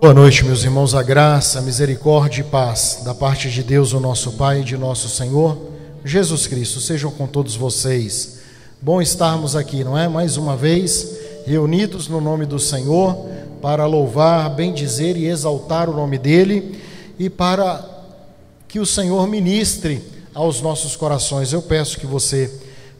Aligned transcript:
Boa 0.00 0.14
noite, 0.14 0.44
meus 0.44 0.62
irmãos. 0.62 0.94
A 0.94 1.02
graça, 1.02 1.58
a 1.58 1.62
misericórdia 1.62 2.42
e 2.42 2.44
paz 2.44 3.00
da 3.04 3.12
parte 3.12 3.50
de 3.50 3.64
Deus, 3.64 3.92
o 3.92 3.98
nosso 3.98 4.30
Pai 4.34 4.60
e 4.60 4.64
de 4.64 4.76
nosso 4.76 5.08
Senhor 5.08 5.58
Jesus 6.04 6.46
Cristo 6.46 6.80
sejam 6.80 7.10
com 7.10 7.26
todos 7.26 7.56
vocês. 7.56 8.38
Bom 8.80 9.02
estarmos 9.02 9.56
aqui, 9.56 9.82
não 9.82 9.98
é? 9.98 10.06
Mais 10.06 10.36
uma 10.36 10.56
vez, 10.56 11.18
reunidos 11.44 12.06
no 12.06 12.20
nome 12.20 12.46
do 12.46 12.60
Senhor 12.60 13.28
para 13.60 13.86
louvar, 13.86 14.48
bendizer 14.50 15.16
e 15.16 15.26
exaltar 15.26 15.90
o 15.90 15.96
nome 15.96 16.16
dEle 16.16 16.80
e 17.18 17.28
para 17.28 17.84
que 18.68 18.78
o 18.78 18.86
Senhor 18.86 19.26
ministre 19.26 20.00
aos 20.32 20.60
nossos 20.60 20.94
corações. 20.94 21.52
Eu 21.52 21.60
peço 21.60 21.98
que 21.98 22.06
você 22.06 22.48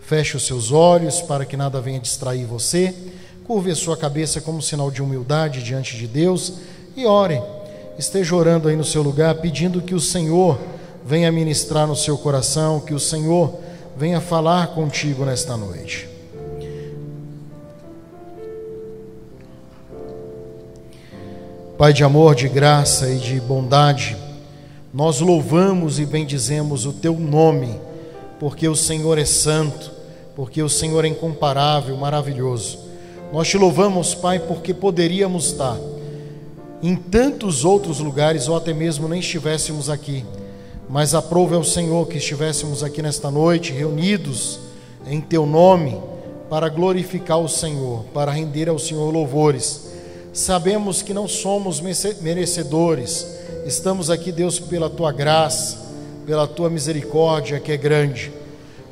feche 0.00 0.36
os 0.36 0.44
seus 0.44 0.72
olhos 0.72 1.22
para 1.22 1.46
que 1.46 1.56
nada 1.56 1.80
venha 1.80 2.00
distrair 2.00 2.44
você, 2.44 2.92
curve 3.46 3.70
a 3.70 3.76
sua 3.76 3.96
cabeça 3.96 4.40
como 4.40 4.60
sinal 4.60 4.90
de 4.90 5.00
humildade 5.00 5.62
diante 5.62 5.96
de 5.96 6.08
Deus 6.08 6.54
e 6.98 7.06
ore. 7.06 7.40
Esteja 7.96 8.34
orando 8.34 8.68
aí 8.68 8.77
no 8.77 8.84
seu 8.84 9.02
lugar, 9.02 9.36
pedindo 9.36 9.80
que 9.80 9.95
o 9.95 10.00
Senhor 10.00 10.59
venha 11.04 11.30
ministrar 11.30 11.86
no 11.86 11.95
seu 11.95 12.18
coração, 12.18 12.80
que 12.80 12.92
o 12.92 12.98
Senhor 12.98 13.54
venha 13.96 14.20
falar 14.20 14.68
contigo 14.74 15.24
nesta 15.24 15.56
noite. 15.56 16.09
Pai 21.76 21.92
de 21.92 22.02
amor, 22.02 22.34
de 22.34 22.48
graça 22.48 23.09
e 23.09 23.18
de 23.18 23.40
bondade, 23.40 24.16
nós 24.92 25.20
louvamos 25.20 26.01
e 26.01 26.04
bendizemos 26.04 26.84
o 26.84 26.92
teu 26.92 27.15
nome, 27.15 27.80
porque 28.40 28.66
o 28.66 28.74
Senhor 28.74 29.18
é 29.18 29.24
santo, 29.24 29.92
porque 30.34 30.60
o 30.60 30.68
Senhor 30.68 31.04
é 31.04 31.09
incomparável, 31.09 31.96
maravilhoso. 31.96 32.80
Nós 33.32 33.46
te 33.46 33.56
louvamos, 33.56 34.15
Pai, 34.15 34.40
porque 34.40 34.74
poderíamos 34.74 35.52
estar 35.52 35.78
em 36.82 36.95
tantos 36.95 37.64
outros 37.64 37.98
lugares 37.98 38.48
ou 38.48 38.56
até 38.56 38.73
mesmo 38.73 39.09
nem 39.09 39.20
estivéssemos 39.20 39.91
aqui. 39.91 40.24
Mas 40.88 41.15
aprove 41.15 41.54
ao 41.54 41.65
Senhor 41.65 42.07
que 42.07 42.18
estivéssemos 42.18 42.82
aqui 42.82 43.02
nesta 43.02 43.30
noite, 43.30 43.73
reunidos 43.73 44.59
em 45.06 45.21
Teu 45.21 45.45
nome, 45.45 46.01
para 46.49 46.68
glorificar 46.68 47.38
o 47.38 47.49
Senhor, 47.49 48.04
para 48.15 48.32
render 48.32 48.68
ao 48.68 48.79
Senhor 48.79 49.12
louvores. 49.12 49.88
Sabemos 50.32 51.02
que 51.02 51.12
não 51.12 51.29
somos 51.29 51.80
merecedores, 51.80 53.26
estamos 53.66 54.09
aqui, 54.09 54.32
Deus, 54.32 54.59
pela 54.59 54.88
Tua 54.88 55.12
graça, 55.12 55.79
pela 56.24 56.46
Tua 56.46 56.71
misericórdia 56.71 57.60
que 57.60 57.73
é 57.73 57.76
grande. 57.76 58.32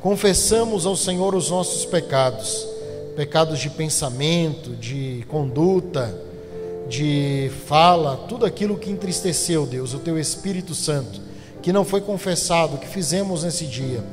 Confessamos 0.01 0.85
ao 0.85 0.95
Senhor 0.95 1.33
os 1.33 1.49
nossos 1.49 1.85
pecados, 1.85 2.67
pecados 3.15 3.59
de 3.59 3.69
pensamento, 3.69 4.71
de 4.75 5.25
conduta, 5.27 6.26
de 6.87 7.51
fala, 7.65 8.17
tudo 8.27 8.45
aquilo 8.45 8.77
que 8.77 8.89
entristeceu, 8.89 9.65
Deus, 9.65 9.93
o 9.93 9.99
teu 9.99 10.17
Espírito 10.17 10.73
Santo, 10.73 11.19
que 11.61 11.73
não 11.73 11.83
foi 11.83 12.01
confessado, 12.01 12.77
que 12.77 12.87
fizemos 12.87 13.43
nesse 13.43 13.65
dia. 13.65 14.03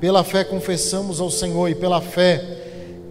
Pela 0.00 0.24
fé 0.24 0.44
confessamos 0.44 1.20
ao 1.20 1.30
Senhor 1.30 1.68
e 1.68 1.74
pela 1.74 2.00
fé 2.00 2.58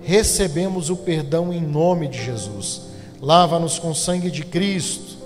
recebemos 0.02 0.90
o 0.90 0.96
perdão 0.96 1.54
em 1.54 1.62
nome 1.62 2.08
de 2.08 2.24
Jesus. 2.24 2.82
Lava-nos 3.22 3.78
com 3.78 3.94
sangue 3.94 4.32
de 4.32 4.44
Cristo, 4.44 5.18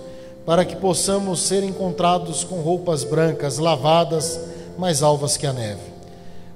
para 0.46 0.66
que 0.66 0.76
possamos 0.76 1.42
ser 1.42 1.64
encontrados 1.64 2.44
com 2.44 2.62
roupas 2.62 3.04
brancas, 3.04 3.60
lavadas, 3.60 4.40
mais 4.78 5.02
alvas 5.02 5.38
que 5.38 5.48
a 5.48 5.54
neve. 5.54 5.94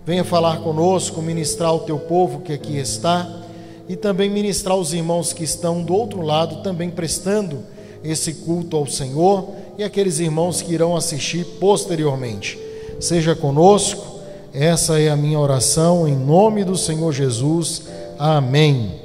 Venha 0.05 0.23
falar 0.23 0.61
conosco, 0.61 1.21
ministrar 1.21 1.73
o 1.73 1.79
teu 1.79 1.99
povo 1.99 2.41
que 2.41 2.51
aqui 2.51 2.77
está 2.77 3.43
e 3.89 3.95
também 3.95 4.29
ministrar 4.29 4.75
os 4.75 4.93
irmãos 4.93 5.33
que 5.33 5.43
estão 5.43 5.81
do 5.81 5.93
outro 5.93 6.21
lado, 6.21 6.61
também 6.61 6.89
prestando 6.89 7.63
esse 8.03 8.33
culto 8.33 8.75
ao 8.75 8.85
Senhor 8.85 9.49
e 9.77 9.83
aqueles 9.83 10.19
irmãos 10.19 10.61
que 10.61 10.73
irão 10.73 10.95
assistir 10.95 11.45
posteriormente. 11.59 12.59
Seja 12.99 13.35
conosco, 13.35 14.21
essa 14.53 14.99
é 14.99 15.09
a 15.09 15.15
minha 15.15 15.39
oração, 15.39 16.07
em 16.07 16.15
nome 16.15 16.63
do 16.63 16.77
Senhor 16.77 17.11
Jesus. 17.13 17.83
Amém. 18.17 18.99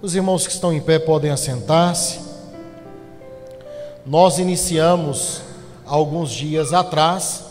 Os 0.00 0.14
irmãos 0.14 0.46
que 0.46 0.52
estão 0.52 0.72
em 0.72 0.80
pé 0.80 0.98
podem 0.98 1.30
assentar-se. 1.30 2.20
Nós 4.06 4.38
iniciamos 4.38 5.40
alguns 5.86 6.30
dias 6.30 6.72
atrás 6.72 7.44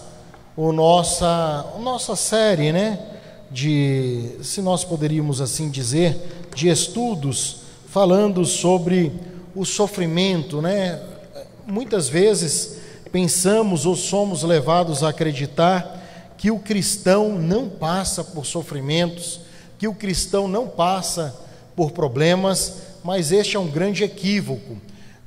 o 0.56 0.72
nossa, 0.72 1.66
a 1.76 1.80
nossa 1.80 2.16
série, 2.16 2.72
né? 2.72 3.00
De, 3.50 4.38
se 4.42 4.62
nós 4.62 4.84
poderíamos 4.84 5.42
assim 5.42 5.70
dizer, 5.70 6.43
de 6.54 6.70
estudos 6.70 7.58
falando 7.88 8.46
sobre 8.46 9.12
o 9.56 9.66
sofrimento, 9.66 10.62
né? 10.62 11.02
Muitas 11.68 12.10
vezes 12.10 12.78
pensamos 13.12 13.86
ou 13.86 13.96
somos 13.96 14.44
levados 14.44 15.04
a 15.04 15.10
acreditar 15.10 16.34
que 16.38 16.50
o 16.50 16.60
cristão 16.60 17.38
não 17.38 17.70
passa 17.70 18.24
por 18.24 18.46
sofrimentos, 18.46 19.42
que 19.78 19.88
o 19.88 19.94
cristão 19.94 20.48
não 20.48 20.68
passa 20.68 21.36
por 21.76 21.92
problemas, 21.92 22.78
mas 23.04 23.32
este 23.32 23.56
é 23.56 23.60
um 23.60 23.70
grande 23.70 24.04
equívoco. 24.04 24.78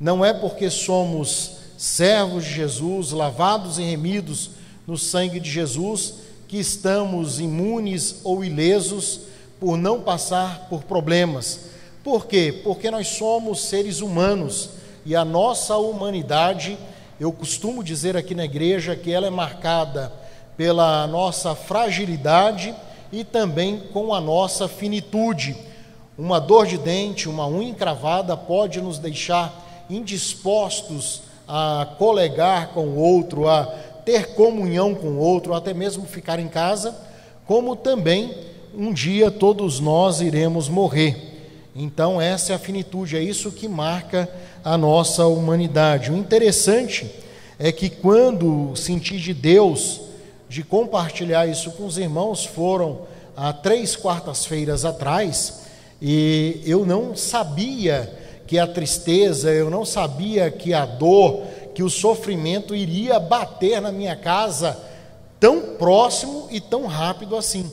Não 0.01 0.25
é 0.25 0.33
porque 0.33 0.69
somos 0.69 1.59
servos 1.79 2.45
de 2.45 2.55
Jesus, 2.55 3.13
lavados 3.13 3.79
e 3.79 3.83
remidos 3.83 4.51
no 4.87 4.99
sangue 4.99 5.41
de 5.41 5.51
Jesus, 5.51 6.15
que 6.49 6.59
estamos 6.59 7.41
imunes 7.41 8.17
ou 8.25 8.45
ilesos 8.45 9.21
por 9.61 9.77
não 9.77 10.01
passar 10.01 10.67
por 10.69 10.85
problemas. 10.85 11.71
Por 12.05 12.27
quê? 12.27 12.61
Porque 12.63 12.91
nós 12.91 13.09
somos 13.09 13.65
seres 13.65 14.01
humanos 14.01 14.71
e 15.05 15.15
a 15.17 15.25
nossa 15.25 15.77
humanidade, 15.77 16.79
eu 17.19 17.33
costumo 17.33 17.83
dizer 17.83 18.17
aqui 18.17 18.35
na 18.35 18.45
igreja 18.45 18.97
que 18.97 19.11
ela 19.11 19.27
é 19.27 19.31
marcada 19.31 20.13
pela 20.57 21.07
nossa 21.07 21.55
fragilidade 21.55 22.75
e 23.13 23.25
também 23.25 23.81
com 23.93 24.13
a 24.13 24.21
nossa 24.21 24.69
finitude. 24.69 25.57
Uma 26.19 26.41
dor 26.41 26.67
de 26.67 26.79
dente, 26.79 27.29
uma 27.29 27.47
unha 27.47 27.71
encravada 27.71 28.37
pode 28.37 28.81
nos 28.81 28.99
deixar 28.99 29.87
indispostos 29.89 31.23
a 31.47 31.95
colegar 31.99 32.69
com 32.69 32.87
o 32.87 32.97
outro, 32.97 33.49
a 33.49 33.65
ter 34.05 34.35
comunhão 34.35 34.95
com 34.95 35.09
o 35.09 35.19
outro, 35.19 35.55
até 35.55 35.73
mesmo 35.75 36.07
ficar 36.07 36.39
em 36.39 36.49
casa, 36.49 36.97
como 37.47 37.77
também 37.77 38.35
um 38.77 38.93
dia 38.93 39.31
todos 39.31 39.81
nós 39.81 40.21
iremos 40.21 40.69
morrer. 40.69 41.17
Então, 41.75 42.21
essa 42.21 42.53
é 42.53 42.57
a 42.57 42.59
finitude, 42.59 43.17
é 43.17 43.23
isso 43.23 43.51
que 43.51 43.67
marca 43.67 44.29
a 44.63 44.77
nossa 44.77 45.27
humanidade. 45.27 46.13
O 46.13 46.17
interessante 46.17 47.11
é 47.59 47.73
que 47.73 47.89
quando 47.89 48.77
senti 48.77 49.19
de 49.19 49.33
Deus 49.33 50.03
de 50.49 50.63
compartilhar 50.63 51.47
isso 51.47 51.71
com 51.73 51.87
os 51.87 51.97
irmãos, 51.97 52.45
foram 52.45 53.01
há 53.35 53.53
três 53.53 53.97
quartas-feiras 53.97 54.85
atrás, 54.85 55.63
e 56.01 56.61
eu 56.65 56.85
não 56.85 57.17
sabia 57.17 58.13
que 58.47 58.59
a 58.59 58.67
tristeza, 58.67 59.51
eu 59.51 59.71
não 59.71 59.85
sabia 59.85 60.51
que 60.51 60.73
a 60.73 60.85
dor, 60.85 61.43
que 61.75 61.83
o 61.83 61.91
sofrimento 61.91 62.77
iria 62.77 63.19
bater 63.19 63.81
na 63.81 63.91
minha 63.91 64.15
casa 64.15 64.79
tão 65.41 65.61
próximo 65.77 66.47
e 66.51 66.61
tão 66.61 66.87
rápido 66.87 67.37
assim. 67.37 67.71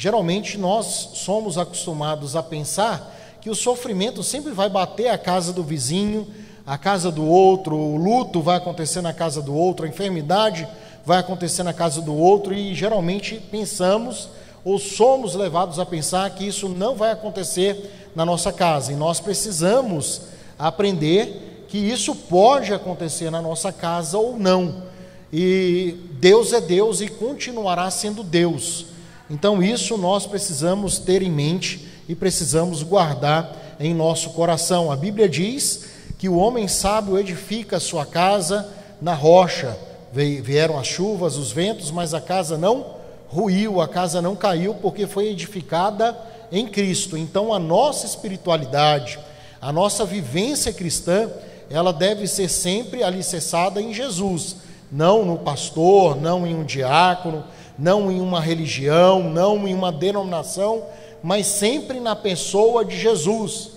Geralmente 0.00 0.56
nós 0.56 1.10
somos 1.14 1.58
acostumados 1.58 2.36
a 2.36 2.42
pensar 2.42 3.16
que 3.40 3.50
o 3.50 3.54
sofrimento 3.54 4.22
sempre 4.22 4.52
vai 4.52 4.68
bater 4.68 5.08
a 5.08 5.18
casa 5.18 5.52
do 5.52 5.64
vizinho, 5.64 6.24
a 6.64 6.78
casa 6.78 7.10
do 7.10 7.26
outro, 7.26 7.74
o 7.74 7.96
luto 7.96 8.40
vai 8.40 8.58
acontecer 8.58 9.00
na 9.00 9.12
casa 9.12 9.42
do 9.42 9.52
outro, 9.52 9.84
a 9.84 9.88
enfermidade 9.88 10.68
vai 11.04 11.18
acontecer 11.18 11.64
na 11.64 11.72
casa 11.72 12.00
do 12.00 12.14
outro 12.14 12.54
e 12.54 12.76
geralmente 12.76 13.42
pensamos 13.50 14.28
ou 14.64 14.78
somos 14.78 15.34
levados 15.34 15.80
a 15.80 15.86
pensar 15.86 16.30
que 16.30 16.46
isso 16.46 16.68
não 16.68 16.94
vai 16.94 17.10
acontecer 17.10 18.12
na 18.14 18.24
nossa 18.24 18.52
casa. 18.52 18.92
E 18.92 18.96
nós 18.96 19.18
precisamos 19.18 20.20
aprender 20.56 21.64
que 21.66 21.76
isso 21.76 22.14
pode 22.14 22.72
acontecer 22.72 23.30
na 23.30 23.42
nossa 23.42 23.72
casa 23.72 24.16
ou 24.16 24.38
não. 24.38 24.84
E 25.32 25.96
Deus 26.20 26.52
é 26.52 26.60
Deus 26.60 27.00
e 27.00 27.08
continuará 27.08 27.90
sendo 27.90 28.22
Deus. 28.22 28.96
Então, 29.30 29.62
isso 29.62 29.98
nós 29.98 30.26
precisamos 30.26 30.98
ter 30.98 31.22
em 31.22 31.30
mente 31.30 31.86
e 32.08 32.14
precisamos 32.14 32.82
guardar 32.82 33.76
em 33.78 33.92
nosso 33.92 34.30
coração. 34.30 34.90
A 34.90 34.96
Bíblia 34.96 35.28
diz 35.28 35.84
que 36.18 36.28
o 36.28 36.36
homem 36.36 36.66
sábio 36.66 37.18
edifica 37.18 37.76
a 37.76 37.80
sua 37.80 38.06
casa 38.06 38.68
na 39.00 39.14
rocha. 39.14 39.76
Vieram 40.12 40.78
as 40.78 40.86
chuvas, 40.86 41.36
os 41.36 41.52
ventos, 41.52 41.90
mas 41.90 42.14
a 42.14 42.20
casa 42.20 42.56
não 42.56 42.96
ruiu, 43.28 43.80
a 43.80 43.86
casa 43.86 44.22
não 44.22 44.34
caiu, 44.34 44.74
porque 44.74 45.06
foi 45.06 45.28
edificada 45.28 46.16
em 46.50 46.66
Cristo. 46.66 47.16
Então, 47.16 47.52
a 47.52 47.58
nossa 47.58 48.06
espiritualidade, 48.06 49.18
a 49.60 49.70
nossa 49.70 50.06
vivência 50.06 50.72
cristã, 50.72 51.28
ela 51.70 51.92
deve 51.92 52.26
ser 52.26 52.48
sempre 52.48 53.02
alicerçada 53.02 53.82
em 53.82 53.92
Jesus, 53.92 54.56
não 54.90 55.26
no 55.26 55.36
pastor, 55.36 56.16
não 56.18 56.46
em 56.46 56.54
um 56.54 56.64
diácono 56.64 57.44
não 57.78 58.10
em 58.10 58.20
uma 58.20 58.40
religião, 58.40 59.30
não 59.30 59.68
em 59.68 59.74
uma 59.74 59.92
denominação, 59.92 60.82
mas 61.22 61.46
sempre 61.46 62.00
na 62.00 62.16
pessoa 62.16 62.84
de 62.84 62.98
Jesus, 62.98 63.70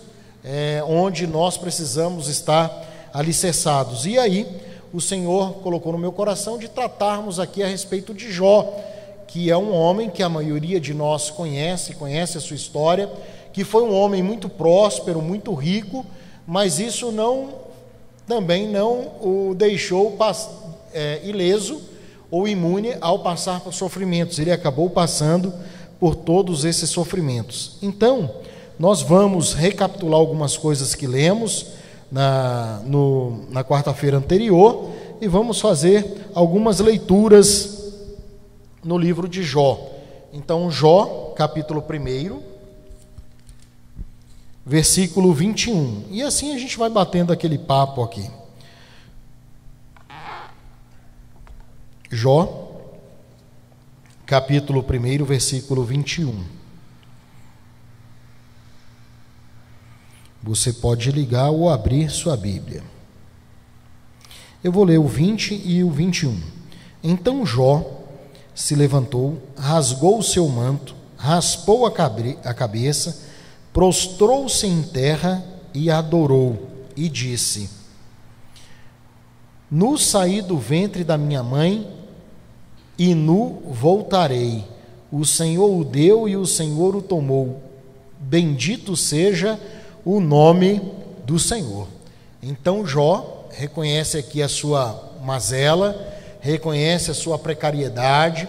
é, 0.44 0.83
onde 0.88 1.27
nós 1.27 1.57
precisamos 1.57 2.27
estar 2.27 3.09
alicerçados. 3.13 4.06
E 4.06 4.18
aí, 4.18 4.48
o 4.94 5.00
Senhor 5.00 5.53
colocou 5.62 5.92
no 5.92 5.98
meu 5.98 6.12
coração 6.12 6.57
de 6.57 6.68
tratarmos 6.68 7.39
aqui 7.39 7.62
a 7.62 7.68
respeito 7.68 8.13
de 8.13 8.31
Jó, 8.31 8.74
que 9.27 9.50
é 9.50 9.57
um 9.57 9.74
homem 9.74 10.09
que 10.09 10.24
a 10.24 10.30
maioria 10.30 10.80
de 10.80 10.94
nós 10.94 11.30
conhece, 11.30 11.94
conhece 11.94 12.38
a 12.38 12.42
sua 12.42 12.56
história, 12.56 13.09
que 13.53 13.63
foi 13.63 13.83
um 13.83 13.94
homem 13.94 14.24
muito 14.24 14.50
próspero, 14.50 15.21
muito 15.21 15.53
rico, 15.53 16.06
mas 16.45 16.80
isso 16.80 17.12
não 17.12 17.62
também 18.27 18.68
não 18.68 19.12
o 19.21 19.53
deixou 19.56 20.18
é, 20.94 21.19
ileso 21.24 21.81
ou 22.31 22.47
imune 22.47 22.95
ao 23.01 23.19
passar 23.19 23.59
por 23.59 23.73
sofrimentos. 23.73 24.39
Ele 24.39 24.51
acabou 24.51 24.89
passando 24.89 25.53
por 25.99 26.15
todos 26.15 26.65
esses 26.65 26.89
sofrimentos. 26.89 27.77
Então, 27.81 28.31
nós 28.79 29.01
vamos 29.01 29.53
recapitular 29.53 30.19
algumas 30.19 30.57
coisas 30.57 30.95
que 30.95 31.05
lemos 31.05 31.67
na, 32.11 32.81
na 33.49 33.63
quarta-feira 33.63 34.17
anterior 34.17 34.89
e 35.21 35.27
vamos 35.27 35.61
fazer 35.61 36.29
algumas 36.33 36.79
leituras 36.79 37.91
no 38.83 38.97
livro 38.97 39.27
de 39.27 39.43
Jó. 39.43 39.91
Então, 40.33 40.71
Jó, 40.71 41.33
capítulo 41.35 41.83
1, 41.87 42.39
versículo 44.65 45.33
21. 45.33 46.05
E 46.09 46.23
assim 46.23 46.55
a 46.55 46.57
gente 46.57 46.77
vai 46.77 46.89
batendo 46.89 47.31
aquele 47.31 47.57
papo 47.59 48.01
aqui. 48.01 48.27
Jó, 52.13 52.69
capítulo 54.25 54.83
1, 54.83 55.23
versículo 55.23 55.85
21. 55.85 56.43
Você 60.43 60.73
pode 60.73 61.09
ligar 61.09 61.51
ou 61.51 61.69
abrir 61.69 62.09
sua 62.09 62.35
Bíblia. 62.35 62.83
Eu 64.61 64.73
vou 64.73 64.83
ler 64.83 64.97
o 64.97 65.07
20 65.07 65.53
e 65.53 65.85
o 65.85 65.89
21. 65.89 66.37
Então 67.01 67.45
Jó 67.45 67.89
se 68.53 68.75
levantou, 68.75 69.41
rasgou 69.57 70.19
o 70.19 70.23
seu 70.23 70.49
manto, 70.49 70.93
raspou 71.15 71.85
a, 71.85 71.93
a 72.43 72.53
cabeça, 72.53 73.21
prostrou-se 73.71 74.67
em 74.67 74.83
terra 74.83 75.41
e 75.73 75.89
adorou, 75.89 76.67
e 76.93 77.07
disse: 77.07 77.69
No 79.71 79.97
saí 79.97 80.41
do 80.41 80.57
ventre 80.57 81.05
da 81.05 81.17
minha 81.17 81.41
mãe, 81.41 82.00
e 83.01 83.15
nu 83.15 83.63
voltarei. 83.65 84.63
O 85.12 85.25
Senhor 85.25 85.75
o 85.75 85.83
deu 85.83 86.30
e 86.30 86.38
o 86.38 86.45
Senhor 86.45 86.95
o 86.95 87.01
tomou. 87.01 87.59
Bendito 88.19 88.95
seja 88.95 89.59
o 90.06 90.19
nome 90.19 90.80
do 91.25 91.39
Senhor. 91.39 91.88
Então 92.44 92.86
Jó 92.86 93.48
reconhece 93.50 94.19
aqui 94.19 94.39
a 94.39 94.48
sua 94.48 95.13
mazela, 95.24 96.00
reconhece 96.42 97.09
a 97.09 97.15
sua 97.15 97.39
precariedade 97.39 98.48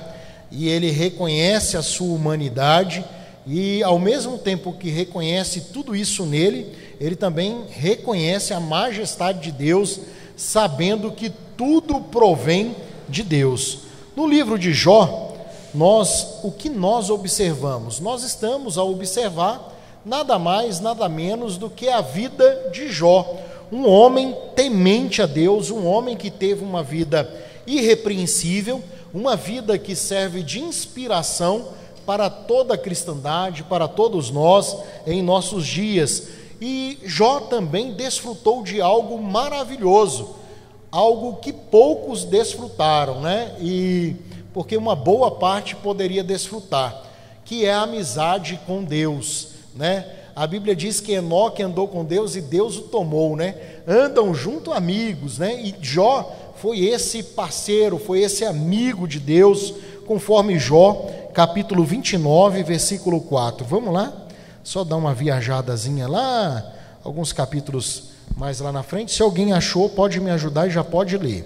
e 0.50 0.68
ele 0.68 0.90
reconhece 0.90 1.78
a 1.78 1.82
sua 1.82 2.14
humanidade 2.14 3.02
e 3.46 3.82
ao 3.82 3.98
mesmo 3.98 4.36
tempo 4.36 4.74
que 4.74 4.90
reconhece 4.90 5.62
tudo 5.72 5.96
isso 5.96 6.26
nele, 6.26 6.70
ele 7.00 7.16
também 7.16 7.64
reconhece 7.70 8.52
a 8.52 8.60
majestade 8.60 9.40
de 9.44 9.50
Deus, 9.50 10.00
sabendo 10.36 11.10
que 11.10 11.32
tudo 11.56 12.02
provém 12.02 12.76
de 13.08 13.22
Deus. 13.22 13.91
No 14.14 14.26
livro 14.26 14.58
de 14.58 14.74
Jó, 14.74 15.32
nós 15.74 16.40
o 16.42 16.52
que 16.52 16.68
nós 16.68 17.08
observamos? 17.08 17.98
Nós 17.98 18.22
estamos 18.22 18.76
a 18.76 18.84
observar 18.84 19.72
nada 20.04 20.38
mais, 20.38 20.80
nada 20.80 21.08
menos 21.08 21.56
do 21.56 21.70
que 21.70 21.88
a 21.88 22.02
vida 22.02 22.70
de 22.70 22.90
Jó, 22.90 23.26
um 23.70 23.88
homem 23.88 24.36
temente 24.54 25.22
a 25.22 25.26
Deus, 25.26 25.70
um 25.70 25.86
homem 25.86 26.14
que 26.14 26.30
teve 26.30 26.62
uma 26.62 26.82
vida 26.82 27.26
irrepreensível, 27.66 28.82
uma 29.14 29.34
vida 29.34 29.78
que 29.78 29.96
serve 29.96 30.42
de 30.42 30.60
inspiração 30.60 31.68
para 32.04 32.28
toda 32.28 32.74
a 32.74 32.78
cristandade, 32.78 33.62
para 33.62 33.88
todos 33.88 34.30
nós 34.30 34.76
em 35.06 35.22
nossos 35.22 35.66
dias. 35.66 36.28
E 36.60 36.98
Jó 37.04 37.40
também 37.40 37.92
desfrutou 37.92 38.62
de 38.62 38.78
algo 38.78 39.22
maravilhoso 39.22 40.41
algo 40.92 41.36
que 41.36 41.54
poucos 41.54 42.22
desfrutaram, 42.24 43.22
né? 43.22 43.56
E 43.58 44.14
porque 44.52 44.76
uma 44.76 44.94
boa 44.94 45.30
parte 45.30 45.74
poderia 45.74 46.22
desfrutar, 46.22 47.04
que 47.42 47.64
é 47.64 47.72
a 47.72 47.82
amizade 47.82 48.60
com 48.66 48.84
Deus, 48.84 49.48
né? 49.74 50.04
A 50.36 50.46
Bíblia 50.46 50.76
diz 50.76 51.00
que 51.00 51.12
Enoque 51.12 51.62
andou 51.62 51.88
com 51.88 52.04
Deus 52.04 52.36
e 52.36 52.42
Deus 52.42 52.76
o 52.76 52.82
tomou, 52.82 53.34
né? 53.34 53.54
Andam 53.88 54.34
junto 54.34 54.72
amigos, 54.72 55.38
né? 55.38 55.60
E 55.62 55.74
Jó 55.80 56.30
foi 56.56 56.80
esse 56.80 57.22
parceiro, 57.22 57.98
foi 57.98 58.20
esse 58.20 58.44
amigo 58.44 59.08
de 59.08 59.18
Deus, 59.18 59.74
conforme 60.06 60.58
Jó, 60.58 61.06
capítulo 61.32 61.84
29, 61.84 62.62
versículo 62.62 63.20
4. 63.22 63.64
Vamos 63.64 63.92
lá? 63.92 64.12
Só 64.62 64.84
dar 64.84 64.96
uma 64.96 65.14
viajadazinha 65.14 66.06
lá, 66.06 66.72
alguns 67.02 67.32
capítulos 67.32 68.11
mais 68.36 68.60
lá 68.60 68.72
na 68.72 68.82
frente. 68.82 69.12
Se 69.12 69.22
alguém 69.22 69.52
achou, 69.52 69.88
pode 69.88 70.20
me 70.20 70.30
ajudar 70.30 70.66
e 70.66 70.70
já 70.70 70.82
pode 70.82 71.16
ler. 71.16 71.44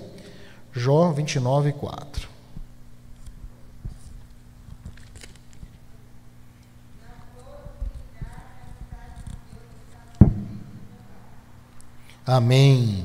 Jó 0.72 1.10
29, 1.12 1.72
4. 1.72 2.28
Amém. 12.26 13.04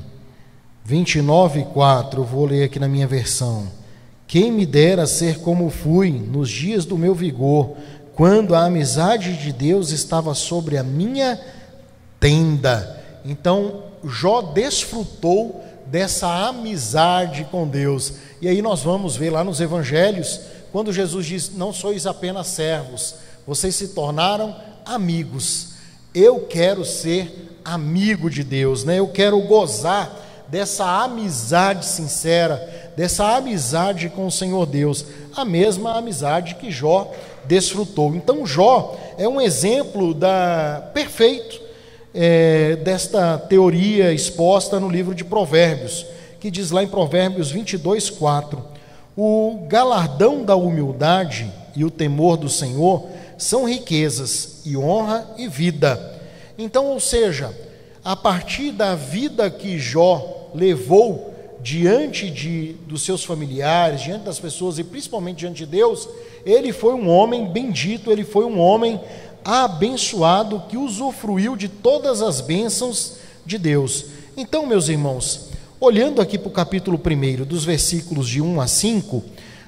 29, 0.84 1.64
4, 1.72 2.24
vou 2.24 2.44
ler 2.44 2.64
aqui 2.64 2.78
na 2.78 2.88
minha 2.88 3.06
versão. 3.06 3.68
Quem 4.26 4.50
me 4.50 4.66
dera 4.66 5.06
ser 5.06 5.38
como 5.38 5.70
fui 5.70 6.10
nos 6.10 6.50
dias 6.50 6.84
do 6.84 6.98
meu 6.98 7.14
vigor, 7.14 7.76
quando 8.14 8.54
a 8.54 8.64
amizade 8.64 9.36
de 9.36 9.52
Deus 9.52 9.90
estava 9.90 10.34
sobre 10.34 10.76
a 10.76 10.82
minha 10.82 11.40
tenda 12.18 13.01
então, 13.24 13.84
Jó 14.04 14.42
desfrutou 14.42 15.64
dessa 15.86 16.48
amizade 16.48 17.46
com 17.50 17.68
Deus. 17.68 18.14
E 18.40 18.48
aí 18.48 18.60
nós 18.60 18.82
vamos 18.82 19.16
ver 19.16 19.30
lá 19.30 19.44
nos 19.44 19.60
evangelhos, 19.60 20.40
quando 20.72 20.92
Jesus 20.92 21.26
diz: 21.26 21.54
Não 21.54 21.72
sois 21.72 22.06
apenas 22.06 22.48
servos, 22.48 23.14
vocês 23.46 23.74
se 23.74 23.88
tornaram 23.88 24.56
amigos. 24.84 25.72
Eu 26.14 26.40
quero 26.40 26.84
ser 26.84 27.60
amigo 27.64 28.28
de 28.28 28.42
Deus, 28.42 28.84
né? 28.84 28.98
Eu 28.98 29.08
quero 29.08 29.40
gozar 29.42 30.20
dessa 30.48 30.84
amizade 31.02 31.86
sincera, 31.86 32.92
dessa 32.96 33.36
amizade 33.36 34.10
com 34.10 34.26
o 34.26 34.32
Senhor 34.32 34.66
Deus, 34.66 35.06
a 35.34 35.44
mesma 35.44 35.96
amizade 35.96 36.56
que 36.56 36.70
Jó 36.70 37.10
desfrutou. 37.44 38.14
Então 38.14 38.44
Jó 38.46 38.98
é 39.16 39.26
um 39.26 39.40
exemplo 39.40 40.12
da 40.12 40.90
perfeito 40.92 41.61
é, 42.14 42.76
desta 42.76 43.38
teoria 43.38 44.12
exposta 44.12 44.78
no 44.78 44.88
livro 44.88 45.14
de 45.14 45.24
Provérbios, 45.24 46.06
que 46.40 46.50
diz 46.50 46.70
lá 46.70 46.82
em 46.82 46.88
Provérbios 46.88 47.50
22, 47.50 48.10
4: 48.10 48.62
O 49.16 49.66
galardão 49.68 50.44
da 50.44 50.56
humildade 50.56 51.50
e 51.74 51.84
o 51.84 51.90
temor 51.90 52.36
do 52.36 52.48
Senhor 52.48 53.06
são 53.38 53.64
riquezas 53.64 54.60
e 54.64 54.76
honra 54.76 55.26
e 55.36 55.48
vida. 55.48 56.20
Então, 56.58 56.86
ou 56.86 57.00
seja, 57.00 57.56
a 58.04 58.14
partir 58.14 58.72
da 58.72 58.94
vida 58.94 59.50
que 59.50 59.78
Jó 59.78 60.50
levou 60.54 61.32
diante 61.62 62.28
de, 62.28 62.74
dos 62.86 63.02
seus 63.02 63.24
familiares, 63.24 64.02
diante 64.02 64.24
das 64.24 64.38
pessoas 64.38 64.78
e 64.78 64.84
principalmente 64.84 65.38
diante 65.38 65.64
de 65.64 65.66
Deus, 65.66 66.08
ele 66.44 66.72
foi 66.72 66.94
um 66.94 67.08
homem 67.08 67.46
bendito, 67.46 68.10
ele 68.10 68.24
foi 68.24 68.44
um 68.44 68.58
homem 68.58 69.00
abençoado 69.44 70.62
que 70.68 70.76
usufruiu 70.76 71.56
de 71.56 71.68
todas 71.68 72.22
as 72.22 72.40
bênçãos 72.40 73.14
de 73.44 73.58
Deus. 73.58 74.06
Então, 74.36 74.66
meus 74.66 74.88
irmãos, 74.88 75.48
olhando 75.80 76.20
aqui 76.20 76.38
para 76.38 76.48
o 76.48 76.52
capítulo 76.52 76.98
1, 76.98 77.44
dos 77.44 77.64
versículos 77.64 78.28
de 78.28 78.40
1 78.40 78.60
a 78.60 78.66
5, 78.66 79.22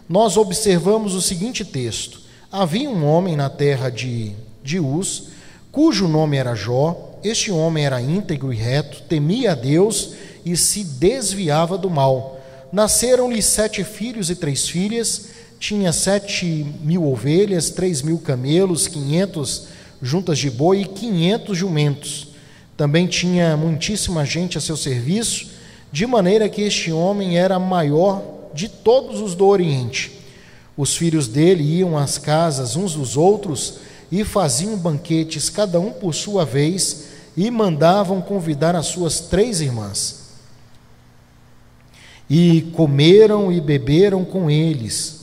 nós 0.09 0.37
observamos 0.37 1.15
o 1.15 1.23
seguinte 1.23 1.65
texto: 1.65 2.21
Havia 2.51 2.89
um 2.89 3.05
homem 3.05 3.37
na 3.37 3.51
terra 3.51 3.91
de, 3.91 4.33
de 4.63 4.79
Uz, 4.79 5.25
cujo 5.73 6.07
nome 6.07 6.37
era 6.37 6.55
Jó. 6.55 7.11
Este 7.23 7.51
homem 7.51 7.87
era 7.87 8.03
íntegro 8.03 8.53
e 8.53 8.57
reto, 8.57 9.03
temia 9.09 9.53
a 9.53 9.55
Deus 9.55 10.13
e 10.45 10.57
se 10.57 10.85
desviava 10.85 11.79
do 11.79 11.89
mal. 11.89 12.39
Nasceram-lhe 12.71 13.41
sete 13.41 13.83
filhos 13.83 14.29
e 14.29 14.37
três 14.37 14.69
filhas 14.69 15.29
tinha 15.65 15.95
sete 15.95 16.45
mil 16.83 17.11
ovelhas, 17.11 17.71
três 17.71 18.03
mil 18.03 18.19
camelos, 18.19 18.87
quinhentos 18.87 19.69
juntas 20.03 20.39
de 20.39 20.51
boi 20.51 20.83
e 20.83 20.85
quinhentos 20.85 21.57
jumentos. 21.57 22.29
Também 22.77 23.07
tinha 23.07 23.57
muitíssima 23.57 24.27
gente 24.27 24.59
a 24.59 24.61
seu 24.61 24.77
serviço, 24.77 25.47
de 25.91 26.07
maneira 26.07 26.51
que 26.51 26.61
este 26.61 26.93
homem 26.93 27.39
era 27.39 27.59
maior 27.59 28.51
de 28.53 28.69
todos 28.69 29.23
os 29.23 29.35
do 29.35 29.47
Oriente. 29.47 30.13
Os 30.77 30.99
filhos 30.99 31.29
dele 31.29 31.63
iam 31.63 31.97
às 31.97 32.19
casas 32.19 32.77
uns 32.77 32.93
dos 32.93 33.17
outros 33.17 33.79
e 34.13 34.23
faziam 34.23 34.77
banquetes, 34.77 35.49
cada 35.49 35.81
um 35.81 35.93
por 35.93 36.15
sua 36.15 36.45
vez, 36.45 37.05
e 37.35 37.51
mandavam 37.51 38.21
convidar 38.21 38.77
as 38.77 38.85
suas 38.89 39.19
três 39.19 39.63
irmãs. 39.63 40.25
e 42.29 42.71
comeram 42.75 43.51
e 43.51 43.63
beberam 43.63 44.27
com 44.27 44.51
eles. 44.51 45.14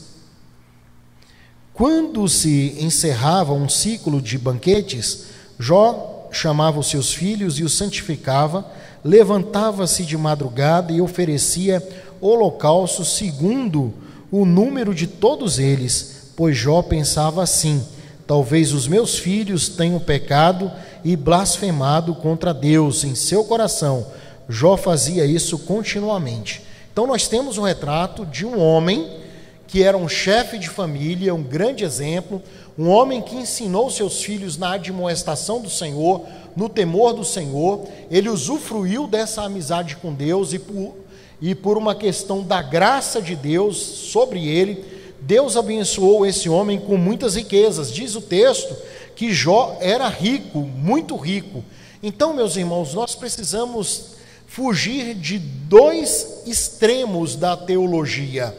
Quando 1.74 2.28
se 2.28 2.76
encerrava 2.78 3.52
um 3.52 3.68
ciclo 3.68 4.20
de 4.20 4.36
banquetes, 4.36 5.24
Jó 5.58 6.28
chamava 6.30 6.78
os 6.78 6.88
seus 6.88 7.14
filhos 7.14 7.58
e 7.58 7.64
os 7.64 7.72
santificava, 7.72 8.66
levantava-se 9.02 10.04
de 10.04 10.16
madrugada 10.16 10.92
e 10.92 11.00
oferecia 11.00 11.82
holocausto 12.20 13.04
segundo 13.04 13.92
o 14.30 14.44
número 14.44 14.94
de 14.94 15.06
todos 15.06 15.58
eles, 15.58 16.32
pois 16.36 16.56
Jó 16.56 16.82
pensava 16.82 17.42
assim: 17.42 17.82
talvez 18.26 18.72
os 18.72 18.86
meus 18.86 19.18
filhos 19.18 19.68
tenham 19.68 19.98
pecado 19.98 20.70
e 21.02 21.16
blasfemado 21.16 22.14
contra 22.14 22.52
Deus 22.52 23.02
em 23.02 23.14
seu 23.14 23.44
coração. 23.44 24.06
Jó 24.48 24.76
fazia 24.76 25.24
isso 25.24 25.58
continuamente. 25.58 26.62
Então 26.92 27.06
nós 27.06 27.26
temos 27.28 27.56
um 27.56 27.62
retrato 27.62 28.26
de 28.26 28.44
um 28.44 28.60
homem 28.60 29.21
que 29.66 29.82
era 29.82 29.96
um 29.96 30.08
chefe 30.08 30.58
de 30.58 30.68
família, 30.68 31.34
um 31.34 31.42
grande 31.42 31.84
exemplo, 31.84 32.42
um 32.78 32.88
homem 32.88 33.20
que 33.20 33.36
ensinou 33.36 33.90
seus 33.90 34.22
filhos 34.22 34.56
na 34.56 34.74
admoestação 34.74 35.60
do 35.60 35.70
Senhor, 35.70 36.26
no 36.56 36.68
temor 36.68 37.14
do 37.14 37.24
Senhor, 37.24 37.86
ele 38.10 38.28
usufruiu 38.28 39.06
dessa 39.06 39.42
amizade 39.42 39.96
com 39.96 40.12
Deus 40.12 40.52
e 40.52 40.58
por, 40.58 40.94
e 41.40 41.54
por 41.54 41.76
uma 41.76 41.94
questão 41.94 42.42
da 42.42 42.62
graça 42.62 43.20
de 43.20 43.34
Deus 43.34 43.76
sobre 43.76 44.46
ele, 44.46 44.84
Deus 45.20 45.56
abençoou 45.56 46.26
esse 46.26 46.48
homem 46.48 46.80
com 46.80 46.96
muitas 46.96 47.36
riquezas. 47.36 47.92
Diz 47.92 48.14
o 48.14 48.20
texto 48.20 48.74
que 49.14 49.32
Jó 49.32 49.76
era 49.80 50.08
rico, 50.08 50.58
muito 50.58 51.16
rico. 51.16 51.64
Então, 52.02 52.34
meus 52.34 52.56
irmãos, 52.56 52.92
nós 52.94 53.14
precisamos 53.14 54.16
fugir 54.46 55.14
de 55.14 55.38
dois 55.38 56.42
extremos 56.46 57.36
da 57.36 57.56
teologia 57.56 58.54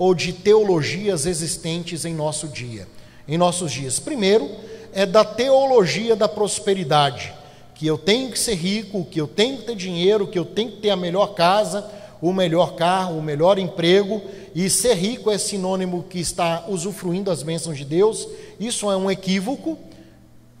ou 0.00 0.14
de 0.14 0.32
teologias 0.32 1.26
existentes 1.26 2.06
em 2.06 2.14
nosso 2.14 2.48
dia, 2.48 2.88
em 3.28 3.36
nossos 3.36 3.70
dias. 3.70 3.98
Primeiro, 3.98 4.50
é 4.94 5.04
da 5.04 5.22
teologia 5.22 6.16
da 6.16 6.26
prosperidade, 6.26 7.34
que 7.74 7.86
eu 7.86 7.98
tenho 7.98 8.30
que 8.30 8.38
ser 8.38 8.54
rico, 8.54 9.04
que 9.04 9.20
eu 9.20 9.28
tenho 9.28 9.58
que 9.58 9.64
ter 9.64 9.76
dinheiro, 9.76 10.26
que 10.26 10.38
eu 10.38 10.44
tenho 10.46 10.70
que 10.70 10.78
ter 10.78 10.88
a 10.88 10.96
melhor 10.96 11.34
casa, 11.34 11.86
o 12.18 12.32
melhor 12.32 12.76
carro, 12.76 13.18
o 13.18 13.22
melhor 13.22 13.58
emprego, 13.58 14.22
e 14.54 14.70
ser 14.70 14.94
rico 14.94 15.30
é 15.30 15.36
sinônimo 15.36 16.02
que 16.08 16.18
está 16.18 16.64
usufruindo 16.66 17.24
das 17.24 17.42
bênçãos 17.42 17.76
de 17.76 17.84
Deus. 17.84 18.26
Isso 18.58 18.90
é 18.90 18.96
um 18.96 19.10
equívoco. 19.10 19.76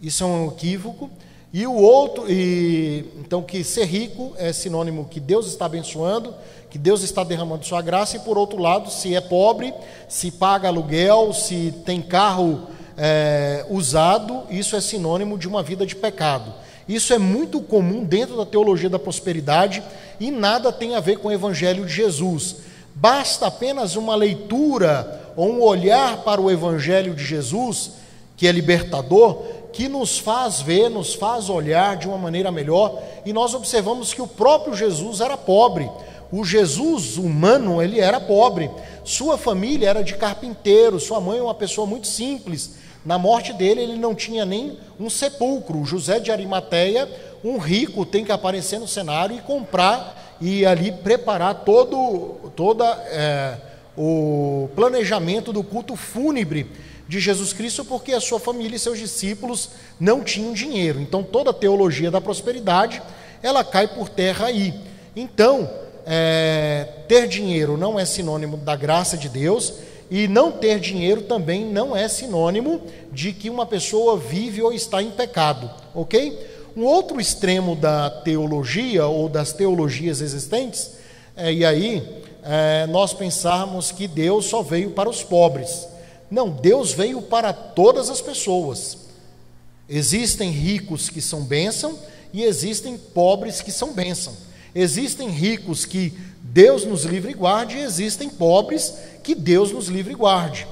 Isso 0.02 0.22
é 0.22 0.26
um 0.26 0.48
equívoco. 0.48 1.08
E 1.50 1.66
o 1.66 1.74
outro, 1.74 2.30
e, 2.30 3.06
então 3.18 3.42
que 3.42 3.64
ser 3.64 3.86
rico 3.86 4.34
é 4.36 4.52
sinônimo 4.52 5.08
que 5.10 5.18
Deus 5.18 5.46
está 5.46 5.64
abençoando, 5.64 6.34
que 6.70 6.78
Deus 6.78 7.02
está 7.02 7.24
derramando 7.24 7.66
sua 7.66 7.82
graça, 7.82 8.16
e 8.16 8.20
por 8.20 8.38
outro 8.38 8.58
lado, 8.58 8.90
se 8.90 9.14
é 9.14 9.20
pobre, 9.20 9.74
se 10.08 10.30
paga 10.30 10.68
aluguel, 10.68 11.32
se 11.32 11.74
tem 11.84 12.00
carro 12.00 12.68
é, 12.96 13.66
usado, 13.68 14.44
isso 14.50 14.76
é 14.76 14.80
sinônimo 14.80 15.36
de 15.36 15.48
uma 15.48 15.62
vida 15.62 15.84
de 15.84 15.96
pecado. 15.96 16.54
Isso 16.88 17.12
é 17.12 17.18
muito 17.18 17.60
comum 17.60 18.04
dentro 18.04 18.36
da 18.36 18.44
teologia 18.44 18.88
da 18.88 18.98
prosperidade 18.98 19.82
e 20.18 20.30
nada 20.30 20.72
tem 20.72 20.94
a 20.94 21.00
ver 21.00 21.18
com 21.18 21.28
o 21.28 21.32
Evangelho 21.32 21.86
de 21.86 21.92
Jesus. 21.92 22.56
Basta 22.94 23.46
apenas 23.46 23.96
uma 23.96 24.14
leitura 24.14 25.32
ou 25.36 25.48
um 25.48 25.62
olhar 25.62 26.18
para 26.24 26.40
o 26.40 26.50
Evangelho 26.50 27.14
de 27.14 27.24
Jesus, 27.24 27.92
que 28.36 28.46
é 28.46 28.52
libertador, 28.52 29.42
que 29.72 29.88
nos 29.88 30.18
faz 30.18 30.60
ver, 30.60 30.90
nos 30.90 31.14
faz 31.14 31.48
olhar 31.48 31.96
de 31.96 32.08
uma 32.08 32.18
maneira 32.18 32.50
melhor, 32.50 33.00
e 33.24 33.32
nós 33.32 33.54
observamos 33.54 34.12
que 34.12 34.20
o 34.20 34.26
próprio 34.26 34.74
Jesus 34.74 35.20
era 35.20 35.36
pobre. 35.36 35.88
O 36.32 36.44
Jesus 36.44 37.16
humano, 37.16 37.82
ele 37.82 37.98
era 37.98 38.20
pobre. 38.20 38.70
Sua 39.04 39.36
família 39.36 39.88
era 39.88 40.04
de 40.04 40.14
carpinteiro, 40.14 41.00
sua 41.00 41.20
mãe 41.20 41.38
é 41.38 41.42
uma 41.42 41.54
pessoa 41.54 41.86
muito 41.86 42.06
simples. 42.06 42.76
Na 43.04 43.18
morte 43.18 43.52
dele, 43.52 43.80
ele 43.80 43.96
não 43.96 44.14
tinha 44.14 44.44
nem 44.44 44.78
um 44.98 45.08
sepulcro. 45.10 45.84
José 45.84 46.20
de 46.20 46.30
Arimateia, 46.30 47.08
um 47.42 47.58
rico, 47.58 48.04
tem 48.04 48.24
que 48.24 48.32
aparecer 48.32 48.78
no 48.78 48.86
cenário 48.86 49.36
e 49.36 49.40
comprar 49.40 50.36
e 50.40 50.64
ali 50.64 50.92
preparar 50.92 51.64
todo 51.64 52.50
toda, 52.54 52.84
é, 53.08 53.56
o 53.96 54.68
planejamento 54.74 55.52
do 55.52 55.62
culto 55.62 55.96
fúnebre 55.96 56.70
de 57.08 57.18
Jesus 57.18 57.52
Cristo, 57.52 57.84
porque 57.84 58.12
a 58.12 58.20
sua 58.20 58.38
família 58.38 58.76
e 58.76 58.78
seus 58.78 58.98
discípulos 58.98 59.70
não 59.98 60.22
tinham 60.22 60.52
dinheiro. 60.52 61.00
Então, 61.00 61.22
toda 61.22 61.50
a 61.50 61.54
teologia 61.54 62.10
da 62.10 62.20
prosperidade 62.20 63.02
ela 63.42 63.64
cai 63.64 63.88
por 63.88 64.08
terra 64.08 64.46
aí. 64.46 64.74
Então, 65.16 65.68
é, 66.06 66.86
ter 67.06 67.28
dinheiro 67.28 67.76
não 67.76 67.98
é 67.98 68.04
sinônimo 68.04 68.56
da 68.56 68.76
graça 68.76 69.16
de 69.16 69.28
Deus, 69.28 69.74
e 70.10 70.26
não 70.26 70.50
ter 70.50 70.80
dinheiro 70.80 71.22
também 71.22 71.64
não 71.64 71.96
é 71.96 72.08
sinônimo 72.08 72.82
de 73.12 73.32
que 73.32 73.48
uma 73.48 73.64
pessoa 73.64 74.16
vive 74.16 74.60
ou 74.60 74.72
está 74.72 75.00
em 75.02 75.10
pecado, 75.10 75.70
ok? 75.94 76.36
Um 76.76 76.84
outro 76.84 77.20
extremo 77.20 77.76
da 77.76 78.10
teologia 78.10 79.06
ou 79.06 79.28
das 79.28 79.52
teologias 79.52 80.20
existentes, 80.20 80.92
é, 81.36 81.52
e 81.52 81.64
aí 81.64 82.22
é, 82.42 82.86
nós 82.86 83.12
pensarmos 83.12 83.92
que 83.92 84.08
Deus 84.08 84.46
só 84.46 84.62
veio 84.62 84.90
para 84.90 85.08
os 85.08 85.22
pobres. 85.22 85.86
Não, 86.30 86.48
Deus 86.48 86.92
veio 86.92 87.22
para 87.22 87.52
todas 87.52 88.08
as 88.08 88.20
pessoas. 88.20 88.98
Existem 89.88 90.50
ricos 90.50 91.08
que 91.08 91.20
são 91.20 91.42
bênção 91.42 91.98
e 92.32 92.44
existem 92.44 92.96
pobres 92.96 93.60
que 93.60 93.72
são 93.72 93.92
bênção. 93.92 94.32
Existem 94.74 95.28
ricos 95.28 95.84
que 95.84 96.12
Deus 96.42 96.84
nos 96.84 97.04
livre 97.04 97.32
e 97.32 97.34
guarde, 97.34 97.76
e 97.76 97.82
existem 97.82 98.28
pobres 98.28 98.94
que 99.22 99.34
Deus 99.34 99.72
nos 99.72 99.88
livre 99.88 100.12
e 100.12 100.16
guarde. 100.16 100.66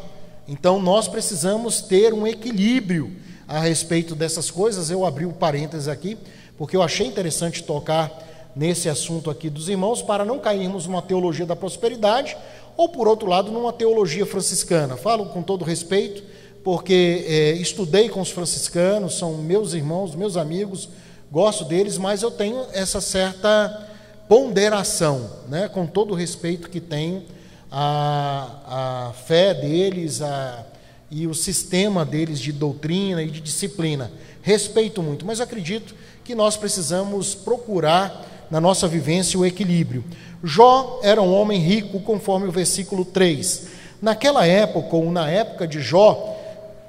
Então 0.47 0.81
nós 0.81 1.07
precisamos 1.07 1.81
ter 1.81 2.15
um 2.15 2.27
equilíbrio 2.27 3.13
a 3.47 3.61
respeito 3.61 4.15
dessas 4.15 4.51
coisas. 4.51 4.91
Eu 4.91 5.05
abri 5.05 5.25
o 5.25 5.31
um 5.31 5.33
parênteses 5.33 5.89
aqui, 5.89 6.17
porque 6.57 6.77
eu 6.77 6.83
achei 6.83 7.07
interessante 7.07 7.63
tocar 7.63 8.27
nesse 8.57 8.89
assunto 8.89 9.31
aqui 9.31 9.49
dos 9.49 9.69
irmãos, 9.69 10.03
para 10.03 10.25
não 10.25 10.39
cairmos 10.39 10.87
numa 10.87 11.03
teologia 11.03 11.47
da 11.47 11.55
prosperidade, 11.55 12.37
ou 12.77 12.89
por 12.89 13.07
outro 13.07 13.29
lado, 13.29 13.53
numa 13.53 13.73
teologia 13.73 14.27
franciscana. 14.27 14.97
Falo 14.97 15.27
com 15.27 15.43
todo 15.43 15.65
respeito, 15.65 16.23
porque 16.65 17.25
é, 17.27 17.53
estudei 17.53 18.09
com 18.09 18.21
os 18.21 18.31
franciscanos, 18.31 19.17
são 19.17 19.35
meus 19.39 19.75
irmãos, 19.75 20.15
meus 20.15 20.37
amigos, 20.37 20.89
gosto 21.31 21.65
deles, 21.65 21.99
mas 21.99 22.23
eu 22.23 22.31
tenho 22.31 22.67
essa 22.73 23.01
certa 23.01 23.88
ponderação, 24.29 25.31
né, 25.49 25.69
com 25.69 25.87
todo 25.87 26.13
o 26.13 26.15
respeito 26.15 26.69
que 26.69 26.81
tenho 26.81 27.25
a, 27.73 29.09
a 29.09 29.13
fé 29.27 29.55
deles 29.55 30.21
a, 30.21 30.67
e 31.11 31.27
o 31.27 31.35
sistema 31.35 32.05
deles 32.05 32.39
de 32.39 32.53
doutrina 32.53 33.23
e 33.23 33.31
de 33.31 33.41
disciplina. 33.41 34.11
Respeito 34.43 35.03
muito, 35.03 35.25
mas 35.25 35.41
acredito 35.41 35.95
que 36.25 36.35
nós 36.35 36.57
precisamos 36.57 37.35
procurar 37.35 38.27
na 38.51 38.61
nossa 38.61 38.87
vivência 38.87 39.39
o 39.39 39.47
equilíbrio. 39.47 40.05
Jó 40.45 41.01
era 41.03 41.21
um 41.21 41.35
homem 41.35 41.61
rico, 41.61 42.01
conforme 42.01 42.47
o 42.49 42.53
versículo 42.53 43.05
3. 43.05 43.69
Naquela 44.01 44.47
época, 44.47 44.95
ou 44.95 45.11
na 45.11 45.29
época 45.29 45.67
de 45.67 45.81
Jó, 45.81 46.37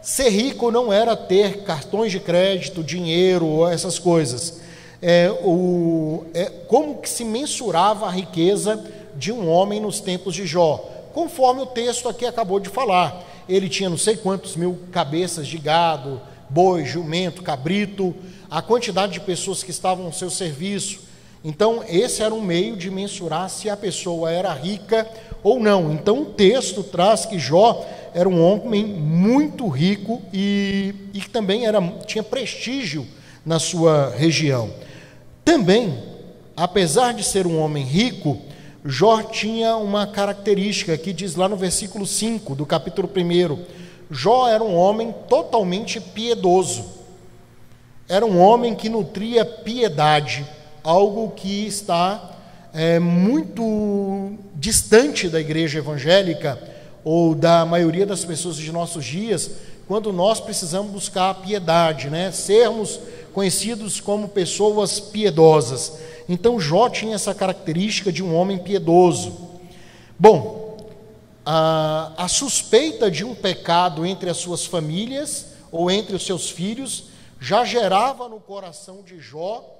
ser 0.02 0.30
rico 0.30 0.72
não 0.72 0.92
era 0.94 1.16
ter 1.16 1.64
cartões 1.64 2.12
de 2.12 2.20
crédito, 2.20 2.84
dinheiro 2.84 3.46
ou 3.46 3.70
essas 3.70 3.98
coisas 3.98 4.59
é, 5.02 5.32
o, 5.44 6.26
é, 6.34 6.46
como 6.68 6.98
que 6.98 7.10
se 7.10 7.24
mensurava 7.24 8.08
a 8.08 8.12
riqueza 8.12 8.84
de 9.16 9.32
um 9.32 9.50
homem 9.50 9.80
nos 9.80 10.00
tempos 10.00 10.34
de 10.36 10.46
Jó, 10.46 10.78
conforme 11.14 11.62
o 11.62 11.66
texto 11.66 12.08
aqui 12.08 12.26
acabou 12.26 12.60
de 12.60 12.70
falar. 12.70 13.24
Ele 13.48 13.68
tinha 13.68 13.90
não 13.90 13.98
sei 13.98 14.16
quantos 14.16 14.56
mil 14.56 14.78
cabeças 14.92 15.48
de 15.48 15.58
gado, 15.58 16.22
boi, 16.50 16.86
jumento, 16.86 17.42
cabrito, 17.42 18.14
a 18.50 18.62
quantidade 18.62 19.14
de 19.14 19.20
pessoas 19.20 19.64
que 19.64 19.72
estavam 19.72 20.06
ao 20.06 20.14
seu 20.14 20.30
serviço. 20.30 21.02
Então, 21.44 21.84
esse 21.88 22.22
era 22.22 22.34
um 22.34 22.42
meio 22.42 22.76
de 22.76 22.90
mensurar 22.90 23.50
se 23.50 23.70
a 23.70 23.78
pessoa 23.78 24.32
era 24.32 24.52
rica 24.54 25.08
ou 25.42 25.60
não. 25.60 25.94
Então, 25.94 26.24
o 26.24 26.26
texto 26.26 26.84
traz 26.84 27.26
que 27.26 27.40
Jó 27.40 27.86
era 28.14 28.28
um 28.28 28.44
homem 28.44 28.86
muito 28.86 29.68
rico 29.68 30.22
e, 30.34 30.94
e 31.14 31.22
também 31.22 31.66
era, 31.66 31.82
tinha 32.06 32.24
prestígio 32.24 33.08
na 33.46 33.58
sua 33.58 34.14
região. 34.18 34.70
Também, 35.50 35.98
apesar 36.56 37.12
de 37.12 37.24
ser 37.24 37.48
um 37.48 37.60
homem 37.60 37.84
rico, 37.84 38.38
Jó 38.86 39.24
tinha 39.24 39.78
uma 39.78 40.06
característica 40.06 40.96
que 40.96 41.12
diz 41.12 41.36
lá 41.36 41.50
no 41.50 41.56
versículo 41.58 42.06
5 42.06 42.54
do 42.54 42.68
capítulo 42.68 43.10
1. 43.10 43.58
Jó 44.12 44.48
era 44.48 44.64
um 44.64 44.76
homem 44.76 45.12
totalmente 45.28 46.00
piedoso. 46.00 46.86
Era 48.08 48.24
um 48.28 48.40
homem 48.40 48.76
que 48.76 48.90
nutria 48.90 49.44
piedade, 49.44 50.46
algo 50.84 51.32
que 51.32 51.66
está 51.66 52.30
é, 52.72 53.00
muito 53.00 54.34
distante 54.54 55.30
da 55.30 55.40
igreja 55.40 55.80
evangélica 55.80 56.62
ou 57.04 57.34
da 57.34 57.66
maioria 57.66 58.06
das 58.06 58.24
pessoas 58.24 58.56
de 58.56 58.72
nossos 58.72 59.04
dias, 59.04 59.50
quando 59.88 60.14
nós 60.14 60.40
precisamos 60.40 60.92
buscar 60.92 61.32
a 61.32 61.34
piedade, 61.34 62.08
né? 62.08 62.32
sermos 62.32 63.00
conhecidos 63.34 64.00
como 64.00 64.30
pessoas 64.30 65.00
piedosas. 65.00 66.00
Então 66.28 66.60
Jó 66.60 66.90
tinha 66.90 67.16
essa 67.16 67.34
característica 67.34 68.12
de 68.12 68.24
um 68.24 68.36
homem 68.36 68.58
piedoso. 68.60 69.50
Bom, 70.18 70.78
a, 71.46 72.14
a 72.18 72.28
suspeita 72.28 73.10
de 73.10 73.24
um 73.24 73.34
pecado 73.34 74.06
entre 74.06 74.30
as 74.30 74.38
suas 74.38 74.66
famílias 74.66 75.54
ou 75.72 75.90
entre 75.90 76.16
os 76.16 76.26
seus 76.26 76.50
filhos 76.50 77.06
já 77.40 77.64
gerava 77.64 78.28
no 78.28 78.40
coração 78.40 79.02
de 79.02 79.20
Jó 79.20 79.76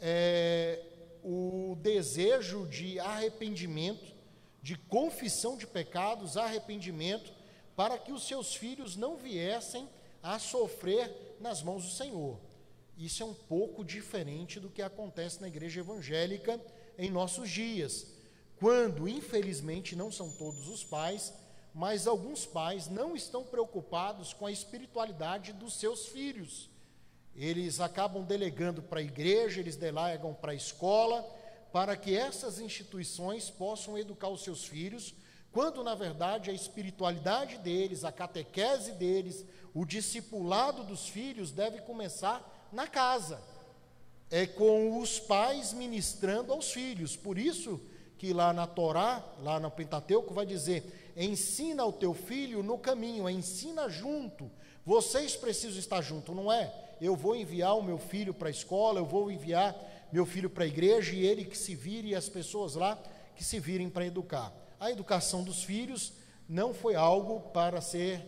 é, 0.00 0.80
o 1.22 1.76
desejo 1.80 2.66
de 2.66 2.98
arrependimento, 2.98 4.14
de 4.62 4.76
confissão 4.76 5.56
de 5.56 5.66
pecados, 5.66 6.36
arrependimento, 6.36 7.32
para 7.76 7.96
que 7.96 8.12
os 8.12 8.26
seus 8.26 8.54
filhos 8.54 8.96
não 8.96 9.16
viessem 9.16 9.88
a 10.22 10.38
sofrer 10.38 11.36
nas 11.40 11.62
mãos 11.62 11.84
do 11.84 11.90
Senhor. 11.90 12.36
Isso 12.98 13.22
é 13.22 13.26
um 13.26 13.34
pouco 13.34 13.84
diferente 13.84 14.58
do 14.58 14.68
que 14.68 14.82
acontece 14.82 15.40
na 15.40 15.46
igreja 15.46 15.78
evangélica 15.78 16.60
em 16.98 17.08
nossos 17.08 17.48
dias, 17.48 18.08
quando, 18.58 19.08
infelizmente, 19.08 19.94
não 19.94 20.10
são 20.10 20.28
todos 20.32 20.68
os 20.68 20.82
pais, 20.82 21.32
mas 21.72 22.08
alguns 22.08 22.44
pais 22.44 22.88
não 22.88 23.14
estão 23.14 23.44
preocupados 23.44 24.32
com 24.32 24.46
a 24.46 24.50
espiritualidade 24.50 25.52
dos 25.52 25.74
seus 25.74 26.06
filhos. 26.06 26.68
Eles 27.36 27.78
acabam 27.78 28.24
delegando 28.24 28.82
para 28.82 28.98
a 28.98 29.02
igreja, 29.02 29.60
eles 29.60 29.76
delegam 29.76 30.34
para 30.34 30.50
a 30.50 30.56
escola, 30.56 31.22
para 31.72 31.96
que 31.96 32.16
essas 32.16 32.58
instituições 32.58 33.48
possam 33.48 33.96
educar 33.96 34.28
os 34.28 34.42
seus 34.42 34.64
filhos, 34.64 35.14
quando 35.52 35.84
na 35.84 35.94
verdade 35.94 36.50
a 36.50 36.52
espiritualidade 36.52 37.58
deles, 37.58 38.02
a 38.02 38.10
catequese 38.10 38.90
deles, 38.90 39.44
o 39.72 39.84
discipulado 39.84 40.82
dos 40.82 41.06
filhos 41.06 41.52
deve 41.52 41.80
começar 41.82 42.57
na 42.72 42.86
casa, 42.86 43.40
é 44.30 44.46
com 44.46 45.00
os 45.00 45.18
pais 45.18 45.72
ministrando 45.72 46.52
aos 46.52 46.70
filhos. 46.70 47.16
Por 47.16 47.38
isso 47.38 47.80
que 48.18 48.32
lá 48.32 48.52
na 48.52 48.66
Torá, 48.66 49.24
lá 49.42 49.58
no 49.58 49.70
Pentateuco, 49.70 50.34
vai 50.34 50.44
dizer: 50.44 51.12
ensina 51.16 51.84
o 51.84 51.92
teu 51.92 52.12
filho 52.12 52.62
no 52.62 52.78
caminho, 52.78 53.28
ensina 53.28 53.88
junto. 53.88 54.50
Vocês 54.84 55.36
precisam 55.36 55.78
estar 55.78 56.00
junto, 56.02 56.34
não 56.34 56.52
é? 56.52 56.72
Eu 57.00 57.14
vou 57.14 57.36
enviar 57.36 57.76
o 57.76 57.82
meu 57.82 57.98
filho 57.98 58.34
para 58.34 58.48
a 58.48 58.50
escola, 58.50 59.00
eu 59.00 59.06
vou 59.06 59.30
enviar 59.30 59.76
meu 60.10 60.26
filho 60.26 60.50
para 60.50 60.64
a 60.64 60.66
igreja 60.66 61.14
e 61.14 61.24
ele 61.24 61.44
que 61.44 61.56
se 61.56 61.74
vire 61.74 62.08
e 62.08 62.14
as 62.14 62.28
pessoas 62.28 62.74
lá 62.74 62.98
que 63.36 63.44
se 63.44 63.60
virem 63.60 63.88
para 63.88 64.06
educar. 64.06 64.52
A 64.80 64.90
educação 64.90 65.44
dos 65.44 65.62
filhos 65.62 66.12
não 66.48 66.72
foi 66.72 66.94
algo 66.94 67.40
para 67.50 67.80
ser 67.80 68.24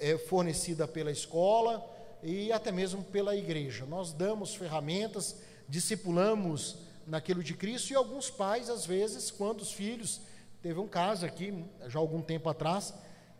é, 0.00 0.16
fornecida 0.16 0.88
pela 0.88 1.10
escola 1.12 1.84
e 2.22 2.52
até 2.52 2.70
mesmo 2.70 3.02
pela 3.02 3.36
igreja. 3.36 3.86
Nós 3.86 4.12
damos 4.12 4.54
ferramentas, 4.54 5.36
discipulamos 5.68 6.76
naquilo 7.06 7.42
de 7.42 7.54
Cristo 7.54 7.92
e 7.92 7.96
alguns 7.96 8.30
pais, 8.30 8.68
às 8.68 8.84
vezes, 8.84 9.30
quando 9.30 9.60
os 9.60 9.72
filhos. 9.72 10.20
Teve 10.60 10.80
um 10.80 10.88
caso 10.88 11.24
aqui, 11.24 11.64
já 11.86 11.98
algum 11.98 12.20
tempo 12.20 12.48
atrás, 12.48 12.92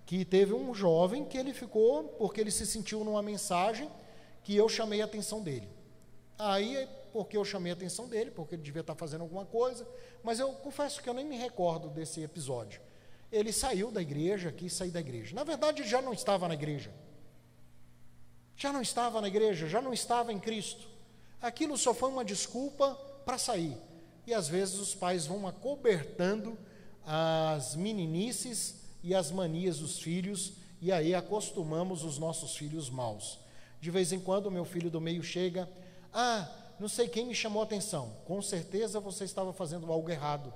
que 0.06 0.24
teve 0.24 0.54
um 0.54 0.72
jovem 0.72 1.24
que 1.24 1.36
ele 1.36 1.52
ficou, 1.52 2.04
porque 2.18 2.40
ele 2.40 2.50
se 2.50 2.64
sentiu 2.64 3.04
numa 3.04 3.22
mensagem 3.22 3.90
que 4.42 4.56
eu 4.56 4.68
chamei 4.68 5.02
a 5.02 5.04
atenção 5.04 5.42
dele. 5.42 5.68
Aí, 6.38 6.88
porque 7.12 7.36
eu 7.36 7.44
chamei 7.44 7.72
a 7.72 7.74
atenção 7.74 8.08
dele, 8.08 8.30
porque 8.30 8.54
ele 8.54 8.62
devia 8.62 8.80
estar 8.80 8.94
fazendo 8.94 9.22
alguma 9.22 9.44
coisa, 9.44 9.86
mas 10.22 10.38
eu 10.38 10.52
confesso 10.52 11.02
que 11.02 11.08
eu 11.08 11.14
nem 11.14 11.26
me 11.26 11.36
recordo 11.36 11.88
desse 11.88 12.22
episódio. 12.22 12.80
Ele 13.30 13.52
saiu 13.52 13.90
da 13.90 14.00
igreja, 14.00 14.52
quis 14.52 14.72
sair 14.72 14.90
da 14.90 15.00
igreja. 15.00 15.34
Na 15.34 15.44
verdade, 15.44 15.82
ele 15.82 15.88
já 15.88 16.00
não 16.00 16.12
estava 16.12 16.48
na 16.48 16.54
igreja. 16.54 16.90
Já 18.58 18.72
não 18.72 18.82
estava 18.82 19.20
na 19.20 19.28
igreja, 19.28 19.68
já 19.68 19.80
não 19.80 19.92
estava 19.94 20.32
em 20.32 20.38
Cristo. 20.40 20.88
Aquilo 21.40 21.78
só 21.78 21.94
foi 21.94 22.10
uma 22.10 22.24
desculpa 22.24 22.92
para 23.24 23.38
sair. 23.38 23.78
E 24.26 24.34
às 24.34 24.48
vezes 24.48 24.80
os 24.80 24.96
pais 24.96 25.26
vão 25.26 25.46
acobertando 25.46 26.58
as 27.06 27.76
meninices 27.76 28.74
e 29.02 29.14
as 29.14 29.30
manias 29.30 29.78
dos 29.78 30.00
filhos, 30.00 30.54
e 30.80 30.90
aí 30.90 31.14
acostumamos 31.14 32.02
os 32.02 32.18
nossos 32.18 32.56
filhos 32.56 32.90
maus. 32.90 33.38
De 33.80 33.92
vez 33.92 34.12
em 34.12 34.18
quando, 34.18 34.50
meu 34.50 34.64
filho 34.64 34.90
do 34.90 35.00
meio 35.00 35.22
chega, 35.22 35.68
ah, 36.12 36.48
não 36.80 36.88
sei 36.88 37.08
quem 37.08 37.26
me 37.26 37.36
chamou 37.36 37.62
a 37.62 37.64
atenção. 37.64 38.12
Com 38.24 38.42
certeza 38.42 38.98
você 38.98 39.22
estava 39.22 39.52
fazendo 39.52 39.90
algo 39.92 40.10
errado. 40.10 40.52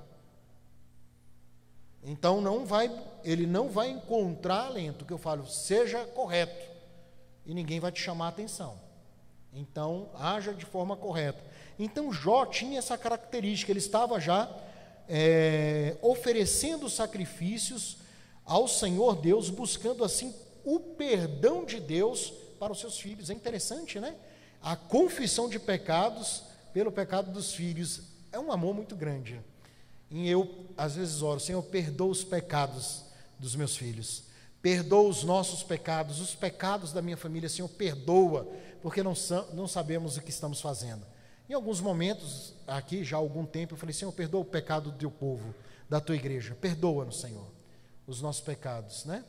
Então 2.02 2.40
não 2.40 2.66
vai, 2.66 2.90
ele 3.22 3.46
não 3.46 3.68
vai 3.68 3.90
encontrar 3.90 4.66
alento 4.66 5.04
que 5.04 5.12
eu 5.12 5.18
falo, 5.18 5.46
seja 5.46 6.04
correto. 6.06 6.71
E 7.44 7.54
ninguém 7.54 7.80
vai 7.80 7.90
te 7.90 8.00
chamar 8.00 8.26
a 8.26 8.28
atenção. 8.28 8.78
Então, 9.52 10.10
haja 10.14 10.54
de 10.54 10.64
forma 10.64 10.96
correta. 10.96 11.42
Então 11.78 12.12
Jó 12.12 12.46
tinha 12.46 12.78
essa 12.78 12.96
característica, 12.96 13.72
ele 13.72 13.78
estava 13.78 14.20
já 14.20 14.48
é, 15.08 15.96
oferecendo 16.00 16.88
sacrifícios 16.88 17.98
ao 18.44 18.66
Senhor 18.68 19.16
Deus, 19.16 19.50
buscando 19.50 20.04
assim 20.04 20.34
o 20.64 20.78
perdão 20.78 21.64
de 21.64 21.80
Deus 21.80 22.32
para 22.58 22.72
os 22.72 22.80
seus 22.80 22.98
filhos. 22.98 23.30
É 23.30 23.34
interessante, 23.34 23.98
né? 23.98 24.14
A 24.62 24.76
confissão 24.76 25.48
de 25.48 25.58
pecados 25.58 26.44
pelo 26.72 26.92
pecado 26.92 27.32
dos 27.32 27.52
filhos 27.52 28.02
é 28.30 28.38
um 28.38 28.52
amor 28.52 28.74
muito 28.74 28.94
grande. 28.94 29.40
E 30.10 30.28
eu, 30.28 30.66
às 30.76 30.94
vezes, 30.94 31.22
oro, 31.22 31.40
Senhor, 31.40 31.62
perdoa 31.62 32.10
os 32.10 32.22
pecados 32.22 33.04
dos 33.38 33.56
meus 33.56 33.76
filhos, 33.76 34.24
perdoa 34.62 35.08
os 35.08 35.24
nossos 35.24 35.64
pecados, 35.64 36.20
os 36.20 36.34
pecados 36.34 36.92
da 36.92 37.02
minha 37.02 37.16
família, 37.16 37.48
Senhor, 37.48 37.68
perdoa, 37.68 38.48
porque 38.80 39.02
não, 39.02 39.12
não 39.52 39.66
sabemos 39.66 40.16
o 40.16 40.22
que 40.22 40.30
estamos 40.30 40.60
fazendo. 40.60 41.04
Em 41.50 41.54
alguns 41.54 41.80
momentos, 41.80 42.54
aqui 42.66 43.02
já 43.02 43.16
há 43.16 43.20
algum 43.20 43.44
tempo, 43.44 43.74
eu 43.74 43.78
falei: 43.78 43.92
Senhor, 43.92 44.12
perdoa 44.12 44.40
o 44.40 44.44
pecado 44.44 44.92
do 44.92 44.96
teu 44.96 45.10
povo, 45.10 45.52
da 45.88 46.00
tua 46.00 46.14
igreja, 46.14 46.56
perdoa-nos, 46.60 47.20
Senhor, 47.20 47.46
os 48.06 48.22
nossos 48.22 48.40
pecados, 48.40 49.04
né? 49.04 49.24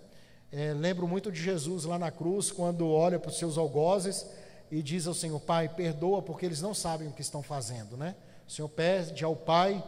É, 0.51 0.71
lembro 0.71 1.07
muito 1.07 1.31
de 1.31 1.41
Jesus 1.41 1.83
lá 1.83 1.97
na 1.97 2.11
cruz, 2.11 2.51
quando 2.51 2.87
olha 2.87 3.17
para 3.17 3.31
os 3.31 3.39
seus 3.39 3.57
algozes 3.57 4.27
e 4.69 4.83
diz 4.83 5.07
ao 5.07 5.13
Senhor, 5.15 5.39
Pai, 5.39 5.67
perdoa 5.67 6.21
porque 6.21 6.45
eles 6.45 6.61
não 6.61 6.75
sabem 6.75 7.07
o 7.07 7.11
que 7.11 7.21
estão 7.21 7.41
fazendo, 7.41 7.97
né? 7.97 8.15
O 8.47 8.51
Senhor 8.51 8.69
pede 8.69 9.25
ao 9.25 9.35
Pai 9.35 9.83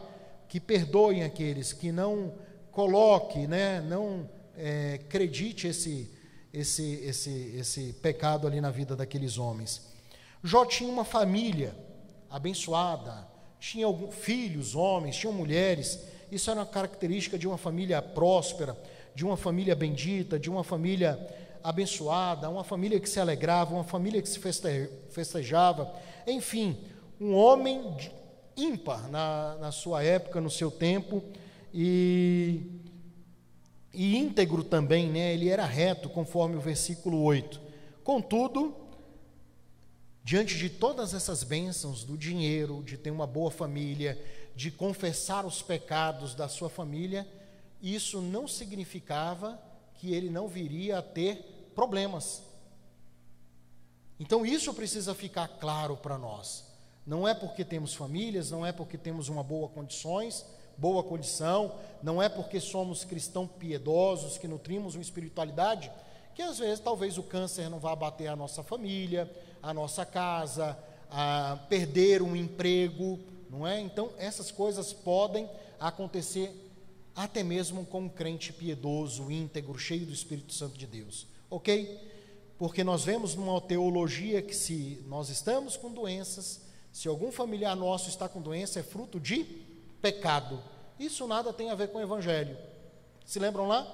que 0.48 0.58
perdoem 0.58 1.22
aqueles, 1.22 1.72
que 1.72 1.92
não 1.92 2.34
coloque, 2.72 3.46
né, 3.46 3.80
não 3.80 4.28
é, 4.56 5.00
acredite 5.06 5.66
esse, 5.66 6.10
esse, 6.52 6.94
esse, 7.04 7.54
esse 7.56 7.92
pecado 7.94 8.46
ali 8.46 8.60
na 8.60 8.70
vida 8.70 8.96
daqueles 8.96 9.38
homens. 9.38 9.82
Jó 10.42 10.64
tinha 10.64 10.90
uma 10.90 11.04
família 11.04 11.74
abençoada, 12.30 13.26
tinha 13.58 13.86
alguns, 13.86 14.14
filhos, 14.14 14.74
homens, 14.74 15.16
tinham 15.16 15.32
mulheres, 15.32 16.00
isso 16.30 16.50
era 16.50 16.60
uma 16.60 16.66
característica 16.66 17.38
de 17.38 17.46
uma 17.46 17.58
família 17.58 18.00
próspera, 18.00 18.76
de 19.14 19.24
uma 19.24 19.36
família 19.36 19.74
bendita, 19.74 20.38
de 20.38 20.50
uma 20.50 20.62
família 20.62 21.18
abençoada, 21.62 22.48
uma 22.48 22.64
família 22.64 23.00
que 23.00 23.08
se 23.08 23.18
alegrava, 23.18 23.74
uma 23.74 23.84
família 23.84 24.22
que 24.22 24.28
se 24.28 24.38
festejava, 25.10 25.92
enfim, 26.26 26.78
um 27.20 27.34
homem 27.34 27.96
ímpar 28.56 29.10
na, 29.10 29.56
na 29.56 29.72
sua 29.72 30.02
época, 30.02 30.40
no 30.40 30.50
seu 30.50 30.70
tempo, 30.70 31.22
e, 31.74 32.60
e 33.96 34.14
íntegro 34.14 34.62
também, 34.62 35.08
né? 35.10 35.32
ele 35.32 35.48
era 35.48 35.64
reto, 35.64 36.10
conforme 36.10 36.54
o 36.54 36.60
versículo 36.60 37.22
8. 37.22 37.58
Contudo, 38.04 38.76
diante 40.22 40.58
de 40.58 40.68
todas 40.68 41.14
essas 41.14 41.42
bênçãos 41.42 42.04
do 42.04 42.16
dinheiro, 42.16 42.82
de 42.82 42.98
ter 42.98 43.10
uma 43.10 43.26
boa 43.26 43.50
família, 43.50 44.22
de 44.54 44.70
confessar 44.70 45.46
os 45.46 45.62
pecados 45.62 46.34
da 46.34 46.46
sua 46.46 46.68
família, 46.68 47.26
isso 47.80 48.20
não 48.20 48.46
significava 48.46 49.58
que 49.94 50.12
ele 50.12 50.28
não 50.28 50.46
viria 50.46 50.98
a 50.98 51.02
ter 51.02 51.70
problemas. 51.74 52.42
Então 54.20 54.44
isso 54.44 54.74
precisa 54.74 55.14
ficar 55.14 55.48
claro 55.48 55.96
para 55.96 56.18
nós. 56.18 56.66
Não 57.06 57.26
é 57.26 57.32
porque 57.32 57.64
temos 57.64 57.94
famílias, 57.94 58.50
não 58.50 58.66
é 58.66 58.72
porque 58.72 58.98
temos 58.98 59.30
uma 59.30 59.42
boa 59.42 59.68
condições, 59.68 60.44
boa 60.78 61.02
condição, 61.02 61.74
não 62.02 62.22
é 62.22 62.28
porque 62.28 62.60
somos 62.60 63.04
cristãos 63.04 63.48
piedosos, 63.58 64.38
que 64.38 64.48
nutrimos 64.48 64.94
uma 64.94 65.02
espiritualidade, 65.02 65.90
que 66.34 66.42
às 66.42 66.58
vezes 66.58 66.80
talvez 66.80 67.16
o 67.18 67.22
câncer 67.22 67.70
não 67.70 67.78
vá 67.78 67.92
abater 67.92 68.28
a 68.28 68.36
nossa 68.36 68.62
família, 68.62 69.30
a 69.62 69.72
nossa 69.72 70.04
casa, 70.04 70.78
a 71.10 71.58
perder 71.68 72.22
um 72.22 72.36
emprego, 72.36 73.18
não 73.48 73.66
é? 73.66 73.80
Então 73.80 74.10
essas 74.18 74.50
coisas 74.50 74.92
podem 74.92 75.48
acontecer 75.80 76.54
até 77.14 77.42
mesmo 77.42 77.86
com 77.86 78.00
um 78.00 78.08
crente 78.08 78.52
piedoso, 78.52 79.30
íntegro, 79.30 79.78
cheio 79.78 80.04
do 80.04 80.12
Espírito 80.12 80.52
Santo 80.52 80.76
de 80.76 80.86
Deus 80.86 81.26
ok? 81.50 82.00
Porque 82.58 82.82
nós 82.82 83.04
vemos 83.04 83.34
numa 83.34 83.60
teologia 83.60 84.40
que 84.42 84.54
se 84.54 85.02
nós 85.06 85.28
estamos 85.28 85.76
com 85.76 85.90
doenças, 85.90 86.60
se 86.92 87.08
algum 87.08 87.30
familiar 87.30 87.76
nosso 87.76 88.08
está 88.08 88.28
com 88.28 88.40
doença, 88.40 88.80
é 88.80 88.82
fruto 88.82 89.20
de 89.20 89.65
pecado. 90.06 90.62
Isso 91.00 91.26
nada 91.26 91.52
tem 91.52 91.68
a 91.70 91.74
ver 91.74 91.88
com 91.88 91.98
o 91.98 92.02
evangelho. 92.02 92.56
Se 93.24 93.40
lembram 93.40 93.66
lá? 93.66 93.84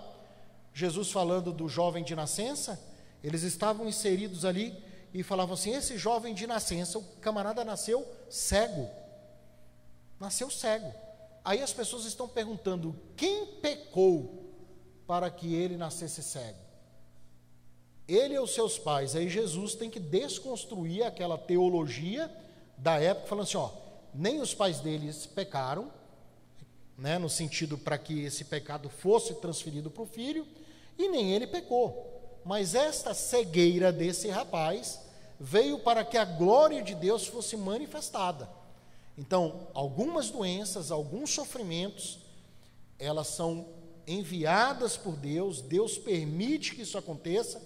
Jesus 0.74 1.10
falando 1.10 1.52
do 1.52 1.68
jovem 1.68 2.04
de 2.04 2.14
nascença, 2.14 2.78
eles 3.24 3.42
estavam 3.42 3.88
inseridos 3.88 4.44
ali 4.44 4.76
e 5.14 5.22
falavam 5.22 5.54
assim: 5.54 5.72
esse 5.72 5.96
jovem 5.96 6.34
de 6.34 6.46
nascença, 6.46 6.98
o 6.98 7.02
camarada 7.22 7.64
nasceu 7.64 8.06
cego. 8.28 8.90
Nasceu 10.20 10.50
cego. 10.50 10.92
Aí 11.42 11.62
as 11.62 11.72
pessoas 11.72 12.04
estão 12.04 12.28
perguntando: 12.28 12.94
quem 13.16 13.46
pecou 13.46 14.52
para 15.06 15.30
que 15.30 15.54
ele 15.54 15.78
nascesse 15.78 16.22
cego? 16.22 16.58
Ele 18.06 18.36
ou 18.36 18.46
seus 18.46 18.78
pais? 18.78 19.16
Aí 19.16 19.30
Jesus 19.30 19.74
tem 19.74 19.88
que 19.88 19.98
desconstruir 19.98 21.04
aquela 21.04 21.38
teologia 21.38 22.30
da 22.76 23.00
época, 23.00 23.28
falando 23.28 23.44
assim: 23.44 23.56
ó, 23.56 23.70
nem 24.14 24.42
os 24.42 24.54
pais 24.54 24.80
deles 24.80 25.24
pecaram, 25.24 25.90
né, 26.96 27.18
no 27.18 27.28
sentido 27.28 27.76
para 27.78 27.98
que 27.98 28.24
esse 28.24 28.44
pecado 28.44 28.88
fosse 28.88 29.34
transferido 29.34 29.90
para 29.90 30.02
o 30.02 30.06
filho, 30.06 30.46
e 30.98 31.08
nem 31.08 31.32
ele 31.32 31.46
pecou. 31.46 32.40
Mas 32.44 32.74
esta 32.74 33.14
cegueira 33.14 33.92
desse 33.92 34.28
rapaz 34.28 35.00
veio 35.38 35.78
para 35.78 36.04
que 36.04 36.16
a 36.16 36.24
glória 36.24 36.82
de 36.82 36.94
Deus 36.94 37.26
fosse 37.26 37.56
manifestada. 37.56 38.48
Então, 39.16 39.68
algumas 39.74 40.30
doenças, 40.30 40.90
alguns 40.90 41.30
sofrimentos, 41.30 42.20
elas 42.98 43.28
são 43.28 43.66
enviadas 44.06 44.96
por 44.96 45.16
Deus, 45.16 45.60
Deus 45.60 45.98
permite 45.98 46.74
que 46.74 46.82
isso 46.82 46.98
aconteça 46.98 47.60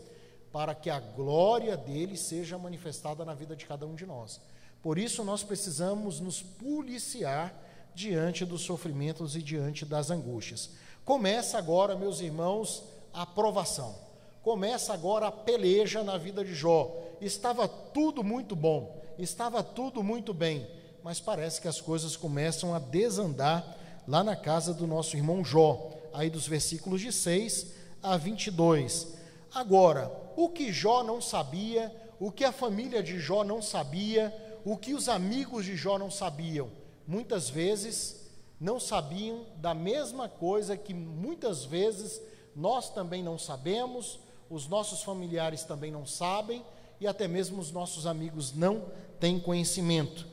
para 0.53 0.75
que 0.75 0.89
a 0.89 0.99
glória 0.99 1.77
dele 1.77 2.17
seja 2.17 2.59
manifestada 2.59 3.25
na 3.25 3.35
vida 3.35 3.55
de 3.55 3.67
cada 3.67 3.87
um 3.87 3.95
de 3.95 4.07
nós. 4.07 4.41
Por 4.83 4.99
isso 4.99 5.25
nós 5.25 5.43
precisamos 5.43 6.21
nos 6.21 6.43
policiar 6.43 7.55
diante 7.97 8.45
dos 8.45 8.61
sofrimentos 8.61 9.35
e 9.35 9.43
diante 9.43 9.87
das 9.87 10.11
angústias. 10.11 10.69
Começa 11.03 11.57
agora, 11.57 11.97
meus 11.97 12.21
irmãos, 12.21 12.85
a 13.11 13.25
provação. 13.25 13.97
Começa 14.43 14.93
agora 14.93 15.29
a 15.29 15.33
peleja 15.33 16.05
na 16.05 16.19
vida 16.19 16.45
de 16.45 16.55
Jó. 16.55 16.95
Estava 17.23 17.67
tudo 17.67 18.23
muito 18.23 18.55
bom, 18.55 19.03
estava 19.19 19.63
tudo 19.63 20.03
muito 20.03 20.35
bem, 20.35 20.69
mas 21.03 21.21
parece 21.21 21.59
que 21.59 21.69
as 21.69 21.81
coisas 21.81 22.19
começam 22.19 22.75
a 22.75 22.79
desandar 22.79 23.65
lá 24.07 24.23
na 24.23 24.37
casa 24.37 24.75
do 24.75 24.87
nosso 24.87 25.17
irmão 25.17 25.43
Jó, 25.43 25.91
aí 26.13 26.29
dos 26.29 26.47
versículos 26.47 27.01
de 27.01 27.11
6 27.11 27.73
a 28.03 28.19
22. 28.19 29.15
Agora, 29.55 30.13
o 30.37 30.51
que 30.51 30.71
Jó 30.71 31.03
não 31.03 31.23
sabia, 31.23 31.91
o 32.21 32.31
que 32.31 32.45
a 32.45 32.53
família 32.53 33.03
de 33.03 33.19
Jó 33.19 33.43
não 33.43 33.63
sabia, 33.63 34.35
o 34.67 34.77
que 34.77 34.93
os 34.93 35.09
amigos 35.09 35.65
de 35.65 35.75
Jó 35.77 35.99
não 35.99 36.11
sabiam, 36.11 36.71
muitas 37.07 37.49
vezes 37.49 38.27
não 38.61 38.81
sabiam 38.81 39.45
da 39.57 39.75
mesma 39.75 40.29
coisa 40.29 40.77
que 40.77 40.95
muitas 40.95 41.64
vezes 41.64 42.21
nós 42.55 42.88
também 42.90 43.23
não 43.23 43.38
sabemos, 43.38 44.19
os 44.49 44.66
nossos 44.66 45.03
familiares 45.03 45.64
também 45.64 45.90
não 45.90 46.07
sabem 46.07 46.64
e 47.01 47.07
até 47.07 47.29
mesmo 47.29 47.61
os 47.61 47.71
nossos 47.71 48.07
amigos 48.07 48.55
não 48.55 48.85
têm 49.21 49.38
conhecimento. 49.38 50.27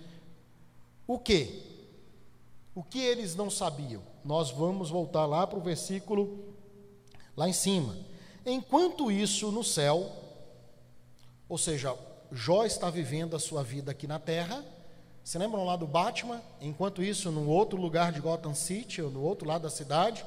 O 1.05 1.19
que? 1.19 1.61
O 2.73 2.83
que 2.83 2.99
eles 2.99 3.35
não 3.35 3.49
sabiam? 3.49 4.01
Nós 4.23 4.49
vamos 4.51 4.89
voltar 4.89 5.25
lá 5.25 5.45
para 5.45 5.59
o 5.59 5.61
versículo 5.61 6.55
lá 7.35 7.47
em 7.47 7.53
cima. 7.53 7.95
Enquanto 8.45 9.11
isso 9.11 9.51
no 9.51 9.63
céu, 9.63 10.11
ou 11.47 11.57
seja, 11.57 11.95
Jó 12.31 12.65
está 12.65 12.89
vivendo 12.89 13.35
a 13.35 13.39
sua 13.39 13.63
vida 13.63 13.91
aqui 13.91 14.07
na 14.07 14.19
terra. 14.19 14.65
Se 15.23 15.37
lembram 15.37 15.63
lá 15.63 15.77
do 15.77 15.87
Batman? 15.87 16.41
Enquanto 16.59 17.01
isso, 17.01 17.31
no 17.31 17.47
outro 17.47 17.79
lugar 17.79 18.11
de 18.11 18.19
Gotham 18.19 18.53
City, 18.53 19.01
ou 19.01 19.09
no 19.09 19.21
outro 19.21 19.47
lado 19.47 19.61
da 19.61 19.69
cidade. 19.69 20.25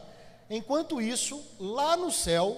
Enquanto 0.49 1.03
isso, 1.03 1.43
lá 1.61 1.97
no 1.99 2.11
céu, 2.11 2.57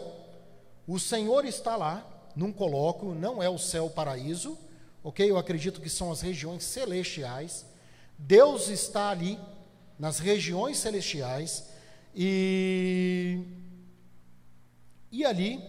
o 0.87 1.01
Senhor 1.01 1.45
está 1.45 1.75
lá, 1.75 2.07
num 2.37 2.53
colóquio, 2.53 3.13
não 3.13 3.43
é 3.43 3.49
o 3.49 3.59
céu 3.59 3.91
paraíso, 3.91 4.57
ok? 5.03 5.29
Eu 5.29 5.37
acredito 5.37 5.81
que 5.81 5.91
são 5.91 6.13
as 6.13 6.21
regiões 6.21 6.63
celestiais. 6.63 7.67
Deus 8.17 8.69
está 8.69 9.11
ali, 9.11 9.37
nas 9.99 10.21
regiões 10.21 10.79
celestiais, 10.79 11.65
e, 12.15 13.43
e 15.11 15.25
ali, 15.25 15.61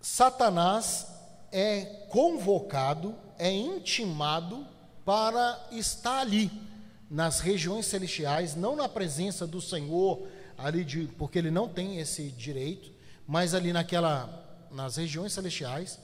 Satanás 0.00 1.06
é 1.52 2.06
convocado, 2.08 3.14
é 3.38 3.50
intimado 3.50 4.66
para 5.04 5.68
estar 5.70 6.20
ali, 6.20 6.50
nas 7.10 7.40
regiões 7.40 7.86
celestiais, 7.86 8.56
não 8.56 8.74
na 8.74 8.88
presença 8.88 9.46
do 9.46 9.60
Senhor, 9.60 10.26
ali 10.56 10.84
de, 10.84 11.06
porque 11.18 11.38
ele 11.38 11.50
não 11.50 11.68
tem 11.68 11.98
esse 11.98 12.30
direito, 12.30 12.90
mas 13.26 13.54
ali 13.54 13.72
naquela, 13.72 14.66
nas 14.70 14.96
regiões 14.96 15.32
celestiais, 15.32 15.98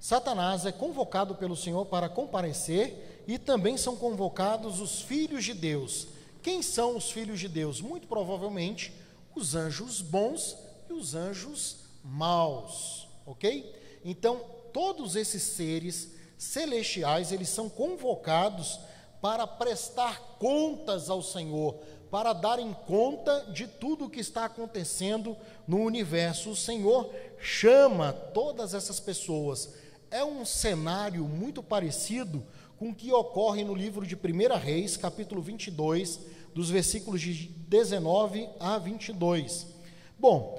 Satanás 0.00 0.64
é 0.64 0.72
convocado 0.72 1.34
pelo 1.34 1.56
Senhor 1.56 1.84
para 1.86 2.08
comparecer 2.08 3.24
e 3.26 3.36
também 3.36 3.76
são 3.76 3.96
convocados 3.96 4.80
os 4.80 5.02
filhos 5.02 5.44
de 5.44 5.52
Deus. 5.52 6.06
Quem 6.42 6.62
são 6.62 6.96
os 6.96 7.10
filhos 7.10 7.40
de 7.40 7.48
Deus? 7.48 7.80
Muito 7.80 8.06
provavelmente 8.06 8.92
os 9.34 9.54
anjos 9.54 10.00
bons 10.00 10.56
e 10.88 10.92
os 10.92 11.14
anjos 11.14 11.78
maus, 12.04 13.08
ok? 13.26 13.74
Então, 14.04 14.40
todos 14.72 15.16
esses 15.16 15.42
seres 15.42 16.12
celestiais, 16.38 17.32
eles 17.32 17.48
são 17.48 17.68
convocados 17.68 18.78
para 19.20 19.46
prestar 19.46 20.36
contas 20.38 21.10
ao 21.10 21.22
Senhor, 21.22 21.74
para 22.10 22.32
darem 22.32 22.72
conta 22.86 23.50
de 23.52 23.66
tudo 23.66 24.06
o 24.06 24.10
que 24.10 24.20
está 24.20 24.44
acontecendo 24.44 25.36
no 25.66 25.78
universo. 25.78 26.50
O 26.50 26.56
Senhor 26.56 27.12
chama 27.38 28.12
todas 28.12 28.72
essas 28.72 29.00
pessoas. 29.00 29.74
É 30.10 30.24
um 30.24 30.44
cenário 30.44 31.24
muito 31.24 31.62
parecido 31.62 32.42
com 32.78 32.90
o 32.90 32.94
que 32.94 33.12
ocorre 33.12 33.64
no 33.64 33.74
livro 33.74 34.06
de 34.06 34.14
1 34.14 34.56
Reis, 34.56 34.96
capítulo 34.96 35.42
22, 35.42 36.20
dos 36.54 36.70
versículos 36.70 37.20
de 37.20 37.32
19 37.34 38.48
a 38.60 38.78
22. 38.78 39.66
Bom, 40.18 40.58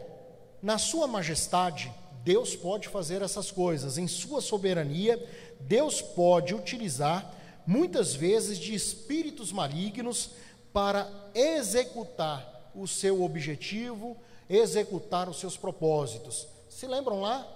na 0.61 0.77
Sua 0.77 1.07
Majestade, 1.07 1.91
Deus 2.23 2.55
pode 2.55 2.89
fazer 2.89 3.21
essas 3.21 3.49
coisas. 3.49 3.97
Em 3.97 4.07
sua 4.07 4.41
soberania, 4.41 5.17
Deus 5.59 6.01
pode 6.01 6.53
utilizar 6.55 7.33
muitas 7.65 8.13
vezes 8.13 8.57
de 8.57 8.73
espíritos 8.73 9.51
malignos 9.51 10.31
para 10.73 11.09
executar 11.33 12.71
o 12.73 12.87
seu 12.87 13.23
objetivo, 13.23 14.17
executar 14.49 15.27
os 15.29 15.39
seus 15.39 15.57
propósitos. 15.57 16.47
Se 16.69 16.87
lembram 16.87 17.21
lá, 17.21 17.47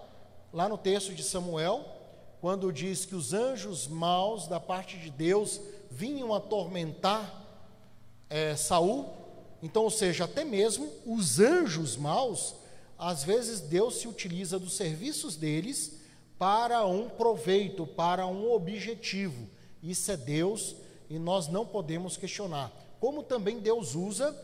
lá 0.52 0.68
no 0.68 0.78
texto 0.78 1.14
de 1.14 1.24
Samuel, 1.24 1.86
quando 2.42 2.74
diz 2.74 3.06
que 3.06 3.16
os 3.16 3.34
anjos 3.34 3.88
maus 3.88 4.48
da 4.48 4.60
parte 4.60 4.98
de 4.98 5.10
Deus 5.10 5.62
vinham 5.90 6.34
atormentar 6.34 7.42
é, 8.30 8.56
Saul? 8.56 9.06
Então, 9.62 9.84
ou 9.84 9.90
seja, 9.90 10.26
até 10.26 10.44
mesmo 10.44 10.92
os 11.06 11.40
anjos 11.40 11.96
maus 11.96 12.56
às 12.98 13.24
vezes 13.24 13.60
Deus 13.60 13.96
se 13.96 14.08
utiliza 14.08 14.60
dos 14.60 14.74
serviços 14.74 15.36
deles 15.36 16.03
para 16.38 16.86
um 16.86 17.10
proveito, 17.10 17.86
para 17.86 18.26
um 18.28 18.52
objetivo. 18.52 19.48
Isso 19.82 20.12
é 20.12 20.18
Deus 20.18 20.76
e 21.10 21.20
nós 21.20 21.48
não 21.48 21.66
podemos 21.66 22.18
questionar. 22.18 22.72
Como 23.00 23.24
também 23.24 23.60
Deus 23.60 23.96
usa 23.96 24.36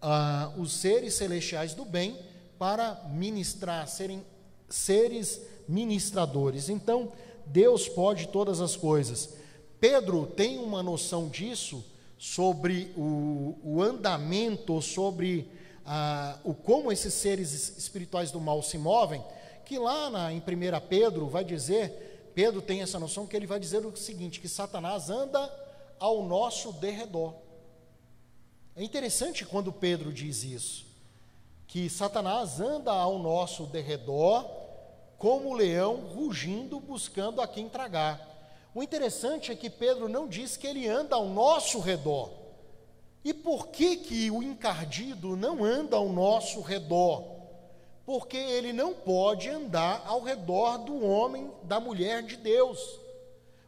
ah, 0.00 0.52
os 0.56 0.72
seres 0.72 1.14
celestiais 1.14 1.74
do 1.74 1.84
bem 1.84 2.18
para 2.58 3.02
ministrar, 3.10 3.86
serem 3.88 4.24
seres 4.68 5.40
ministradores. 5.68 6.68
Então, 6.68 7.12
Deus 7.46 7.88
pode 7.88 8.28
todas 8.28 8.60
as 8.60 8.76
coisas. 8.76 9.34
Pedro 9.78 10.26
tem 10.26 10.58
uma 10.58 10.82
noção 10.82 11.28
disso 11.28 11.84
sobre 12.18 12.92
o, 12.96 13.56
o 13.62 13.82
andamento, 13.82 14.80
sobre 14.80 15.48
ah, 15.84 16.38
o 16.42 16.54
como 16.54 16.90
esses 16.90 17.14
seres 17.14 17.76
espirituais 17.76 18.30
do 18.30 18.40
mal 18.40 18.62
se 18.62 18.78
movem, 18.78 19.22
que 19.66 19.78
lá 19.78 20.08
na, 20.08 20.32
em 20.32 20.38
1 20.38 20.42
Pedro 20.88 21.26
vai 21.26 21.44
dizer, 21.44 22.30
Pedro 22.34 22.62
tem 22.62 22.82
essa 22.82 22.98
noção 22.98 23.26
que 23.26 23.36
ele 23.36 23.46
vai 23.46 23.58
dizer 23.58 23.84
o 23.84 23.96
seguinte, 23.96 24.40
que 24.40 24.48
Satanás 24.48 25.10
anda 25.10 25.52
ao 25.98 26.24
nosso 26.24 26.72
derredor. 26.72 27.34
É 28.76 28.82
interessante 28.84 29.44
quando 29.44 29.72
Pedro 29.72 30.12
diz 30.12 30.44
isso, 30.44 30.86
que 31.66 31.90
Satanás 31.90 32.60
anda 32.60 32.92
ao 32.92 33.18
nosso 33.18 33.66
derredor 33.66 34.48
como 35.18 35.48
o 35.48 35.54
leão 35.54 35.96
rugindo 35.96 36.78
buscando 36.78 37.40
a 37.40 37.48
quem 37.48 37.68
tragar. 37.68 38.20
O 38.74 38.82
interessante 38.82 39.50
é 39.50 39.56
que 39.56 39.68
Pedro 39.68 40.08
não 40.08 40.28
diz 40.28 40.56
que 40.56 40.66
ele 40.66 40.86
anda 40.86 41.16
ao 41.16 41.26
nosso 41.26 41.80
redor. 41.80 42.30
E 43.24 43.34
por 43.34 43.68
que, 43.68 43.96
que 43.96 44.30
o 44.30 44.42
encardido 44.42 45.34
não 45.34 45.64
anda 45.64 45.96
ao 45.96 46.10
nosso 46.10 46.60
redor? 46.60 47.35
Porque 48.06 48.36
ele 48.36 48.72
não 48.72 48.94
pode 48.94 49.48
andar 49.48 50.04
ao 50.06 50.22
redor 50.22 50.78
do 50.78 51.04
homem, 51.04 51.50
da 51.64 51.80
mulher 51.80 52.22
de 52.22 52.36
Deus. 52.36 52.78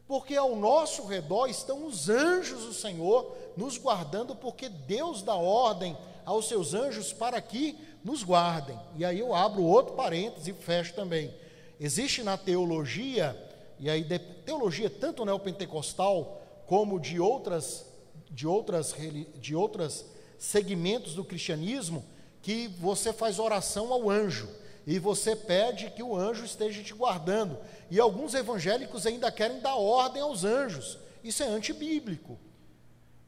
Porque 0.07 0.37
ao 0.37 0.57
nosso 0.57 1.05
redor 1.05 1.48
estão 1.48 1.85
os 1.85 2.09
anjos 2.09 2.64
do 2.64 2.72
Senhor 2.72 3.37
nos 3.57 3.77
guardando, 3.77 4.35
porque 4.35 4.68
Deus 4.68 5.22
dá 5.22 5.35
ordem 5.35 5.98
aos 6.24 6.46
seus 6.46 6.72
anjos 6.72 7.12
para 7.12 7.42
que 7.42 7.77
nos 8.05 8.22
guardem. 8.22 8.79
E 8.96 9.05
aí 9.05 9.18
eu 9.18 9.35
abro 9.35 9.62
outro 9.62 9.94
parêntese 9.94 10.53
e 10.53 10.55
fecho 10.55 10.94
também. 10.94 11.35
Existe 11.81 12.22
na 12.22 12.38
teologia, 12.38 13.37
e 13.79 13.90
aí 13.90 14.05
teologia 14.46 14.88
tanto 14.88 15.24
neopentecostal 15.24 16.40
como 16.66 17.01
de 17.01 17.18
outras 17.20 17.88
de 18.31 18.46
outras, 18.46 18.94
de 19.40 19.55
outros 19.55 20.05
segmentos 20.38 21.14
do 21.14 21.24
cristianismo 21.24 22.05
que 22.42 22.68
você 22.79 23.12
faz 23.12 23.38
oração 23.38 23.92
ao 23.92 24.09
anjo 24.09 24.48
e 24.87 24.98
você 24.98 25.37
pede 25.37 25.90
que 25.90 26.03
o 26.03 26.16
anjo 26.16 26.44
esteja 26.44 26.83
te 26.83 26.94
guardando. 26.94 27.59
E 27.90 28.01
alguns 28.01 28.33
evangélicos 28.33 29.07
ainda 29.07 29.31
querem 29.31 29.61
dar 29.61 29.77
ordem 29.77 30.22
aos 30.22 30.44
anjos. 30.44 30.98
Isso 31.22 31.42
é 31.42 31.46
antibíblico. 31.46 32.38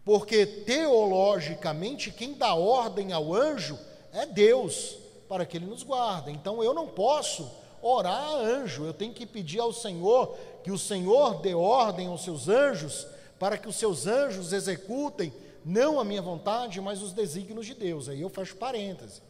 Porque 0.02 0.46
teologicamente 0.46 2.10
quem 2.10 2.32
dá 2.32 2.54
ordem 2.54 3.12
ao 3.12 3.34
anjo 3.34 3.78
é 4.12 4.24
Deus, 4.24 4.96
para 5.28 5.44
que 5.44 5.58
ele 5.58 5.66
nos 5.66 5.82
guarde. 5.82 6.30
Então 6.30 6.64
eu 6.64 6.72
não 6.72 6.88
posso 6.88 7.50
orar 7.82 8.16
a 8.16 8.36
anjo, 8.36 8.84
eu 8.84 8.94
tenho 8.94 9.12
que 9.12 9.26
pedir 9.26 9.60
ao 9.60 9.72
Senhor 9.72 10.36
que 10.64 10.70
o 10.70 10.78
Senhor 10.78 11.40
dê 11.40 11.54
ordem 11.54 12.06
aos 12.06 12.24
seus 12.24 12.48
anjos, 12.48 13.06
para 13.38 13.56
que 13.56 13.68
os 13.68 13.76
seus 13.76 14.06
anjos 14.06 14.52
executem 14.52 15.32
não 15.64 16.00
a 16.00 16.04
minha 16.04 16.22
vontade, 16.22 16.80
mas 16.80 17.02
os 17.02 17.12
desígnios 17.12 17.66
de 17.66 17.74
Deus. 17.74 18.08
Aí 18.08 18.20
eu 18.20 18.28
fecho 18.28 18.56
parênteses. 18.56 19.22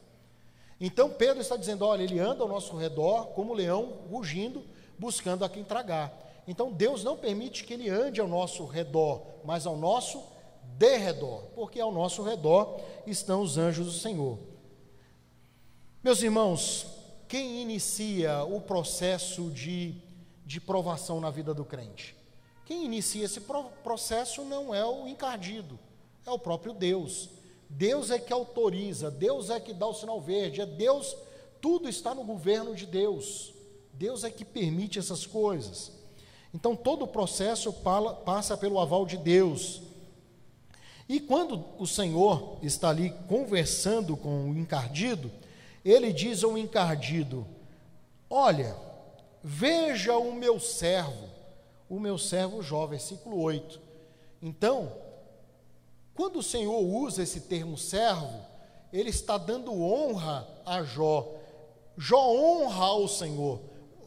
Então 0.80 1.10
Pedro 1.10 1.40
está 1.40 1.56
dizendo: 1.56 1.84
olha, 1.84 2.02
ele 2.02 2.18
anda 2.18 2.42
ao 2.42 2.48
nosso 2.48 2.76
redor 2.76 3.28
como 3.28 3.52
leão 3.52 3.98
rugindo, 4.10 4.64
buscando 4.98 5.44
a 5.44 5.48
quem 5.48 5.64
tragar. 5.64 6.12
Então 6.46 6.72
Deus 6.72 7.04
não 7.04 7.16
permite 7.16 7.64
que 7.64 7.74
ele 7.74 7.88
ande 7.88 8.20
ao 8.20 8.28
nosso 8.28 8.64
redor, 8.64 9.22
mas 9.44 9.66
ao 9.66 9.76
nosso 9.76 10.22
derredor, 10.78 11.42
porque 11.54 11.78
ao 11.80 11.92
nosso 11.92 12.22
redor 12.22 12.80
estão 13.06 13.42
os 13.42 13.58
anjos 13.58 13.86
do 13.86 13.92
Senhor. 13.92 14.38
Meus 16.02 16.22
irmãos, 16.22 16.86
quem 17.28 17.60
inicia 17.60 18.42
o 18.44 18.60
processo 18.60 19.50
de, 19.50 19.94
de 20.46 20.60
provação 20.60 21.20
na 21.20 21.30
vida 21.30 21.52
do 21.52 21.64
crente? 21.64 22.16
Quem 22.64 22.84
inicia 22.84 23.24
esse 23.26 23.42
processo 23.82 24.44
não 24.44 24.74
é 24.74 24.84
o 24.84 25.06
encardido, 25.06 25.78
é 26.26 26.30
o 26.30 26.38
próprio 26.38 26.72
Deus. 26.72 27.30
Deus 27.68 28.11
é 28.11 28.18
que 28.18 28.33
autoriza, 28.33 29.11
Deus 29.11 29.48
é 29.48 29.61
que 29.61 29.72
dá 29.72 29.87
o 29.87 29.94
sinal 29.94 30.20
verde, 30.20 30.61
é 30.61 30.66
Deus, 30.66 31.16
tudo 31.61 31.88
está 31.88 32.14
no 32.14 32.24
governo 32.24 32.74
de 32.74 32.87
Deus. 32.87 33.52
Deus 33.92 34.24
é 34.24 34.30
que 34.30 34.44
permite 34.44 34.98
essas 34.98 35.24
coisas. 35.24 35.92
Então 36.52 36.74
todo 36.74 37.04
o 37.04 37.09
processo 37.09 37.72
passa 38.24 38.56
pelo 38.56 38.80
aval 38.80 39.06
de 39.06 39.16
Deus. 39.16 39.83
E 41.09 41.20
quando 41.20 41.64
o 41.78 41.87
Senhor 41.87 42.59
está 42.62 42.90
ali 42.90 43.11
conversando 43.28 44.16
com 44.16 44.50
o 44.50 44.56
encardido, 44.56 45.30
ele 45.85 46.12
diz 46.12 46.42
ao 46.42 46.56
encardido: 46.56 47.46
Olha, 48.28 48.76
veja 49.42 50.16
o 50.16 50.33
meu 50.33 50.59
servo, 50.59 51.28
o 51.88 51.98
meu 51.98 52.16
servo 52.16 52.62
Jó, 52.62 52.87
versículo 52.87 53.40
8. 53.40 53.80
Então, 54.40 54.92
quando 56.20 56.40
o 56.40 56.42
Senhor 56.42 56.78
usa 56.78 57.22
esse 57.22 57.40
termo 57.40 57.78
servo, 57.78 58.44
ele 58.92 59.09
está 59.09 59.38
dando 59.38 59.72
honra 59.72 60.46
a 60.66 60.83
Jó. 60.83 61.35
Jó 61.96 62.28
honra 62.30 62.85
ao 62.85 63.09
Senhor. 63.09 63.59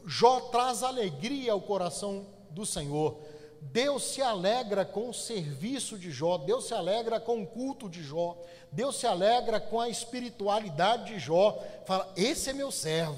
Jó 0.06 0.42
traz 0.52 0.84
alegria 0.84 1.54
ao 1.54 1.60
coração 1.60 2.28
do 2.52 2.68
Senhor. 2.68 3.18
Deus 3.60 4.04
se 4.04 4.22
alegra 4.22 4.86
com 4.86 5.10
o 5.10 5.14
serviço 5.14 5.98
de 5.98 6.12
Jó, 6.12 6.38
Deus 6.38 6.68
se 6.68 6.76
alegra 6.76 7.20
com 7.20 7.42
o 7.42 7.48
culto 7.48 7.90
de 7.90 8.04
Jó, 8.04 8.40
Deus 8.72 8.98
se 8.98 9.08
alegra 9.08 9.60
com 9.60 9.82
a 9.82 9.90
espiritualidade 9.90 11.16
de 11.16 11.20
Jó. 11.20 11.60
Fala, 11.88 12.14
esse 12.16 12.52
é 12.52 12.54
meu 12.54 12.70
servo. 12.70 13.18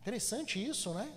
Interessante 0.00 0.66
isso, 0.66 0.94
né? 0.94 1.12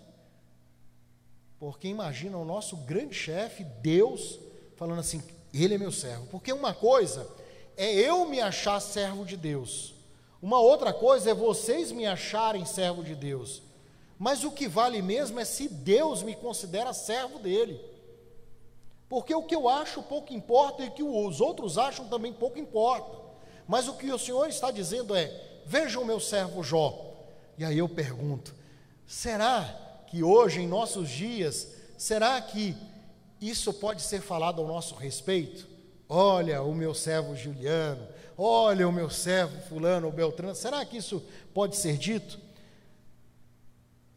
Porque 1.58 1.88
imagina 1.88 2.38
o 2.38 2.44
nosso 2.44 2.76
grande 2.76 3.16
chefe, 3.16 3.64
Deus, 3.64 4.38
falando 4.76 5.00
assim: 5.00 5.24
ele 5.54 5.76
é 5.76 5.78
meu 5.78 5.92
servo. 5.92 6.28
Porque 6.28 6.54
uma 6.54 6.74
coisa 6.74 7.28
é 7.76 7.92
eu 7.92 8.26
me 8.26 8.40
achar 8.40 8.80
servo 8.80 9.26
de 9.26 9.38
Deus, 9.38 9.94
uma 10.42 10.60
outra 10.60 10.94
coisa 10.94 11.32
é 11.32 11.34
vocês 11.34 11.92
me 11.92 12.06
acharem 12.06 12.66
servo 12.66 13.04
de 13.04 13.14
Deus. 13.14 13.62
Mas 14.18 14.44
o 14.44 14.52
que 14.52 14.68
vale 14.68 15.02
mesmo 15.02 15.40
é 15.40 15.46
se 15.46 15.68
Deus 15.68 16.24
me 16.24 16.36
considera 16.36 16.94
servo 16.94 17.40
dele. 17.40 17.80
Porque 19.08 19.34
o 19.34 19.44
que 19.44 19.56
eu 19.56 19.68
acho 19.68 20.04
pouco 20.04 20.34
importa 20.34 20.84
e 20.84 20.88
o 20.88 20.92
que 20.92 21.04
os 21.04 21.42
outros 21.42 21.78
acham 21.78 22.08
também 22.08 22.32
pouco 22.32 22.60
importa. 22.60 23.18
Mas 23.68 23.88
o 23.88 23.94
que 23.94 24.12
o 24.12 24.20
Senhor 24.20 24.48
está 24.48 24.72
dizendo 24.72 25.16
é: 25.16 25.32
vejam 25.66 26.04
o 26.04 26.06
meu 26.06 26.20
servo 26.20 26.64
Jó. 26.64 27.16
E 27.58 27.66
aí 27.66 27.78
eu 27.78 27.90
pergunto: 27.90 28.54
será 29.06 30.04
que 30.08 30.24
hoje, 30.24 30.62
em 30.62 30.68
nossos 30.68 31.10
dias, 31.10 31.68
será 31.98 32.40
que 32.42 32.76
isso 33.42 33.74
pode 33.74 34.02
ser 34.02 34.22
falado 34.22 34.62
ao 34.62 34.68
nosso 34.68 34.96
respeito? 34.96 35.68
Olha 36.08 36.62
o 36.62 36.74
meu 36.74 36.94
servo 36.94 37.36
Juliano, 37.36 38.08
olha 38.38 38.88
o 38.88 38.92
meu 38.92 39.10
servo 39.10 39.62
Fulano 39.68 40.08
ou 40.08 40.14
Beltrano, 40.14 40.56
será 40.56 40.84
que 40.86 40.98
isso 40.98 41.24
pode 41.54 41.76
ser 41.76 41.98
dito? 41.98 42.40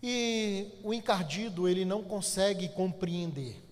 E 0.02 0.68
o 0.82 0.92
encardido, 0.92 1.68
ele 1.68 1.84
não 1.84 2.02
consegue 2.02 2.68
compreender, 2.70 3.62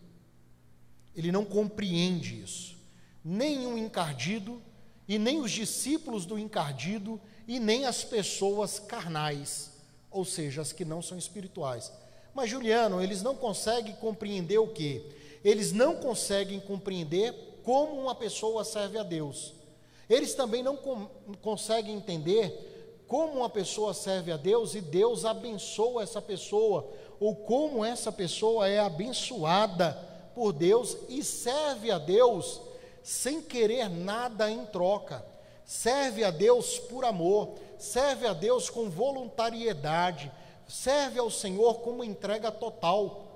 ele 1.17 1.33
não 1.33 1.45
compreende 1.45 2.41
isso. 2.41 2.79
Nem 3.25 3.67
o 3.67 3.77
encardido, 3.77 4.63
e 5.09 5.19
nem 5.19 5.41
os 5.41 5.51
discípulos 5.51 6.25
do 6.25 6.39
encardido, 6.39 7.21
e 7.49 7.59
nem 7.59 7.85
as 7.85 8.05
pessoas 8.05 8.79
carnais, 8.79 9.73
ou 10.11 10.25
seja, 10.25 10.63
as 10.63 10.73
que 10.73 10.85
não 10.85 11.03
são 11.03 11.19
espirituais. 11.19 11.93
Mas, 12.33 12.49
Juliano, 12.49 13.03
eles 13.03 13.23
não 13.23 13.35
conseguem 13.35 13.95
compreender 13.97 14.59
o 14.59 14.69
que? 14.69 15.05
Eles 15.45 15.73
não 15.73 15.97
conseguem 15.97 16.61
compreender 16.61 17.61
como 17.65 18.01
uma 18.01 18.15
pessoa 18.15 18.65
serve 18.65 18.99
a 18.99 19.03
Deus. 19.03 19.55
Eles 20.09 20.35
também 20.35 20.63
não 20.63 20.77
com, 20.77 21.07
conseguem 21.41 21.95
entender 21.95 23.05
como 23.07 23.39
uma 23.39 23.51
pessoa 23.51 23.93
serve 23.93 24.31
a 24.31 24.37
Deus 24.37 24.75
e 24.75 24.81
Deus 24.81 25.25
abençoa 25.25 26.03
essa 26.03 26.23
pessoa, 26.23 26.89
ou 27.19 27.35
como 27.35 27.85
essa 27.85 28.13
pessoa 28.13 28.69
é 28.69 28.79
abençoada 28.79 29.93
por 30.35 30.53
Deus 30.53 30.97
e 31.09 31.23
serve 31.23 31.91
a 31.91 31.99
Deus 31.99 32.61
sem 33.03 33.41
querer 33.41 33.89
nada 33.89 34.51
em 34.51 34.65
troca. 34.67 35.25
Serve 35.65 36.25
a 36.25 36.31
Deus 36.31 36.79
por 36.79 37.05
amor, 37.05 37.55
serve 37.79 38.27
a 38.27 38.33
Deus 38.33 38.69
com 38.69 38.91
voluntariedade, 38.91 40.31
serve 40.67 41.19
ao 41.19 41.31
Senhor 41.31 41.81
como 41.81 42.03
entrega 42.03 42.51
total. 42.51 43.30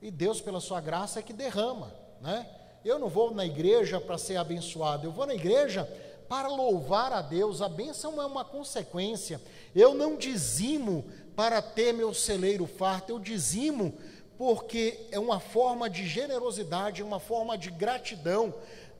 E 0.00 0.10
Deus, 0.10 0.40
pela 0.40 0.60
sua 0.60 0.80
graça, 0.80 1.18
é 1.18 1.22
que 1.22 1.32
derrama, 1.32 1.92
né? 2.20 2.48
Eu 2.84 2.98
não 2.98 3.08
vou 3.08 3.34
na 3.34 3.44
igreja 3.44 4.00
para 4.00 4.16
ser 4.16 4.36
abençoado, 4.36 5.06
eu 5.06 5.12
vou 5.12 5.26
na 5.26 5.34
igreja 5.34 5.84
para 6.28 6.48
louvar 6.48 7.12
a 7.12 7.20
Deus. 7.20 7.60
A 7.60 7.68
bênção 7.68 8.20
é 8.22 8.26
uma 8.26 8.44
consequência. 8.44 9.40
Eu 9.74 9.94
não 9.94 10.16
dizimo 10.16 11.04
para 11.34 11.60
ter 11.60 11.92
meu 11.92 12.14
celeiro 12.14 12.66
farto, 12.66 13.10
eu 13.10 13.18
dizimo 13.18 13.94
porque 14.36 15.08
é 15.10 15.18
uma 15.18 15.40
forma 15.40 15.90
de 15.90 16.06
generosidade, 16.06 17.02
uma 17.02 17.18
forma 17.18 17.58
de 17.58 17.70
gratidão, 17.70 18.54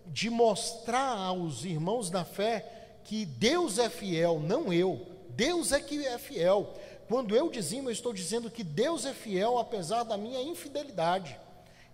de 0.05 0.29
mostrar 0.29 1.17
aos 1.17 1.65
irmãos 1.65 2.11
da 2.11 2.25
fé 2.25 2.99
que 3.05 3.25
Deus 3.25 3.79
é 3.79 3.89
fiel, 3.89 4.41
não 4.41 4.73
eu. 4.73 5.07
Deus 5.31 5.71
é 5.71 5.81
que 5.81 6.05
é 6.05 6.19
fiel. 6.19 6.75
Quando 7.09 7.35
eu 7.35 7.51
dizimo, 7.51 7.89
eu 7.89 7.93
estou 7.93 8.13
dizendo 8.13 8.51
que 8.51 8.63
Deus 8.63 9.07
é 9.07 9.15
fiel 9.15 9.59
apesar 9.59 10.03
da 10.03 10.19
minha 10.19 10.43
infidelidade. 10.43 11.39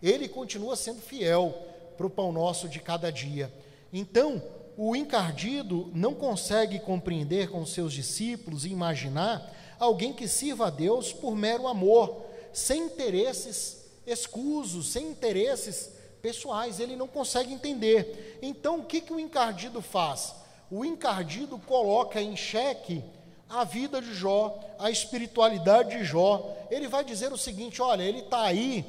Ele 0.03 0.29
continua 0.29 0.75
sendo 0.75 1.01
fiel 1.01 1.55
para 1.97 2.07
o 2.07 2.11
pão 2.11 2.33
nosso 2.33 2.69
de 2.69 2.81
cada 2.81 3.13
dia. 3.13 3.53
Então, 3.93 4.43
o 4.77 4.97
encardido 4.97 5.89
não 5.95 6.15
consegue 6.15 6.81
compreender 6.81 7.49
com 7.49 7.65
seus 7.65 7.93
discípulos 7.93 8.65
e 8.65 8.71
imaginar 8.71 9.55
alguém 9.79 10.13
que 10.13 10.27
sirva 10.27 10.67
a 10.67 10.71
Deus 10.71 11.13
por 11.13 11.37
mero 11.37 11.69
amor, 11.69 12.25
sem 12.53 12.83
interesses 12.83 13.85
escusos, 14.05 14.91
sem 14.91 15.07
interesses 15.07 15.93
pessoais. 16.21 16.81
Ele 16.81 16.97
não 16.97 17.07
consegue 17.07 17.53
entender. 17.53 18.41
Então, 18.43 18.81
o 18.81 18.85
que, 18.85 19.01
que 19.01 19.13
o 19.13 19.21
encardido 19.21 19.81
faz? 19.81 20.35
O 20.69 20.85
encardido 20.85 21.57
coloca 21.57 22.21
em 22.21 22.37
xeque 22.37 23.05
a 23.49 23.65
vida 23.65 24.01
de 24.01 24.15
Jó, 24.15 24.59
a 24.79 24.91
espiritualidade 24.91 25.99
de 25.99 26.05
Jó. 26.05 26.55
Ele 26.71 26.89
vai 26.89 27.05
dizer 27.05 27.33
o 27.33 27.39
seguinte: 27.39 27.81
olha, 27.81 28.03
ele 28.03 28.21
está 28.21 28.43
aí 28.43 28.85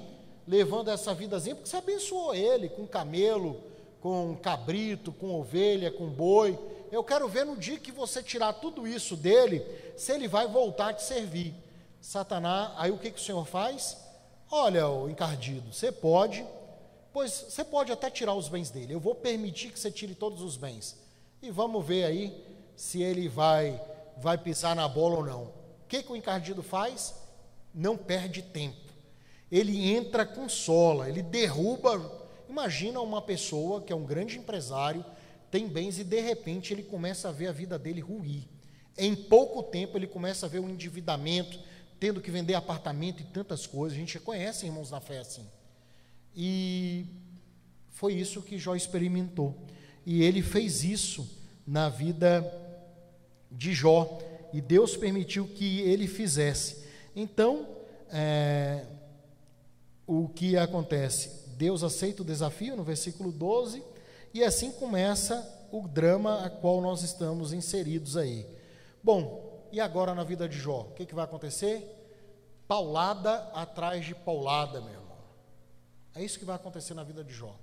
levando 0.48 0.90
essa 0.90 1.14
vidazinha 1.14 1.56
porque 1.56 1.70
você 1.70 1.78
abençoou 1.78 2.34
ele 2.36 2.70
com 2.70 2.88
camelo, 2.88 3.62
com 4.02 4.36
cabrito, 4.36 5.12
com 5.12 5.40
ovelha, 5.40 5.92
com 5.92 6.08
boi. 6.08 6.58
Eu 6.92 7.04
quero 7.04 7.28
ver 7.28 7.46
no 7.46 7.58
dia 7.58 7.80
que 7.80 7.92
você 7.92 8.22
tirar 8.22 8.54
tudo 8.54 8.88
isso 8.88 9.16
dele, 9.16 9.66
se 9.98 10.12
ele 10.12 10.28
vai 10.28 10.48
voltar 10.48 10.90
a 10.90 10.94
te 10.94 11.04
servir. 11.04 11.54
Satanás, 12.00 12.72
aí 12.78 12.92
o 12.92 12.98
que, 13.00 13.10
que 13.10 13.20
o 13.20 13.24
Senhor 13.24 13.46
faz? 13.46 13.98
Olha, 14.52 14.88
o 14.88 15.10
encardido, 15.10 15.74
você 15.74 15.92
pode, 15.92 16.46
pois 17.12 17.32
você 17.50 17.64
pode 17.64 17.92
até 17.92 18.12
tirar 18.12 18.36
os 18.36 18.48
bens 18.48 18.70
dele. 18.70 18.94
Eu 18.94 19.00
vou 19.00 19.16
permitir 19.16 19.72
que 19.72 19.80
você 19.80 19.90
tire 19.90 20.14
todos 20.14 20.42
os 20.42 20.56
bens. 20.56 20.96
E 21.42 21.50
vamos 21.50 21.84
ver 21.84 22.04
aí 22.06 22.46
se 22.76 23.02
ele 23.02 23.28
vai 23.28 23.82
vai 24.18 24.38
pisar 24.38 24.76
na 24.76 24.88
bola 24.88 25.18
ou 25.18 25.26
não. 25.26 25.44
O 25.44 25.88
que, 25.88 26.04
que 26.04 26.12
o 26.12 26.16
encardido 26.16 26.64
faz? 26.64 27.16
Não 27.74 27.98
perde 27.98 28.42
tempo. 28.42 28.94
Ele 29.52 29.92
entra 29.92 30.26
com 30.26 30.50
sola, 30.50 31.08
ele 31.08 31.22
derruba, 31.22 32.26
Imagina 32.48 33.02
uma 33.02 33.22
pessoa 33.22 33.82
que 33.82 33.92
é 33.92 33.96
um 33.96 34.06
grande 34.06 34.38
empresário, 34.38 35.04
tem 35.50 35.68
bens 35.68 36.00
e 36.00 36.04
de 36.04 36.20
repente 36.22 36.74
ele 36.74 36.84
começa 36.84 37.30
a 37.30 37.32
ver 37.32 37.48
a 37.48 37.52
vida 37.52 37.78
dele 37.78 38.02
ruir. 38.02 38.44
Em 38.98 39.16
pouco 39.16 39.64
tempo 39.64 39.98
ele 39.98 40.08
começa 40.08 40.46
a 40.46 40.50
ver 40.50 40.60
o 40.60 40.70
endividamento, 40.70 41.60
tendo 42.00 42.22
que 42.22 42.32
vender 42.32 42.54
apartamento 42.54 43.22
e 43.22 43.26
tantas 43.26 43.66
coisas. 43.66 43.98
A 43.98 44.00
gente 44.00 44.20
conhece 44.20 44.66
irmãos 44.66 44.92
na 44.92 45.02
fé 45.02 45.20
assim. 45.20 45.46
E 46.36 47.06
foi 47.90 48.14
isso 48.14 48.42
que 48.42 48.58
Jó 48.58 48.76
experimentou. 48.76 49.56
E 50.06 50.22
ele 50.24 50.42
fez 50.42 50.84
isso 50.84 51.28
na 51.66 51.90
vida 51.90 52.42
de 53.56 53.74
Jó. 53.74 54.20
E 54.54 54.62
Deus 54.62 54.96
permitiu 54.96 55.48
que 55.48 55.82
ele 55.82 56.08
fizesse. 56.08 56.86
Então, 57.16 57.68
é, 58.12 58.86
o 60.06 60.28
que 60.30 60.58
acontece? 60.58 61.46
Deus 61.58 61.84
aceita 61.84 62.22
o 62.22 62.26
desafio 62.26 62.76
no 62.76 62.84
versículo 62.84 63.32
12, 63.32 63.84
e 64.34 64.44
assim 64.44 64.72
começa 64.72 65.68
o 65.72 65.88
drama 65.88 66.46
a 66.46 66.50
qual 66.50 66.82
nós 66.82 67.02
estamos 67.02 67.54
inseridos 67.54 68.18
aí. 68.18 68.46
Bom, 69.02 69.68
e 69.72 69.80
agora 69.80 70.14
na 70.14 70.24
vida 70.24 70.48
de 70.48 70.58
Jó? 70.58 70.82
O 70.82 70.94
que, 70.94 71.06
que 71.06 71.16
vai 71.16 71.26
acontecer? 71.26 71.92
Paulada 72.68 73.50
atrás 73.54 74.06
de 74.06 74.14
paulada, 74.14 74.82
meu 74.82 74.92
irmão. 74.92 75.18
É 76.14 76.24
isso 76.24 76.40
que 76.40 76.46
vai 76.46 76.56
acontecer 76.56 76.94
na 76.94 77.04
vida 77.04 77.24
de 77.24 77.34
Jó. 77.34 77.56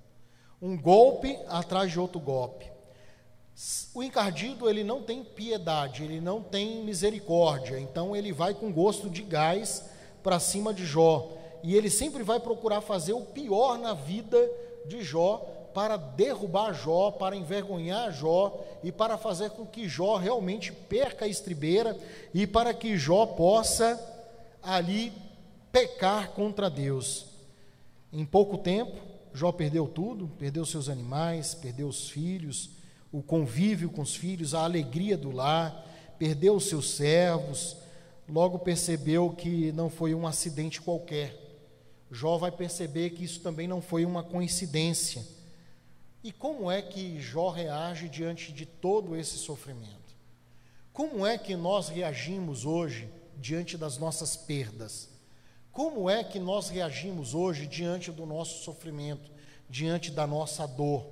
Um 0.61 0.79
golpe 0.79 1.37
atrás 1.47 1.91
de 1.91 1.99
outro 1.99 2.19
golpe. 2.19 2.72
O 3.93 4.01
encardido, 4.01 4.69
ele 4.69 4.83
não 4.83 5.01
tem 5.03 5.23
piedade, 5.23 6.03
ele 6.03 6.19
não 6.19 6.41
tem 6.41 6.83
misericórdia, 6.83 7.79
então 7.79 8.15
ele 8.15 8.33
vai 8.33 8.53
com 8.53 8.71
gosto 8.71 9.09
de 9.09 9.21
gás 9.21 9.89
para 10.23 10.39
cima 10.39 10.73
de 10.73 10.85
Jó. 10.85 11.31
E 11.61 11.75
ele 11.75 11.89
sempre 11.89 12.23
vai 12.23 12.39
procurar 12.39 12.81
fazer 12.81 13.13
o 13.13 13.21
pior 13.21 13.77
na 13.77 13.93
vida 13.93 14.37
de 14.87 15.03
Jó 15.03 15.37
para 15.73 15.97
derrubar 15.97 16.73
Jó, 16.73 17.11
para 17.11 17.35
envergonhar 17.35 18.11
Jó 18.11 18.63
e 18.83 18.91
para 18.91 19.17
fazer 19.17 19.51
com 19.51 19.65
que 19.65 19.87
Jó 19.87 20.17
realmente 20.17 20.71
perca 20.71 21.25
a 21.25 21.27
estribeira 21.27 21.97
e 22.33 22.45
para 22.45 22.73
que 22.73 22.97
Jó 22.97 23.25
possa 23.25 23.99
ali 24.61 25.13
pecar 25.71 26.31
contra 26.31 26.69
Deus. 26.69 27.27
Em 28.11 28.25
pouco 28.25 28.57
tempo, 28.57 28.95
Jó 29.33 29.51
perdeu 29.51 29.87
tudo, 29.87 30.29
perdeu 30.37 30.65
seus 30.65 30.89
animais, 30.89 31.55
perdeu 31.55 31.87
os 31.87 32.09
filhos, 32.09 32.69
o 33.13 33.21
convívio 33.21 33.91
com 33.91 34.01
os 34.01 34.15
filhos, 34.15 34.55
a 34.55 34.63
alegria 34.63 35.15
do 35.15 35.29
lar, 35.29 35.85
perdeu 36.17 36.55
os 36.55 36.65
seus 36.65 36.89
servos, 36.95 37.77
logo 38.27 38.57
percebeu 38.57 39.29
que 39.29 39.71
não 39.71 39.87
foi 39.87 40.15
um 40.15 40.25
acidente 40.25 40.81
qualquer. 40.81 41.39
Jó 42.09 42.39
vai 42.39 42.51
perceber 42.51 43.11
que 43.11 43.23
isso 43.23 43.39
também 43.41 43.67
não 43.67 43.83
foi 43.83 44.03
uma 44.03 44.23
coincidência. 44.23 45.23
E 46.23 46.31
como 46.31 46.71
é 46.71 46.81
que 46.81 47.21
Jó 47.21 47.49
reage 47.49 48.09
diante 48.09 48.51
de 48.51 48.65
todo 48.65 49.15
esse 49.15 49.37
sofrimento? 49.37 50.17
Como 50.91 51.23
é 51.25 51.37
que 51.37 51.55
nós 51.55 51.89
reagimos 51.89 52.65
hoje 52.65 53.07
diante 53.37 53.77
das 53.77 53.99
nossas 53.99 54.35
perdas? 54.35 55.07
Como 55.71 56.09
é 56.09 56.23
que 56.23 56.39
nós 56.39 56.69
reagimos 56.69 57.35
hoje 57.35 57.67
diante 57.67 58.11
do 58.11 58.25
nosso 58.25 58.63
sofrimento, 58.63 59.29
diante 59.69 60.09
da 60.09 60.25
nossa 60.25 60.65
dor? 60.65 61.05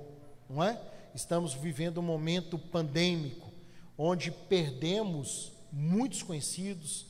Não 0.50 0.64
é? 0.64 0.80
Estamos 1.14 1.52
vivendo 1.52 1.98
um 1.98 2.02
momento 2.02 2.58
pandêmico, 2.58 3.52
onde 3.98 4.30
perdemos 4.30 5.52
muitos 5.70 6.22
conhecidos, 6.22 7.06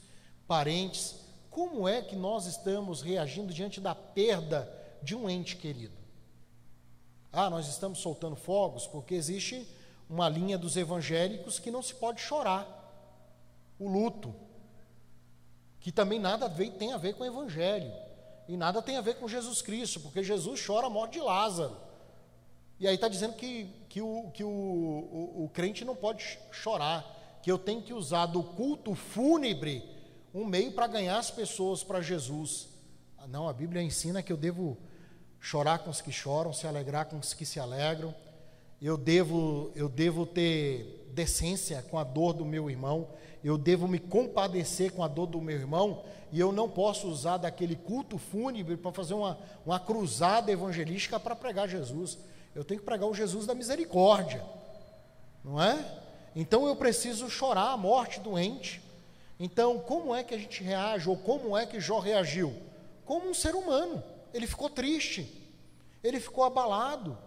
parentes. 0.47 1.17
Como 1.51 1.87
é 1.87 2.03
que 2.03 2.17
nós 2.17 2.47
estamos 2.47 3.03
reagindo 3.03 3.53
diante 3.53 3.81
da 3.81 3.95
perda 3.95 4.73
de 5.03 5.15
um 5.15 5.31
ente 5.31 5.57
querido? 5.57 5.95
Ah, 7.33 7.49
nós 7.49 7.69
estamos 7.69 8.01
soltando 8.01 8.37
fogos 8.37 8.87
porque 8.87 9.15
existe 9.15 9.67
uma 10.09 10.29
linha 10.29 10.59
dos 10.59 10.77
evangélicos 10.77 11.59
que 11.59 11.71
não 11.71 11.83
se 11.83 11.95
pode 11.95 12.21
chorar. 12.21 12.81
O 13.79 13.89
luto, 13.89 14.35
que 15.81 15.91
também 15.91 16.19
nada 16.19 16.49
tem 16.79 16.93
a 16.93 16.99
ver 16.99 17.15
com 17.15 17.23
o 17.23 17.27
evangelho 17.27 17.93
e 18.47 18.57
nada 18.57 18.83
tem 18.83 18.97
a 18.97 19.01
ver 19.01 19.15
com 19.15 19.29
Jesus 19.29 19.63
Cristo, 19.63 20.01
porque 20.01 20.23
Jesus 20.23 20.65
chora 20.65 20.89
a 20.89 20.91
morte 20.91 21.15
de 21.15 21.21
Lázaro. 21.21 21.77
E 22.79 22.87
aí 22.87 22.97
está 22.97 23.09
dizendo 23.09 23.35
que, 23.35 23.71
que, 23.93 24.01
o, 24.01 24.31
que 24.33 24.43
o, 24.43 24.49
o, 24.49 25.45
o 25.45 25.51
crente 25.51 25.85
não 25.85 25.95
pode 25.95 26.39
chorar, 26.51 27.41
que 27.43 27.53
eu 27.53 27.59
tenho 27.59 27.83
que 27.83 27.93
usar 27.93 28.25
do 28.25 28.43
culto 28.43 28.95
fúnebre 28.95 29.85
um 30.33 30.47
meio 30.47 30.73
para 30.73 30.87
ganhar 30.87 31.19
as 31.19 31.31
pessoas 31.31 31.85
para 31.85 32.01
Jesus. 32.01 32.71
Ah, 33.19 33.29
não, 33.29 33.47
a 33.47 33.53
Bíblia 33.53 33.83
ensina 33.83 34.23
que 34.23 34.33
eu 34.33 34.37
devo 34.39 34.79
chorar 35.39 35.81
com 35.81 35.91
os 35.91 36.01
que 36.01 36.11
choram, 36.11 36.55
se 36.55 36.67
alegrar 36.67 37.05
com 37.05 37.19
os 37.19 37.35
que 37.35 37.45
se 37.45 37.61
alegram. 37.61 38.15
Eu 38.81 38.97
devo, 38.97 39.71
eu 39.75 39.91
devo 39.91 40.25
ter 40.25 41.11
decência 41.13 41.83
com 41.83 41.99
a 41.99 42.05
dor 42.05 42.33
do 42.33 42.47
meu 42.47 42.71
irmão, 42.71 43.11
eu 43.45 43.59
devo 43.59 43.87
me 43.87 43.99
compadecer 43.99 44.91
com 44.93 45.05
a 45.05 45.09
dor 45.09 45.27
do 45.27 45.39
meu 45.39 45.59
irmão, 45.59 46.03
e 46.33 46.41
eu 46.41 46.51
não 46.51 46.67
posso 46.67 47.09
usar 47.09 47.37
daquele 47.37 47.77
culto 47.77 48.17
fúnebre 48.17 48.79
para 48.79 48.91
fazer 48.91 49.13
uma, 49.13 49.39
uma 49.67 49.79
cruzada 49.79 50.51
evangelística 50.51 51.21
para 51.21 51.37
pregar 51.37 51.69
Jesus. 51.69 52.17
Eu 52.55 52.65
tenho 52.65 52.81
que 52.81 52.87
pregar 52.87 53.09
o 53.09 53.15
Jesus 53.15 53.47
da 53.47 53.55
misericórdia, 53.55 54.45
não 55.45 55.61
é? 55.61 56.03
Então 56.35 56.67
eu 56.67 56.77
preciso 56.77 57.29
chorar 57.29 57.73
a 57.73 57.77
morte 57.77 58.21
doente. 58.21 58.83
Então, 59.39 59.79
como 59.79 60.15
é 60.15 60.23
que 60.23 60.35
a 60.35 60.39
gente 60.39 60.63
reage, 60.63 61.09
ou 61.09 61.17
como 61.17 61.57
é 61.57 61.67
que 61.67 61.81
Jó 61.81 61.99
reagiu? 61.99 62.55
Como 63.05 63.29
um 63.29 63.35
ser 63.35 63.55
humano. 63.55 64.03
Ele 64.33 64.47
ficou 64.47 64.71
triste, 64.71 65.51
ele 66.03 66.21
ficou 66.21 66.45
abalado. 66.45 67.19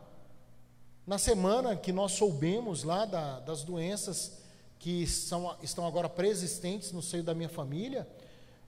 Na 1.05 1.17
semana 1.17 1.75
que 1.75 1.91
nós 1.91 2.13
soubemos 2.13 2.83
lá 2.83 3.05
da, 3.05 3.39
das 3.41 3.63
doenças 3.63 4.39
que 4.79 5.05
são, 5.05 5.55
estão 5.61 5.85
agora 5.85 6.09
preexistentes 6.09 6.91
no 6.91 7.01
seio 7.01 7.23
da 7.23 7.33
minha 7.33 7.49
família, 7.49 8.07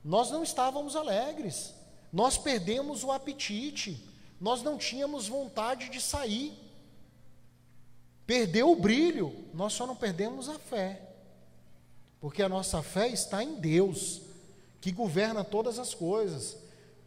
nós 0.04 0.30
não 0.30 0.44
estávamos 0.44 0.96
alegres, 0.96 1.74
nós 2.12 2.38
perdemos 2.38 3.04
o 3.04 3.12
apetite, 3.12 4.08
nós 4.40 4.62
não 4.62 4.78
tínhamos 4.78 5.28
vontade 5.28 5.90
de 5.90 6.00
sair, 6.00 6.54
perdeu 8.26 8.72
o 8.72 8.76
brilho, 8.76 9.46
nós 9.54 9.74
só 9.74 9.88
não 9.88 9.96
perdemos 9.96 10.48
a 10.50 10.60
fé, 10.60 11.02
porque 12.20 12.42
a 12.42 12.50
nossa 12.50 12.82
fé 12.82 13.08
está 13.08 13.44
em 13.44 13.56
Deus, 13.56 14.22
que 14.80 14.92
governa 14.92 15.44
todas 15.44 15.80
as 15.80 15.94
coisas. 15.94 16.58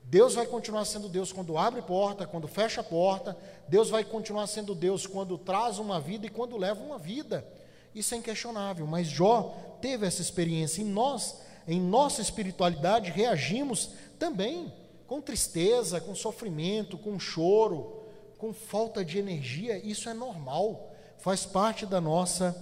Deus 0.05 0.35
vai 0.35 0.45
continuar 0.45 0.85
sendo 0.85 1.09
Deus 1.09 1.33
quando 1.33 1.57
abre 1.57 1.83
porta, 1.83 2.27
quando 2.27 2.49
fecha 2.49 2.83
porta. 2.83 3.37
Deus 3.69 3.91
vai 3.91 4.03
continuar 4.03 4.49
sendo 4.49 4.75
Deus 4.75 5.07
quando 5.07 5.39
traz 5.39 5.79
uma 5.79 6.01
vida 6.01 6.27
e 6.27 6.31
quando 6.31 6.57
leva 6.57 6.83
uma 6.83 6.99
vida. 6.99 7.47
Isso 7.95 8.15
é 8.15 8.19
inquestionável. 8.19 8.87
Mas 8.89 9.07
Jó 9.07 9.55
teve 9.81 10.05
essa 10.05 10.21
experiência 10.21 10.83
e 10.83 10.85
nós, 10.85 11.37
em 11.67 11.81
nossa 11.81 12.21
espiritualidade, 12.21 13.13
reagimos 13.13 13.91
também 14.19 14.73
com 15.11 15.21
tristeza, 15.21 16.01
com 16.01 16.15
sofrimento, 16.15 16.97
com 16.97 17.19
choro, 17.19 18.01
com 18.39 18.55
falta 18.55 19.05
de 19.05 19.19
energia. 19.19 19.77
Isso 19.77 20.09
é 20.09 20.15
normal, 20.15 20.95
faz 21.19 21.45
parte 21.45 21.85
da 21.85 22.01
nossa 22.01 22.55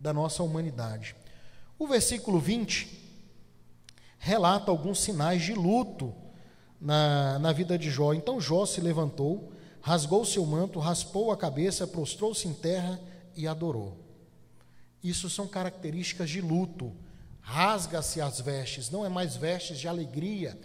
da 0.00 0.14
nossa 0.14 0.42
humanidade. 0.42 1.14
O 1.78 1.86
versículo 1.86 2.40
20 2.40 2.88
relata 4.16 4.70
alguns 4.70 5.00
sinais 5.00 5.42
de 5.42 5.52
luto 5.52 6.14
na, 6.80 7.38
na 7.38 7.52
vida 7.52 7.78
de 7.78 7.90
Jó. 7.90 8.14
Então 8.14 8.40
Jó 8.40 8.64
se 8.64 8.80
levantou, 8.80 9.52
rasgou 9.82 10.24
seu 10.24 10.46
manto, 10.46 10.78
raspou 10.78 11.30
a 11.30 11.36
cabeça, 11.36 11.86
prostrou-se 11.86 12.48
em 12.48 12.54
terra 12.54 12.98
e 13.36 13.46
adorou. 13.46 13.98
Isso 15.04 15.28
são 15.28 15.46
características 15.46 16.30
de 16.30 16.40
luto. 16.40 16.94
Rasga-se 17.42 18.22
as 18.22 18.40
vestes, 18.40 18.88
não 18.88 19.04
é 19.04 19.10
mais 19.10 19.36
vestes 19.36 19.78
de 19.78 19.86
alegria. 19.86 20.58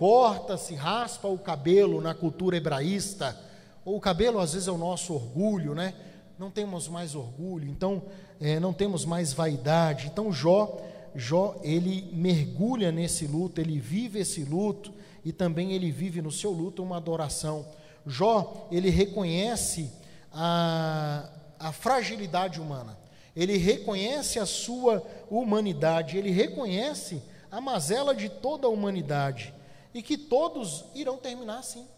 Corta-se, 0.00 0.74
raspa 0.74 1.28
o 1.28 1.36
cabelo 1.36 2.00
na 2.00 2.14
cultura 2.14 2.56
hebraísta. 2.56 3.38
O 3.84 4.00
cabelo 4.00 4.38
às 4.38 4.54
vezes 4.54 4.66
é 4.66 4.72
o 4.72 4.78
nosso 4.78 5.12
orgulho, 5.12 5.74
né? 5.74 5.92
Não 6.38 6.50
temos 6.50 6.88
mais 6.88 7.14
orgulho, 7.14 7.68
então 7.68 8.04
é, 8.40 8.58
não 8.58 8.72
temos 8.72 9.04
mais 9.04 9.34
vaidade. 9.34 10.06
Então 10.06 10.32
Jó, 10.32 10.80
Jó 11.14 11.60
ele 11.62 12.08
mergulha 12.14 12.90
nesse 12.90 13.26
luto, 13.26 13.60
ele 13.60 13.78
vive 13.78 14.20
esse 14.20 14.42
luto 14.42 14.90
e 15.22 15.34
também 15.34 15.72
ele 15.72 15.90
vive 15.90 16.22
no 16.22 16.32
seu 16.32 16.50
luto 16.50 16.82
uma 16.82 16.96
adoração. 16.96 17.66
Jó, 18.06 18.68
ele 18.72 18.88
reconhece 18.88 19.92
a, 20.32 21.28
a 21.58 21.72
fragilidade 21.72 22.58
humana, 22.58 22.96
ele 23.36 23.58
reconhece 23.58 24.38
a 24.38 24.46
sua 24.46 25.06
humanidade, 25.30 26.16
ele 26.16 26.30
reconhece 26.30 27.22
a 27.50 27.60
mazela 27.60 28.14
de 28.14 28.30
toda 28.30 28.66
a 28.66 28.70
humanidade 28.70 29.59
e 29.92 30.02
que 30.02 30.16
todos 30.16 30.84
irão 30.94 31.16
terminar 31.18 31.58
assim. 31.58 31.88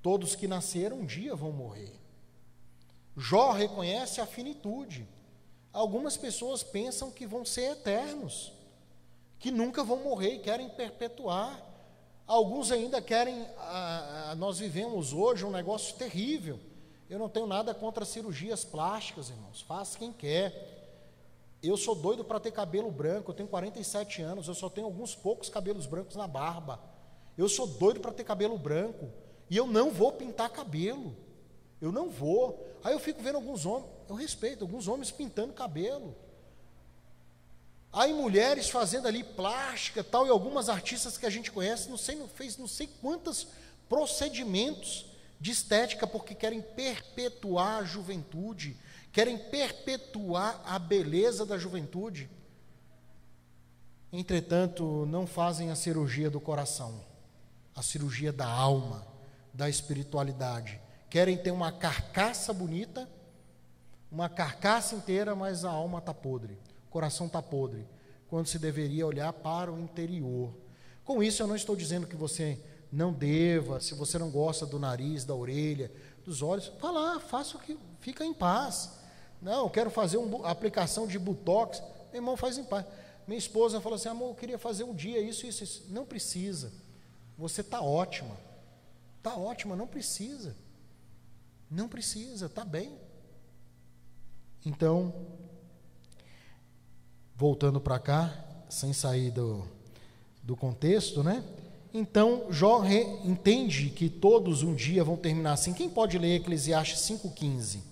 Todos 0.00 0.34
que 0.34 0.48
nasceram 0.48 1.00
um 1.00 1.06
dia 1.06 1.34
vão 1.34 1.52
morrer. 1.52 2.00
Jó 3.16 3.52
reconhece 3.52 4.20
a 4.20 4.26
finitude. 4.26 5.08
Algumas 5.72 6.16
pessoas 6.16 6.62
pensam 6.62 7.10
que 7.10 7.26
vão 7.26 7.44
ser 7.44 7.72
eternos 7.72 8.52
que 9.38 9.50
nunca 9.50 9.82
vão 9.82 10.02
morrer 10.02 10.34
e 10.34 10.38
querem 10.38 10.68
perpetuar 10.68 11.72
Alguns 12.26 12.70
ainda 12.70 13.02
querem. 13.02 13.46
Ah, 13.58 14.34
nós 14.38 14.58
vivemos 14.58 15.12
hoje 15.12 15.44
um 15.44 15.50
negócio 15.50 15.94
terrível. 15.96 16.58
Eu 17.10 17.18
não 17.18 17.28
tenho 17.28 17.46
nada 17.46 17.74
contra 17.74 18.04
cirurgias 18.04 18.64
plásticas, 18.64 19.28
irmãos. 19.28 19.60
Faz 19.60 19.96
quem 19.96 20.12
quer. 20.12 20.81
Eu 21.62 21.76
sou 21.76 21.94
doido 21.94 22.24
para 22.24 22.40
ter 22.40 22.50
cabelo 22.50 22.90
branco. 22.90 23.30
Eu 23.30 23.34
tenho 23.34 23.48
47 23.48 24.22
anos. 24.22 24.48
Eu 24.48 24.54
só 24.54 24.68
tenho 24.68 24.86
alguns 24.86 25.14
poucos 25.14 25.48
cabelos 25.48 25.86
brancos 25.86 26.16
na 26.16 26.26
barba. 26.26 26.80
Eu 27.38 27.48
sou 27.48 27.66
doido 27.66 28.00
para 28.00 28.12
ter 28.12 28.24
cabelo 28.24 28.58
branco. 28.58 29.10
E 29.48 29.56
eu 29.56 29.66
não 29.66 29.90
vou 29.90 30.12
pintar 30.12 30.50
cabelo. 30.50 31.16
Eu 31.80 31.92
não 31.92 32.10
vou. 32.10 32.66
Aí 32.82 32.92
eu 32.92 32.98
fico 32.98 33.22
vendo 33.22 33.36
alguns 33.36 33.64
homens. 33.64 33.90
Eu 34.08 34.16
respeito 34.16 34.62
alguns 34.62 34.88
homens 34.88 35.10
pintando 35.10 35.52
cabelo. 35.52 36.14
Aí 37.92 38.12
mulheres 38.14 38.70
fazendo 38.70 39.06
ali 39.06 39.22
plástica 39.22 40.02
tal, 40.02 40.26
e 40.26 40.30
algumas 40.30 40.70
artistas 40.70 41.18
que 41.18 41.26
a 41.26 41.30
gente 41.30 41.52
conhece, 41.52 41.90
não 41.90 41.98
sei, 41.98 42.16
não 42.16 42.26
fez 42.26 42.56
não 42.56 42.66
sei 42.66 42.88
quantos 43.02 43.46
procedimentos 43.86 45.04
de 45.38 45.50
estética 45.50 46.06
porque 46.06 46.34
querem 46.34 46.62
perpetuar 46.62 47.80
a 47.80 47.84
juventude, 47.84 48.76
querem 49.12 49.38
perpetuar 49.38 50.60
a 50.64 50.78
beleza 50.78 51.46
da 51.46 51.58
juventude. 51.58 52.28
Entretanto, 54.12 55.06
não 55.06 55.26
fazem 55.26 55.70
a 55.70 55.76
cirurgia 55.76 56.28
do 56.28 56.40
coração, 56.40 57.04
a 57.74 57.82
cirurgia 57.82 58.32
da 58.32 58.46
alma, 58.46 59.06
da 59.54 59.68
espiritualidade. 59.68 60.80
Querem 61.08 61.36
ter 61.36 61.50
uma 61.50 61.70
carcaça 61.70 62.52
bonita, 62.52 63.08
uma 64.10 64.28
carcaça 64.28 64.94
inteira, 64.94 65.34
mas 65.34 65.64
a 65.64 65.70
alma 65.70 65.98
está 65.98 66.12
podre 66.12 66.58
coração 66.92 67.26
está 67.26 67.40
podre, 67.40 67.88
quando 68.28 68.46
se 68.46 68.58
deveria 68.58 69.06
olhar 69.06 69.32
para 69.32 69.72
o 69.72 69.80
interior. 69.80 70.54
Com 71.04 71.22
isso, 71.22 71.42
eu 71.42 71.46
não 71.46 71.56
estou 71.56 71.74
dizendo 71.74 72.06
que 72.06 72.14
você 72.14 72.62
não 72.92 73.12
deva, 73.12 73.80
se 73.80 73.94
você 73.94 74.18
não 74.18 74.30
gosta 74.30 74.66
do 74.66 74.78
nariz, 74.78 75.24
da 75.24 75.34
orelha, 75.34 75.90
dos 76.22 76.42
olhos, 76.42 76.70
vá 76.78 76.90
lá, 76.90 77.18
faça 77.18 77.56
o 77.56 77.60
que, 77.60 77.78
fica 78.00 78.24
em 78.24 78.34
paz. 78.34 78.98
Não, 79.42 79.68
quero 79.68 79.90
fazer 79.90 80.18
uma 80.18 80.48
aplicação 80.48 81.04
de 81.04 81.18
botox, 81.18 81.82
meu 82.12 82.20
irmão 82.20 82.36
faz 82.36 82.56
em 82.56 82.64
paz. 82.64 82.86
Minha 83.26 83.38
esposa 83.38 83.80
falou 83.80 83.96
assim: 83.96 84.08
amor, 84.08 84.30
eu 84.30 84.34
queria 84.36 84.58
fazer 84.58 84.84
um 84.84 84.94
dia 84.94 85.20
isso, 85.20 85.44
isso, 85.46 85.64
isso. 85.64 85.84
Não 85.88 86.06
precisa. 86.06 86.72
Você 87.36 87.60
está 87.60 87.82
ótima. 87.82 88.36
Está 89.18 89.36
ótima, 89.36 89.74
não 89.74 89.86
precisa. 89.86 90.54
Não 91.68 91.88
precisa, 91.88 92.46
está 92.46 92.64
bem. 92.64 92.92
Então, 94.64 95.12
voltando 97.34 97.80
para 97.80 97.98
cá, 97.98 98.44
sem 98.68 98.92
sair 98.92 99.32
do, 99.32 99.66
do 100.42 100.56
contexto, 100.56 101.22
né? 101.22 101.44
Então, 101.92 102.46
Jó 102.50 102.84
entende 103.24 103.90
que 103.90 104.08
todos 104.08 104.62
um 104.62 104.74
dia 104.74 105.02
vão 105.02 105.16
terminar 105.16 105.54
assim. 105.54 105.74
Quem 105.74 105.90
pode 105.90 106.16
ler 106.16 106.36
Eclesiastes 106.36 107.00
5,15? 107.00 107.91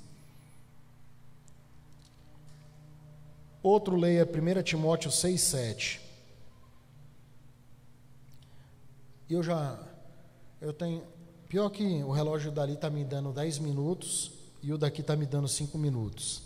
Outro 3.62 3.96
leia 3.96 4.24
1 4.24 4.62
Timóteo 4.62 5.10
6,7. 5.10 6.00
Eu 9.28 9.42
já. 9.42 9.78
Eu 10.60 10.72
tenho. 10.72 11.02
Pior 11.48 11.68
que 11.70 12.02
o 12.02 12.10
relógio 12.10 12.50
dali 12.50 12.74
está 12.74 12.88
me 12.88 13.04
dando 13.04 13.32
10 13.32 13.58
minutos 13.58 14.32
e 14.62 14.72
o 14.72 14.78
daqui 14.78 15.00
está 15.00 15.16
me 15.16 15.26
dando 15.26 15.48
5 15.48 15.76
minutos. 15.76 16.42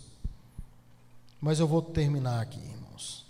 Mas 1.39 1.59
eu 1.59 1.67
vou 1.67 1.81
terminar 1.81 2.41
aqui, 2.41 2.59
irmãos. 2.59 3.25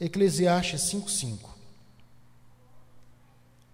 Eclesiastes 0.00 0.80
5,5. 0.82 1.48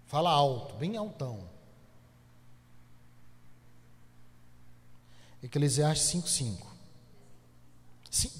Fala 0.07 0.31
alto, 0.31 0.75
bem 0.77 0.97
altão. 0.97 1.58
Eclesiastes 5.43 6.11
5,5. 6.13 6.67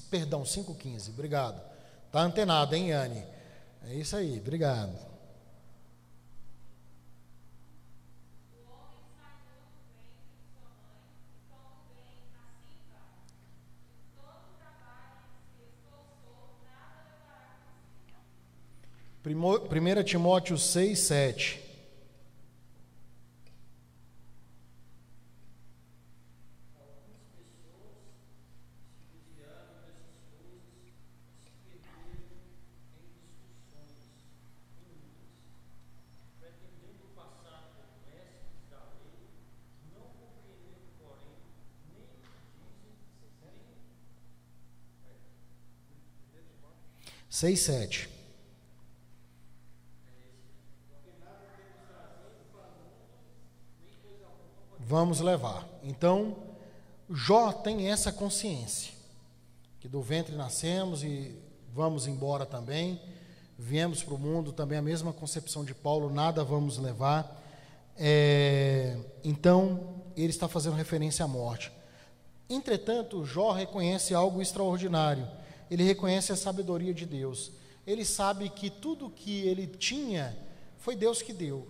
Perdão, 0.09 0.43
5,15. 0.43 1.09
Obrigado. 1.09 1.61
Está 2.07 2.21
antenado, 2.21 2.75
hein, 2.75 2.89
Yane? 2.89 3.23
É 3.87 3.93
isso 3.95 4.15
aí, 4.15 4.39
obrigado. 4.39 5.09
Primeira 19.69 20.03
Timóteo 20.03 20.57
6, 20.57 20.97
7. 20.97 21.68
Seis, 47.39 47.61
sete. 47.61 48.09
vamos 54.77 55.21
levar. 55.21 55.65
Então, 55.81 56.35
Jó 57.09 57.53
tem 57.53 57.89
essa 57.89 58.11
consciência, 58.11 58.91
que 59.79 59.87
do 59.87 60.01
ventre 60.01 60.35
nascemos 60.35 61.01
e 61.01 61.33
vamos 61.73 62.07
embora 62.07 62.45
também, 62.45 63.01
viemos 63.57 64.03
para 64.03 64.15
o 64.15 64.19
mundo 64.19 64.51
também 64.51 64.77
a 64.77 64.81
mesma 64.81 65.13
concepção 65.13 65.63
de 65.63 65.73
Paulo, 65.73 66.13
nada 66.13 66.43
vamos 66.43 66.77
levar. 66.77 67.41
É, 67.95 68.97
então, 69.23 70.03
ele 70.13 70.31
está 70.31 70.49
fazendo 70.49 70.75
referência 70.75 71.23
à 71.23 71.27
morte. 71.29 71.71
Entretanto, 72.49 73.23
Jó 73.23 73.53
reconhece 73.53 74.13
algo 74.13 74.41
extraordinário. 74.41 75.25
Ele 75.69 75.83
reconhece 75.83 76.31
a 76.31 76.35
sabedoria 76.35 76.93
de 76.93 77.05
Deus. 77.05 77.51
Ele 77.85 78.03
sabe 78.03 78.49
que 78.49 78.69
tudo 78.69 79.09
que 79.09 79.41
ele 79.41 79.67
tinha 79.67 80.37
foi 80.77 80.95
Deus 80.95 81.21
que 81.21 81.33
deu. 81.33 81.67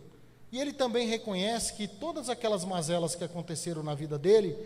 E 0.52 0.60
ele 0.60 0.74
também 0.74 1.08
reconhece 1.08 1.74
que 1.74 1.88
todas 1.88 2.30
aquelas 2.30 2.66
mazelas 2.66 3.16
que 3.16 3.24
aconteceram 3.24 3.84
na 3.84 3.94
vida 3.94 4.18
dele 4.18 4.58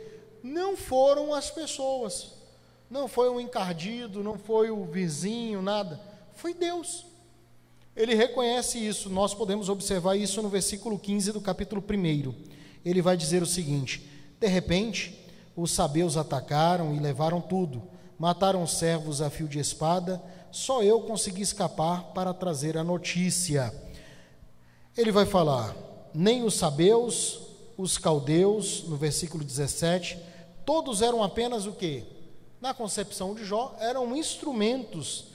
não 0.42 0.76
foram 0.78 1.34
as 1.34 1.50
pessoas, 1.50 2.34
não 2.90 3.08
foi 3.08 3.30
um 3.30 3.40
encardido, 3.40 4.24
não 4.24 4.38
foi 4.38 4.70
o 4.70 4.86
vizinho, 4.86 5.62
nada, 5.62 6.00
foi 6.36 6.54
Deus. 6.54 7.06
Ele 7.96 8.16
reconhece 8.16 8.78
isso, 8.78 9.10
nós 9.10 9.34
podemos 9.34 9.70
observar 9.70 10.16
isso 10.16 10.42
no 10.42 10.50
versículo 10.50 10.98
15 10.98 11.32
do 11.32 11.42
capítulo 11.42 11.84
1. 11.88 12.34
Ele 12.84 13.02
vai 13.02 13.16
dizer 13.16 13.44
o 13.44 13.48
seguinte: 13.48 14.10
De 14.40 14.48
repente, 14.48 15.20
os 15.56 15.72
sabeus 15.72 16.18
atacaram 16.18 16.96
e 16.96 17.00
levaram 17.00 17.40
tudo, 17.40 17.84
mataram 18.18 18.64
os 18.64 18.78
servos 18.78 19.22
a 19.22 19.30
fio 19.30 19.48
de 19.48 19.60
espada, 19.60 20.22
só 20.52 20.84
eu 20.84 21.02
consegui 21.02 21.42
escapar 21.42 22.14
para 22.14 22.34
trazer 22.34 22.78
a 22.78 22.84
notícia. 22.84 23.74
Ele 24.96 25.12
vai 25.12 25.26
falar: 25.26 25.76
nem 26.14 26.44
os 26.44 26.56
sabeus, 26.56 27.42
os 27.78 27.98
caldeus, 27.98 28.84
no 28.84 28.96
versículo 28.96 29.44
17, 29.44 30.18
todos 30.66 31.02
eram 31.02 31.24
apenas 31.24 31.66
o 31.66 31.74
que? 31.74 32.04
Na 32.62 32.74
concepção 32.74 33.34
de 33.34 33.44
Jó, 33.44 33.76
eram 33.80 34.16
instrumentos 34.16 35.26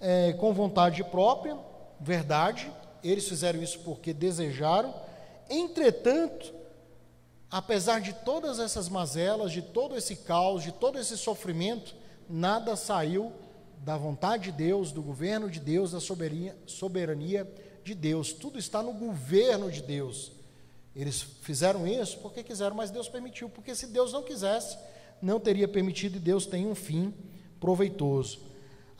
é, 0.00 0.32
com 0.34 0.52
vontade 0.52 1.02
própria, 1.02 1.58
verdade, 1.98 2.70
eles 3.02 3.28
fizeram 3.28 3.62
isso 3.62 3.80
porque 3.80 4.12
desejaram, 4.12 4.94
entretanto, 5.48 6.54
apesar 7.50 8.00
de 8.00 8.12
todas 8.12 8.58
essas 8.58 8.88
mazelas, 8.88 9.52
de 9.52 9.62
todo 9.62 9.96
esse 9.96 10.16
caos, 10.16 10.62
de 10.62 10.72
todo 10.72 10.98
esse 10.98 11.16
sofrimento, 11.16 11.94
nada 12.28 12.76
saiu 12.76 13.32
da 13.84 13.96
vontade 13.96 14.44
de 14.44 14.52
Deus, 14.52 14.92
do 14.92 15.02
governo 15.02 15.50
de 15.50 15.60
Deus, 15.60 15.92
da 15.92 16.00
soberania, 16.00 16.56
soberania 16.66 17.50
de 17.84 17.94
Deus, 17.94 18.32
tudo 18.32 18.58
está 18.58 18.82
no 18.82 18.92
governo 18.92 19.70
de 19.70 19.82
Deus. 19.82 20.32
Eles 20.94 21.22
fizeram 21.22 21.86
isso 21.86 22.18
porque 22.18 22.42
quiseram, 22.42 22.76
mas 22.76 22.90
Deus 22.90 23.08
permitiu, 23.08 23.48
porque 23.48 23.74
se 23.74 23.86
Deus 23.86 24.12
não 24.12 24.22
quisesse, 24.22 24.76
não 25.22 25.40
teria 25.40 25.68
permitido 25.68 26.16
e 26.16 26.20
Deus 26.20 26.44
tem 26.44 26.66
um 26.66 26.74
fim 26.74 27.14
proveitoso. 27.60 28.40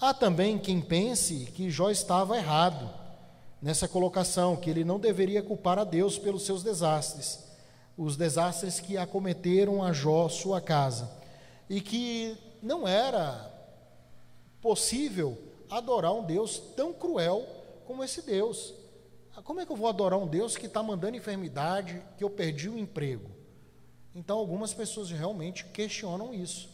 Há 0.00 0.14
também 0.14 0.58
quem 0.58 0.80
pense 0.80 1.46
que 1.46 1.70
Jó 1.70 1.90
estava 1.90 2.36
errado 2.36 2.88
nessa 3.60 3.88
colocação, 3.88 4.56
que 4.56 4.70
ele 4.70 4.84
não 4.84 5.00
deveria 5.00 5.42
culpar 5.42 5.78
a 5.78 5.84
Deus 5.84 6.18
pelos 6.18 6.46
seus 6.46 6.62
desastres, 6.62 7.40
os 7.96 8.16
desastres 8.16 8.78
que 8.78 8.96
acometeram 8.96 9.82
a 9.82 9.92
Jó, 9.92 10.28
sua 10.28 10.60
casa, 10.60 11.10
e 11.68 11.80
que 11.80 12.38
não 12.62 12.86
era 12.86 13.52
possível 14.61 15.38
adorar 15.70 16.12
um 16.12 16.24
Deus 16.24 16.59
tão 16.76 16.92
cruel 16.92 17.46
como 17.86 18.04
esse 18.04 18.22
Deus. 18.22 18.74
Como 19.44 19.61
é 19.61 19.66
que 19.66 19.72
eu 19.72 19.76
vou 19.76 19.88
adorar 19.88 20.18
um 20.18 20.26
Deus 20.26 20.56
que 20.56 20.66
está 20.66 20.82
mandando 20.82 21.16
enfermidade, 21.16 22.02
que 22.16 22.24
eu 22.24 22.28
perdi 22.28 22.68
o 22.68 22.78
emprego? 22.78 23.30
Então, 24.14 24.36
algumas 24.36 24.74
pessoas 24.74 25.11
realmente 25.11 25.64
questionam 25.66 26.34
isso. 26.34 26.68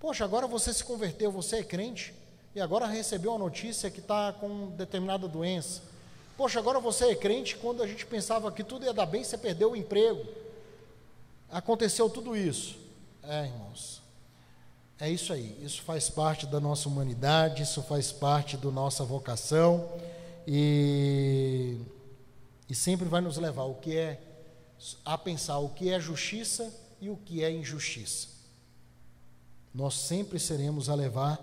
Poxa, 0.00 0.24
agora 0.24 0.46
você 0.46 0.72
se 0.72 0.82
converteu, 0.82 1.30
você 1.30 1.58
é 1.58 1.62
crente, 1.62 2.14
e 2.54 2.60
agora 2.60 2.86
recebeu 2.86 3.34
a 3.34 3.38
notícia 3.38 3.90
que 3.90 4.00
está 4.00 4.32
com 4.32 4.70
determinada 4.70 5.28
doença. 5.28 5.82
Poxa, 6.36 6.58
agora 6.58 6.80
você 6.80 7.10
é 7.10 7.14
crente, 7.14 7.56
quando 7.56 7.82
a 7.82 7.86
gente 7.86 8.06
pensava 8.06 8.50
que 8.50 8.64
tudo 8.64 8.84
ia 8.84 8.92
dar 8.92 9.06
bem, 9.06 9.22
você 9.22 9.36
perdeu 9.36 9.72
o 9.72 9.76
emprego. 9.76 10.26
Aconteceu 11.50 12.08
tudo 12.08 12.36
isso. 12.36 12.78
É, 13.22 13.44
irmãos. 13.44 13.97
É 15.00 15.08
isso 15.08 15.32
aí. 15.32 15.56
Isso 15.62 15.82
faz 15.82 16.10
parte 16.10 16.46
da 16.46 16.58
nossa 16.58 16.88
humanidade, 16.88 17.62
isso 17.62 17.82
faz 17.82 18.10
parte 18.10 18.56
da 18.56 18.70
nossa 18.70 19.04
vocação 19.04 19.88
e, 20.46 21.78
e 22.68 22.74
sempre 22.74 23.06
vai 23.06 23.20
nos 23.20 23.36
levar 23.36 23.64
o 23.64 23.76
que 23.76 23.96
é 23.96 24.20
a 25.04 25.16
pensar 25.16 25.58
o 25.58 25.68
que 25.68 25.90
é 25.90 26.00
justiça 26.00 26.72
e 27.00 27.08
o 27.08 27.16
que 27.16 27.44
é 27.44 27.50
injustiça. 27.50 28.28
Nós 29.72 29.94
sempre 29.94 30.40
seremos 30.40 30.88
a 30.88 30.94
levar 30.94 31.38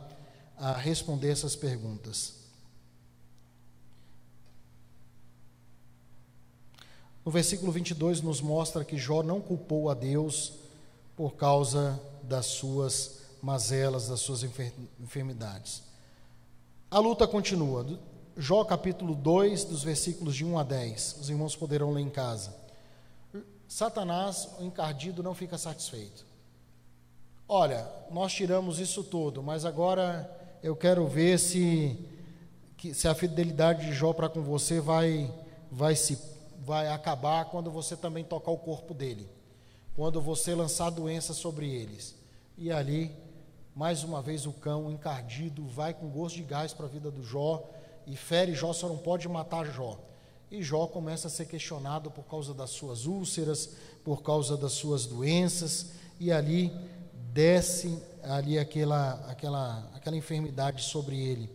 a 0.58 0.74
responder 0.74 1.30
essas 1.30 1.56
perguntas. 1.56 2.34
No 7.24 7.32
versículo 7.32 7.72
22 7.72 8.22
nos 8.22 8.42
mostra 8.42 8.84
que 8.84 8.98
Jó 8.98 9.24
não 9.24 9.40
culpou 9.40 9.90
a 9.90 9.94
Deus 9.94 10.54
por 11.16 11.36
causa 11.36 12.00
das 12.24 12.46
suas 12.46 13.25
mazelas, 13.46 14.08
das 14.08 14.22
suas 14.22 14.42
enfermidades. 15.00 15.84
A 16.90 16.98
luta 16.98 17.28
continua. 17.28 17.86
Jó 18.36 18.66
capítulo 18.66 19.14
2, 19.14 19.66
dos 19.66 19.84
versículos 19.84 20.36
de 20.36 20.44
1 20.44 20.58
a 20.58 20.64
10. 20.64 21.18
Os 21.22 21.30
irmãos 21.30 21.56
poderão 21.56 21.92
ler 21.92 22.02
em 22.02 22.10
casa. 22.10 22.56
Satanás, 23.68 24.50
o 24.60 24.64
encardido, 24.64 25.22
não 25.22 25.36
fica 25.36 25.60
satisfeito. 25.60 26.26
Olha, 27.48 27.88
nós 28.10 28.34
tiramos 28.34 28.80
isso 28.80 29.04
tudo, 29.04 29.44
mas 29.44 29.64
agora 29.64 30.28
eu 30.64 30.76
quero 30.76 31.06
ver 31.08 31.38
se, 31.38 32.04
se 32.94 33.08
a 33.08 33.14
fidelidade 33.14 33.86
de 33.86 33.94
Jó 33.94 34.12
para 34.12 34.28
com 34.28 34.42
você 34.42 34.80
vai, 34.80 35.32
vai, 35.72 35.96
se, 35.96 36.18
vai 36.66 36.88
acabar 36.88 37.46
quando 37.46 37.70
você 37.70 37.96
também 37.96 38.24
tocar 38.24 38.50
o 38.50 38.58
corpo 38.58 38.92
dele, 38.92 39.30
quando 39.96 40.20
você 40.20 40.56
lançar 40.56 40.90
doença 40.90 41.32
sobre 41.32 41.70
eles. 41.70 42.16
E 42.58 42.72
ali 42.72 43.25
mais 43.76 44.06
uma 44.06 44.22
vez 44.22 44.46
o 44.46 44.54
cão 44.54 44.90
encardido 44.90 45.68
vai 45.68 45.94
com 45.94 46.08
gosto 46.08 46.38
de 46.38 46.44
gás 46.44 46.72
para 46.74 46.86
a 46.86 46.90
vida 46.90 47.12
do 47.12 47.22
Jó 47.22 47.70
e 48.08 48.16
fere 48.16 48.56
Jó, 48.56 48.72
só 48.72 48.88
não 48.88 48.98
pode 48.98 49.28
matar 49.28 49.66
Jó. 49.66 50.00
E 50.50 50.64
Jó 50.64 50.88
começa 50.88 51.28
a 51.28 51.32
ser 51.32 51.46
questionado 51.46 52.10
por 52.10 52.24
causa 52.24 52.54
das 52.54 52.70
suas 52.70 53.06
úlceras, 53.06 53.72
por 54.02 54.24
causa 54.24 54.56
das 54.56 54.72
suas 54.72 55.06
doenças, 55.06 55.92
e 56.18 56.32
ali 56.32 56.72
desce 57.34 58.02
ali 58.24 58.58
aquela, 58.58 59.16
aquela, 59.30 59.92
aquela 59.94 60.16
enfermidade 60.16 60.82
sobre 60.82 61.20
ele, 61.20 61.50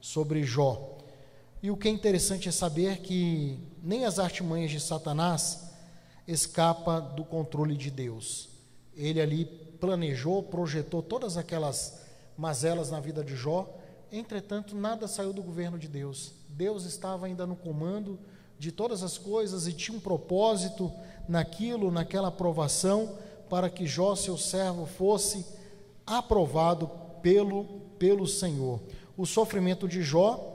sobre 0.00 0.44
Jó. 0.44 0.96
E 1.62 1.70
o 1.70 1.76
que 1.76 1.88
é 1.88 1.90
interessante 1.90 2.48
é 2.48 2.52
saber 2.52 3.00
que 3.00 3.58
nem 3.82 4.06
as 4.06 4.18
artimanhas 4.18 4.70
de 4.70 4.80
Satanás 4.80 5.72
escapa 6.26 7.00
do 7.00 7.22
controle 7.22 7.76
de 7.76 7.90
Deus. 7.90 8.48
Ele 8.96 9.20
ali 9.20 9.65
planejou, 9.76 10.42
projetou 10.42 11.02
todas 11.02 11.36
aquelas 11.36 12.00
mazelas 12.36 12.90
na 12.90 13.00
vida 13.00 13.22
de 13.22 13.36
Jó, 13.36 13.68
entretanto, 14.10 14.74
nada 14.74 15.06
saiu 15.06 15.32
do 15.32 15.42
governo 15.42 15.78
de 15.78 15.88
Deus. 15.88 16.32
Deus 16.48 16.84
estava 16.84 17.26
ainda 17.26 17.46
no 17.46 17.56
comando 17.56 18.18
de 18.58 18.72
todas 18.72 19.02
as 19.02 19.18
coisas 19.18 19.66
e 19.66 19.72
tinha 19.72 19.96
um 19.96 20.00
propósito 20.00 20.92
naquilo, 21.28 21.90
naquela 21.90 22.28
aprovação, 22.28 23.16
para 23.48 23.70
que 23.70 23.86
Jó, 23.86 24.16
seu 24.16 24.36
servo, 24.36 24.86
fosse 24.86 25.46
aprovado 26.06 26.90
pelo, 27.22 27.64
pelo 27.98 28.26
Senhor. 28.26 28.80
O 29.16 29.26
sofrimento 29.26 29.86
de 29.86 30.02
Jó 30.02 30.54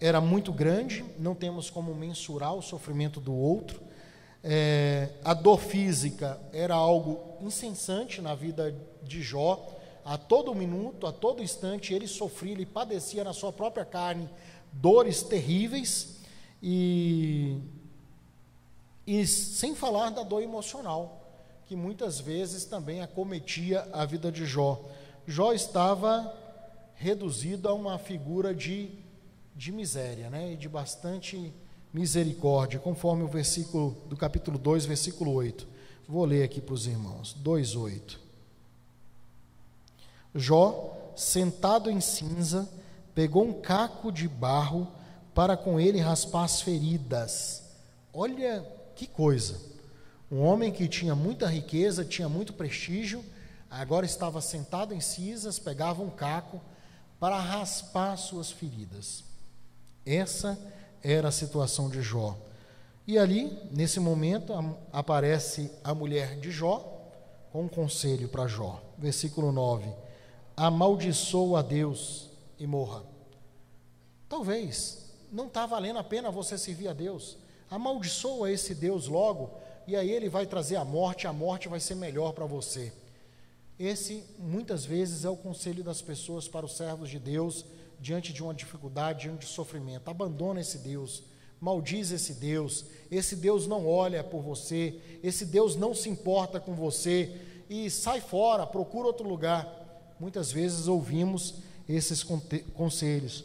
era 0.00 0.20
muito 0.20 0.52
grande, 0.52 1.04
não 1.18 1.34
temos 1.34 1.70
como 1.70 1.94
mensurar 1.94 2.54
o 2.54 2.62
sofrimento 2.62 3.20
do 3.20 3.34
outro 3.34 3.83
é, 4.46 5.08
a 5.24 5.32
dor 5.32 5.58
física 5.58 6.38
era 6.52 6.74
algo 6.74 7.38
incessante 7.40 8.20
na 8.20 8.34
vida 8.34 8.76
de 9.02 9.22
Jó. 9.22 9.66
A 10.04 10.18
todo 10.18 10.54
minuto, 10.54 11.06
a 11.06 11.12
todo 11.12 11.42
instante, 11.42 11.94
ele 11.94 12.06
sofria, 12.06 12.52
ele 12.52 12.66
padecia 12.66 13.24
na 13.24 13.32
sua 13.32 13.50
própria 13.50 13.86
carne 13.86 14.28
dores 14.70 15.22
terríveis. 15.22 16.16
E, 16.62 17.58
e 19.06 19.26
sem 19.26 19.74
falar 19.74 20.10
da 20.10 20.22
dor 20.22 20.42
emocional, 20.42 21.26
que 21.64 21.74
muitas 21.74 22.20
vezes 22.20 22.66
também 22.66 23.00
acometia 23.00 23.88
a 23.94 24.04
vida 24.04 24.30
de 24.30 24.44
Jó. 24.44 24.84
Jó 25.26 25.54
estava 25.54 26.34
reduzido 26.96 27.66
a 27.66 27.72
uma 27.72 27.98
figura 27.98 28.54
de, 28.54 28.90
de 29.56 29.72
miséria, 29.72 30.28
né? 30.28 30.52
E 30.52 30.56
de 30.56 30.68
bastante 30.68 31.50
misericórdia, 31.94 32.80
conforme 32.80 33.22
o 33.22 33.28
versículo 33.28 33.96
do 34.08 34.16
capítulo 34.16 34.58
2, 34.58 34.84
versículo 34.84 35.32
8. 35.32 35.64
Vou 36.08 36.24
ler 36.24 36.42
aqui 36.42 36.60
para 36.60 36.74
os 36.74 36.88
irmãos. 36.88 37.32
2:8. 37.40 38.18
Jó, 40.34 41.12
sentado 41.16 41.88
em 41.88 42.00
cinza, 42.00 42.68
pegou 43.14 43.44
um 43.44 43.60
caco 43.60 44.10
de 44.10 44.26
barro 44.26 44.88
para 45.32 45.56
com 45.56 45.78
ele 45.78 46.00
raspar 46.00 46.42
as 46.42 46.60
feridas. 46.60 47.62
Olha 48.12 48.66
que 48.96 49.06
coisa. 49.06 49.60
Um 50.30 50.40
homem 50.40 50.72
que 50.72 50.88
tinha 50.88 51.14
muita 51.14 51.46
riqueza, 51.46 52.04
tinha 52.04 52.28
muito 52.28 52.52
prestígio, 52.52 53.24
agora 53.70 54.04
estava 54.04 54.40
sentado 54.40 54.92
em 54.92 55.00
cinzas, 55.00 55.60
pegava 55.60 56.02
um 56.02 56.10
caco 56.10 56.60
para 57.20 57.38
raspar 57.38 58.16
suas 58.16 58.50
feridas. 58.50 59.22
Essa 60.04 60.58
era 61.04 61.28
a 61.28 61.32
situação 61.32 61.90
de 61.90 62.00
Jó. 62.00 62.34
E 63.06 63.18
ali, 63.18 63.56
nesse 63.70 64.00
momento, 64.00 64.54
aparece 64.90 65.70
a 65.84 65.94
mulher 65.94 66.40
de 66.40 66.50
Jó 66.50 66.90
com 67.52 67.64
um 67.64 67.68
conselho 67.68 68.28
para 68.28 68.46
Jó. 68.46 68.82
Versículo 68.96 69.52
9: 69.52 69.86
Amaldiçoa 70.56 71.58
a 71.58 71.62
Deus 71.62 72.30
e 72.58 72.66
morra. 72.66 73.02
Talvez 74.26 75.12
não 75.30 75.46
está 75.46 75.66
valendo 75.66 75.98
a 75.98 76.04
pena 76.04 76.30
você 76.30 76.56
servir 76.56 76.88
a 76.88 76.94
Deus. 76.94 77.36
Amaldiçoa 77.70 78.50
esse 78.50 78.74
Deus 78.74 79.06
logo, 79.06 79.50
e 79.86 79.94
aí 79.94 80.10
ele 80.10 80.30
vai 80.30 80.46
trazer 80.46 80.76
a 80.76 80.84
morte, 80.84 81.26
a 81.26 81.32
morte 81.32 81.68
vai 81.68 81.80
ser 81.80 81.96
melhor 81.96 82.32
para 82.32 82.46
você. 82.46 82.92
Esse, 83.78 84.24
muitas 84.38 84.84
vezes, 84.84 85.24
é 85.24 85.28
o 85.28 85.36
conselho 85.36 85.82
das 85.84 86.00
pessoas 86.00 86.48
para 86.48 86.64
os 86.64 86.76
servos 86.76 87.10
de 87.10 87.18
Deus 87.18 87.66
diante 88.00 88.32
de 88.32 88.42
uma 88.42 88.54
dificuldade, 88.54 89.22
diante 89.22 89.46
de 89.46 89.52
sofrimento. 89.52 90.10
Abandona 90.10 90.60
esse 90.60 90.78
Deus, 90.78 91.22
maldiz 91.60 92.10
esse 92.10 92.34
Deus. 92.34 92.86
Esse 93.10 93.36
Deus 93.36 93.66
não 93.66 93.86
olha 93.86 94.22
por 94.22 94.42
você, 94.42 94.98
esse 95.22 95.44
Deus 95.44 95.76
não 95.76 95.94
se 95.94 96.08
importa 96.08 96.60
com 96.60 96.74
você 96.74 97.34
e 97.68 97.90
sai 97.90 98.20
fora, 98.20 98.66
procura 98.66 99.06
outro 99.06 99.28
lugar. 99.28 100.14
Muitas 100.18 100.52
vezes 100.52 100.86
ouvimos 100.86 101.54
esses 101.88 102.22
conselhos. 102.74 103.44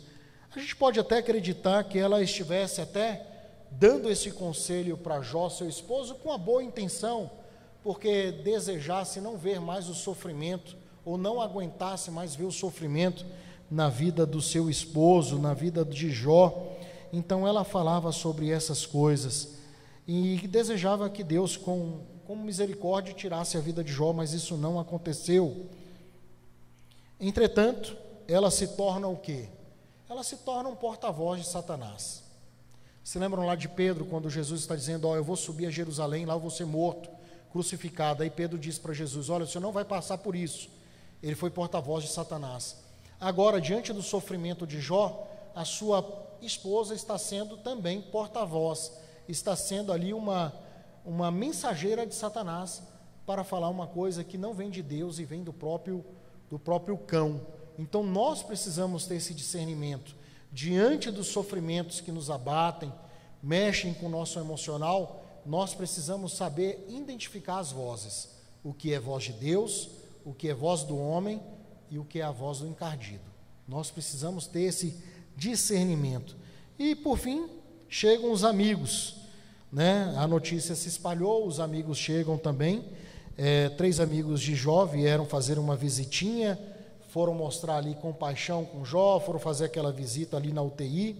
A 0.55 0.59
gente 0.59 0.75
pode 0.75 0.99
até 0.99 1.17
acreditar 1.17 1.83
que 1.83 1.99
ela 1.99 2.21
estivesse 2.21 2.81
até 2.81 3.25
dando 3.71 4.09
esse 4.09 4.31
conselho 4.31 4.97
para 4.97 5.21
Jó, 5.21 5.49
seu 5.49 5.69
esposo, 5.69 6.15
com 6.15 6.31
a 6.31 6.37
boa 6.37 6.63
intenção 6.63 7.31
porque 7.83 8.31
desejasse 8.31 9.21
não 9.21 9.37
ver 9.37 9.59
mais 9.59 9.87
o 9.89 9.95
sofrimento, 9.95 10.75
ou 11.05 11.17
não 11.17 11.41
aguentasse 11.41 12.11
mais 12.11 12.35
ver 12.35 12.43
o 12.43 12.51
sofrimento 12.51 13.25
na 13.69 13.89
vida 13.89 14.25
do 14.25 14.41
seu 14.41 14.69
esposo, 14.69 15.37
na 15.37 15.53
vida 15.53 15.85
de 15.85 16.09
Jó. 16.09 16.75
Então 17.11 17.47
ela 17.47 17.63
falava 17.63 18.11
sobre 18.11 18.49
essas 18.49 18.85
coisas 18.85 19.55
e 20.07 20.47
desejava 20.47 21.09
que 21.09 21.23
Deus, 21.23 21.55
com, 21.55 22.01
com 22.25 22.35
misericórdia, 22.35 23.13
tirasse 23.13 23.57
a 23.57 23.61
vida 23.61 23.83
de 23.83 23.91
Jó, 23.91 24.11
mas 24.11 24.33
isso 24.33 24.57
não 24.57 24.79
aconteceu. 24.79 25.67
Entretanto, 27.19 27.95
ela 28.27 28.49
se 28.49 28.69
torna 28.69 29.07
o 29.07 29.17
quê? 29.17 29.47
Ela 30.09 30.23
se 30.23 30.37
torna 30.37 30.69
um 30.69 30.75
porta-voz 30.75 31.41
de 31.41 31.47
Satanás. 31.47 32.23
Se 33.03 33.19
lembram 33.19 33.45
lá 33.45 33.55
de 33.55 33.67
Pedro, 33.67 34.05
quando 34.05 34.29
Jesus 34.29 34.61
está 34.61 34.75
dizendo: 34.75 35.07
Ó, 35.07 35.11
oh, 35.11 35.15
eu 35.15 35.23
vou 35.23 35.35
subir 35.35 35.65
a 35.65 35.71
Jerusalém, 35.71 36.25
lá 36.25 36.33
eu 36.33 36.39
vou 36.39 36.49
ser 36.49 36.65
morto 36.65 37.09
crucificado. 37.51 38.23
Aí 38.23 38.29
Pedro 38.29 38.57
disse 38.57 38.79
para 38.79 38.93
Jesus: 38.93 39.29
Olha, 39.29 39.45
o 39.45 39.47
senhor 39.47 39.61
não 39.61 39.71
vai 39.71 39.85
passar 39.85 40.17
por 40.17 40.35
isso. 40.35 40.69
Ele 41.21 41.35
foi 41.35 41.49
porta-voz 41.49 42.03
de 42.03 42.11
Satanás. 42.11 42.77
Agora, 43.19 43.59
diante 43.59 43.91
do 43.91 44.01
sofrimento 44.01 44.65
de 44.65 44.79
Jó, 44.79 45.27
a 45.53 45.65
sua 45.65 46.07
esposa 46.41 46.95
está 46.95 47.17
sendo 47.17 47.57
também 47.57 48.01
porta-voz, 48.01 48.93
está 49.27 49.57
sendo 49.57 49.91
ali 49.91 50.13
uma, 50.13 50.53
uma 51.03 51.29
mensageira 51.29 52.07
de 52.07 52.15
Satanás 52.15 52.81
para 53.25 53.43
falar 53.43 53.67
uma 53.67 53.87
coisa 53.87 54.23
que 54.23 54.37
não 54.37 54.53
vem 54.53 54.69
de 54.69 54.81
Deus 54.81 55.19
e 55.19 55.25
vem 55.25 55.43
do 55.43 55.51
próprio, 55.51 56.05
do 56.49 56.57
próprio 56.57 56.97
cão. 56.97 57.41
Então 57.77 58.03
nós 58.03 58.41
precisamos 58.41 59.05
ter 59.05 59.15
esse 59.15 59.33
discernimento. 59.33 60.15
diante 60.49 61.11
dos 61.11 61.27
sofrimentos 61.27 61.99
que 61.99 62.13
nos 62.13 62.29
abatem, 62.29 62.91
mexem 63.43 63.93
com 63.93 64.05
o 64.05 64.09
nosso 64.09 64.39
emocional, 64.39 65.25
nós 65.45 65.73
precisamos 65.73 66.33
saber 66.33 66.85
identificar 66.87 67.59
as 67.59 67.71
vozes: 67.71 68.29
o 68.63 68.73
que 68.73 68.93
é 68.93 68.99
voz 68.99 69.25
de 69.25 69.33
Deus, 69.33 69.89
o 70.25 70.33
que 70.33 70.47
é 70.47 70.53
voz 70.53 70.83
do 70.83 70.97
homem 70.97 71.41
e 71.91 71.97
o 71.97 72.03
que 72.03 72.19
é 72.19 72.23
a 72.23 72.31
voz 72.31 72.59
do 72.59 72.67
encardido. 72.67 73.23
Nós 73.67 73.91
precisamos 73.91 74.47
ter 74.47 74.61
esse 74.61 74.97
discernimento. 75.35 76.35
E 76.77 76.95
por 76.95 77.17
fim, 77.17 77.47
chegam 77.87 78.31
os 78.31 78.43
amigos, 78.43 79.15
né? 79.71 80.13
A 80.17 80.27
notícia 80.27 80.75
se 80.75 80.87
espalhou, 80.87 81.45
os 81.45 81.59
amigos 81.59 81.97
chegam 81.97 82.37
também. 82.37 82.83
É, 83.37 83.69
três 83.69 83.99
amigos 83.99 84.41
de 84.41 84.55
Jó 84.55 84.85
vieram 84.85 85.25
fazer 85.25 85.57
uma 85.57 85.75
visitinha, 85.75 86.59
foram 87.09 87.33
mostrar 87.33 87.77
ali 87.77 87.95
compaixão 87.95 88.65
com 88.65 88.83
Jó, 88.83 89.19
foram 89.19 89.39
fazer 89.39 89.65
aquela 89.65 89.91
visita 89.91 90.37
ali 90.37 90.51
na 90.51 90.61
UTI. 90.61 91.15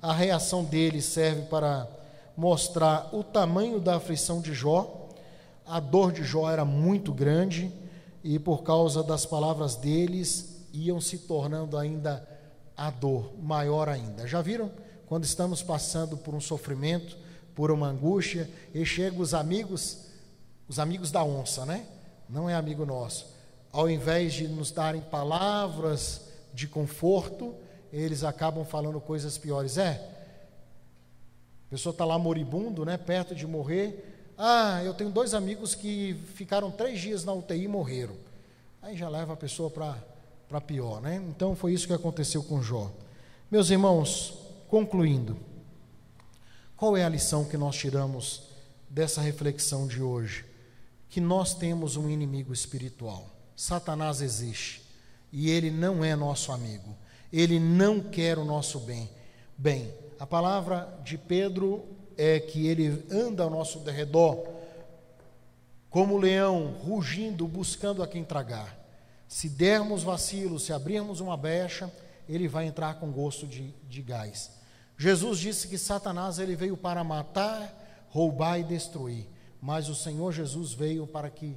A 0.00 0.12
reação 0.12 0.64
deles 0.64 1.04
serve 1.04 1.42
para 1.42 1.88
mostrar 2.36 3.08
o 3.12 3.22
tamanho 3.22 3.80
da 3.80 3.96
aflição 3.96 4.40
de 4.40 4.52
Jó. 4.52 5.08
A 5.66 5.80
dor 5.80 6.12
de 6.12 6.22
Jó 6.22 6.50
era 6.50 6.64
muito 6.64 7.12
grande 7.12 7.72
e 8.24 8.38
por 8.38 8.62
causa 8.62 9.02
das 9.02 9.26
palavras 9.26 9.76
deles 9.76 10.66
iam 10.72 10.98
se 10.98 11.18
tornando 11.18 11.76
ainda 11.76 12.26
a 12.74 12.90
dor 12.90 13.34
maior 13.38 13.86
ainda. 13.86 14.26
Já 14.26 14.40
viram? 14.40 14.72
Quando 15.06 15.24
estamos 15.24 15.62
passando 15.62 16.16
por 16.16 16.34
um 16.34 16.40
sofrimento, 16.40 17.18
por 17.54 17.70
uma 17.70 17.86
angústia, 17.86 18.50
e 18.72 18.84
chegam 18.84 19.20
os 19.20 19.34
amigos, 19.34 20.06
os 20.66 20.78
amigos 20.78 21.10
da 21.10 21.22
onça, 21.22 21.66
né? 21.66 21.86
Não 22.26 22.48
é 22.48 22.54
amigo 22.54 22.86
nosso. 22.86 23.26
Ao 23.70 23.90
invés 23.90 24.32
de 24.32 24.48
nos 24.48 24.70
darem 24.70 25.02
palavras 25.02 26.22
de 26.54 26.66
conforto, 26.66 27.54
eles 27.92 28.24
acabam 28.24 28.64
falando 28.64 29.00
coisas 29.00 29.36
piores. 29.36 29.76
É, 29.76 30.10
a 31.66 31.70
pessoa 31.70 31.92
está 31.92 32.06
lá 32.06 32.18
moribundo, 32.18 32.86
né, 32.86 32.96
perto 32.96 33.34
de 33.34 33.46
morrer. 33.46 34.13
Ah, 34.36 34.82
eu 34.84 34.92
tenho 34.94 35.10
dois 35.10 35.32
amigos 35.32 35.74
que 35.74 36.14
ficaram 36.34 36.70
três 36.70 37.00
dias 37.00 37.24
na 37.24 37.32
UTI 37.32 37.64
e 37.64 37.68
morreram. 37.68 38.16
Aí 38.82 38.96
já 38.96 39.08
leva 39.08 39.34
a 39.34 39.36
pessoa 39.36 39.70
para 39.70 40.60
pior, 40.60 41.00
né? 41.00 41.22
Então 41.28 41.54
foi 41.54 41.72
isso 41.72 41.86
que 41.86 41.92
aconteceu 41.92 42.42
com 42.42 42.60
Jó. 42.60 42.90
Meus 43.50 43.70
irmãos, 43.70 44.34
concluindo, 44.68 45.38
qual 46.76 46.96
é 46.96 47.04
a 47.04 47.08
lição 47.08 47.44
que 47.44 47.56
nós 47.56 47.76
tiramos 47.76 48.42
dessa 48.90 49.20
reflexão 49.20 49.86
de 49.86 50.02
hoje? 50.02 50.44
Que 51.08 51.20
nós 51.20 51.54
temos 51.54 51.96
um 51.96 52.10
inimigo 52.10 52.52
espiritual. 52.52 53.30
Satanás 53.56 54.20
existe 54.20 54.82
e 55.32 55.48
ele 55.48 55.70
não 55.70 56.04
é 56.04 56.16
nosso 56.16 56.50
amigo. 56.50 56.96
Ele 57.32 57.60
não 57.60 58.00
quer 58.00 58.38
o 58.38 58.44
nosso 58.44 58.80
bem. 58.80 59.08
Bem, 59.56 59.94
a 60.18 60.26
palavra 60.26 61.00
de 61.04 61.16
Pedro 61.16 61.84
é 62.16 62.40
que 62.40 62.66
ele 62.66 63.04
anda 63.10 63.42
ao 63.42 63.50
nosso 63.50 63.78
derredor 63.80 64.46
como 65.94 66.18
leão, 66.18 66.72
rugindo, 66.84 67.46
buscando 67.46 68.02
a 68.02 68.08
quem 68.08 68.24
tragar. 68.24 68.76
Se 69.28 69.48
dermos 69.48 70.02
vacilo, 70.02 70.58
se 70.58 70.72
abrirmos 70.72 71.20
uma 71.20 71.36
brecha, 71.36 71.88
ele 72.28 72.48
vai 72.48 72.66
entrar 72.66 72.98
com 72.98 73.12
gosto 73.12 73.46
de, 73.46 73.72
de 73.88 74.02
gás. 74.02 74.50
Jesus 74.98 75.38
disse 75.38 75.68
que 75.68 75.78
Satanás 75.78 76.40
ele 76.40 76.56
veio 76.56 76.76
para 76.76 77.04
matar, 77.04 78.06
roubar 78.08 78.58
e 78.58 78.64
destruir, 78.64 79.26
mas 79.60 79.88
o 79.88 79.94
Senhor 79.94 80.32
Jesus 80.32 80.72
veio 80.72 81.06
para 81.06 81.30
que 81.30 81.56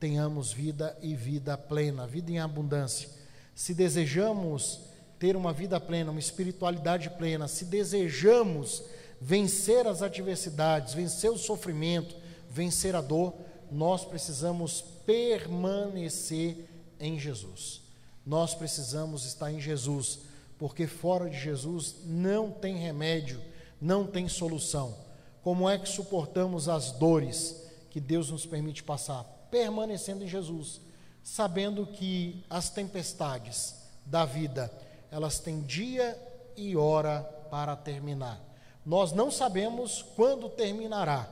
tenhamos 0.00 0.52
vida 0.52 0.96
e 1.02 1.14
vida 1.14 1.56
plena, 1.56 2.06
vida 2.06 2.30
em 2.30 2.38
abundância. 2.38 3.08
Se 3.54 3.74
desejamos 3.74 4.80
ter 5.18 5.36
uma 5.36 5.52
vida 5.52 5.80
plena, 5.80 6.10
uma 6.10 6.20
espiritualidade 6.20 7.10
plena, 7.10 7.48
se 7.48 7.64
desejamos 7.64 8.82
vencer 9.20 9.86
as 9.86 10.02
adversidades, 10.02 10.94
vencer 10.94 11.30
o 11.30 11.38
sofrimento, 11.38 12.16
vencer 12.50 12.94
a 12.94 13.00
dor, 13.00 13.34
nós 13.70 14.04
precisamos 14.04 14.82
permanecer 15.04 16.68
em 16.98 17.18
Jesus. 17.18 17.82
Nós 18.24 18.54
precisamos 18.54 19.24
estar 19.24 19.52
em 19.52 19.60
Jesus, 19.60 20.20
porque 20.58 20.86
fora 20.86 21.30
de 21.30 21.38
Jesus 21.38 21.96
não 22.04 22.50
tem 22.50 22.76
remédio, 22.76 23.40
não 23.80 24.06
tem 24.06 24.28
solução. 24.28 24.96
Como 25.42 25.68
é 25.68 25.78
que 25.78 25.88
suportamos 25.88 26.68
as 26.68 26.90
dores 26.90 27.62
que 27.90 28.00
Deus 28.00 28.30
nos 28.30 28.44
permite 28.44 28.82
passar? 28.82 29.22
Permanecendo 29.50 30.24
em 30.24 30.28
Jesus, 30.28 30.80
sabendo 31.22 31.86
que 31.86 32.44
as 32.50 32.68
tempestades 32.68 33.76
da 34.04 34.24
vida, 34.24 34.72
elas 35.10 35.38
têm 35.38 35.60
dia 35.60 36.20
e 36.56 36.76
hora 36.76 37.20
para 37.50 37.76
terminar. 37.76 38.40
Nós 38.86 39.10
não 39.10 39.32
sabemos 39.32 40.00
quando 40.14 40.48
terminará, 40.48 41.28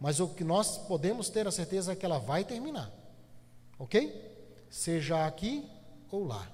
mas 0.00 0.20
o 0.20 0.28
que 0.28 0.44
nós 0.44 0.78
podemos 0.78 1.28
ter 1.28 1.48
a 1.48 1.50
certeza 1.50 1.92
é 1.92 1.96
que 1.96 2.06
ela 2.06 2.18
vai 2.18 2.44
terminar. 2.44 2.92
OK? 3.76 4.64
Seja 4.70 5.26
aqui 5.26 5.68
ou 6.12 6.24
lá. 6.24 6.48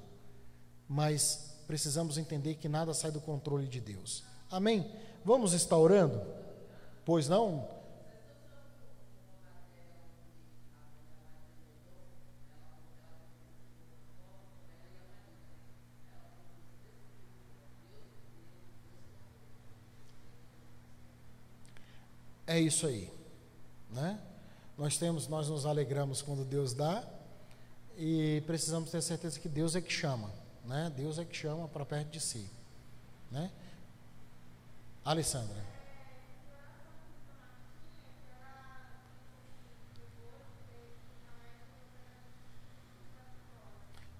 Mas 0.88 1.55
precisamos 1.66 2.16
entender 2.16 2.55
que 2.55 2.66
nada 2.66 2.94
sai 2.94 3.11
do 3.11 3.20
controle 3.20 3.68
de 3.68 3.78
Deus. 3.78 4.24
Amém? 4.51 4.90
Vamos 5.22 5.53
estar 5.53 5.76
orando? 5.76 6.22
Pois 7.05 7.28
não? 7.28 7.68
É 22.49 22.59
isso 22.59 22.86
aí, 22.86 23.12
né? 23.90 24.18
Nós 24.78 24.96
temos, 24.96 25.28
nós 25.28 25.51
nos 25.51 25.66
alegramos 25.66 26.22
quando 26.22 26.46
Deus 26.46 26.72
dá 26.72 27.07
e 27.94 28.42
precisamos 28.46 28.90
ter 28.90 29.03
certeza 29.03 29.38
que 29.38 29.51
Deus 29.51 29.76
é 29.76 29.82
que 29.82 29.92
chama, 29.92 30.32
né? 30.64 30.90
Deus 30.96 31.18
é 31.18 31.26
que 31.26 31.36
chama 31.36 31.68
para 31.68 31.84
perto 31.84 32.09
de 32.09 32.20
si, 32.20 32.51
né? 33.30 33.51
Alessandra. 35.05 35.62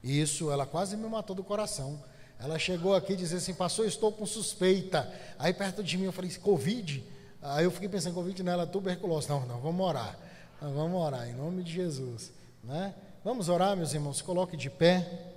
Isso, 0.05 0.51
ela 0.51 0.67
quase 0.67 0.99
me 0.99 1.09
matou 1.09 1.35
do 1.35 1.43
coração. 1.43 2.05
Ela 2.39 2.59
chegou 2.59 2.95
aqui 2.95 3.17
disse 3.17 3.37
assim, 3.37 3.55
pastor, 3.55 3.87
estou 3.87 4.13
com 4.13 4.27
suspeita. 4.27 5.11
Aí 5.39 5.55
perto 5.55 5.83
de 5.83 5.97
mim 5.97 6.05
eu 6.05 6.13
falei, 6.13 6.31
Covid? 6.37 7.17
Aí 7.41 7.65
eu 7.65 7.71
fiquei 7.71 7.89
pensando, 7.89 8.15
Covid 8.15 8.43
nela, 8.43 8.67
tuberculose. 8.67 9.29
Não, 9.29 9.47
não, 9.47 9.61
vamos 9.61 9.87
orar. 9.87 10.19
Não, 10.61 10.73
vamos 10.75 11.01
orar, 11.01 11.29
em 11.29 11.35
nome 11.35 11.63
de 11.63 11.73
Jesus. 11.73 12.33
Né? 12.65 12.93
Vamos 13.25 13.49
orar, 13.49 13.77
meus 13.77 13.95
irmãos, 13.95 14.21
coloque 14.21 14.57
de 14.57 14.69
pé. 14.69 15.35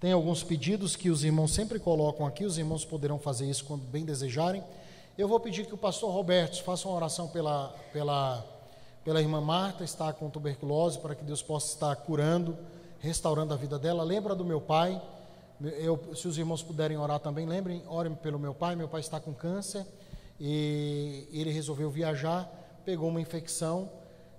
Tem 0.00 0.12
alguns 0.12 0.42
pedidos 0.42 0.96
que 0.96 1.10
os 1.10 1.22
irmãos 1.22 1.52
sempre 1.52 1.78
colocam 1.78 2.26
aqui, 2.26 2.44
os 2.44 2.56
irmãos 2.56 2.84
poderão 2.84 3.18
fazer 3.18 3.48
isso 3.48 3.64
quando 3.64 3.82
bem 3.82 4.04
desejarem. 4.04 4.64
Eu 5.16 5.28
vou 5.28 5.38
pedir 5.38 5.66
que 5.66 5.74
o 5.74 5.78
pastor 5.78 6.10
Roberto 6.10 6.62
faça 6.62 6.88
uma 6.88 6.96
oração 6.96 7.28
pela, 7.28 7.68
pela, 7.92 8.44
pela 9.04 9.20
irmã 9.20 9.40
Marta, 9.42 9.84
está 9.84 10.12
com 10.12 10.30
tuberculose, 10.30 10.98
para 10.98 11.14
que 11.14 11.22
Deus 11.22 11.42
possa 11.42 11.74
estar 11.74 11.94
curando, 11.96 12.56
restaurando 12.98 13.52
a 13.52 13.56
vida 13.56 13.78
dela. 13.78 14.02
Lembra 14.02 14.34
do 14.34 14.44
meu 14.44 14.60
pai, 14.60 15.00
eu, 15.60 16.00
se 16.14 16.26
os 16.26 16.38
irmãos 16.38 16.62
puderem 16.62 16.96
orar 16.96 17.20
também, 17.20 17.46
lembrem, 17.46 17.82
orem 17.86 18.14
pelo 18.14 18.38
meu 18.38 18.54
pai. 18.54 18.74
Meu 18.74 18.88
pai 18.88 19.00
está 19.00 19.20
com 19.20 19.34
câncer 19.34 19.86
e 20.38 21.28
ele 21.32 21.50
resolveu 21.50 21.90
viajar, 21.90 22.44
pegou 22.84 23.08
uma 23.08 23.20
infecção 23.20 23.90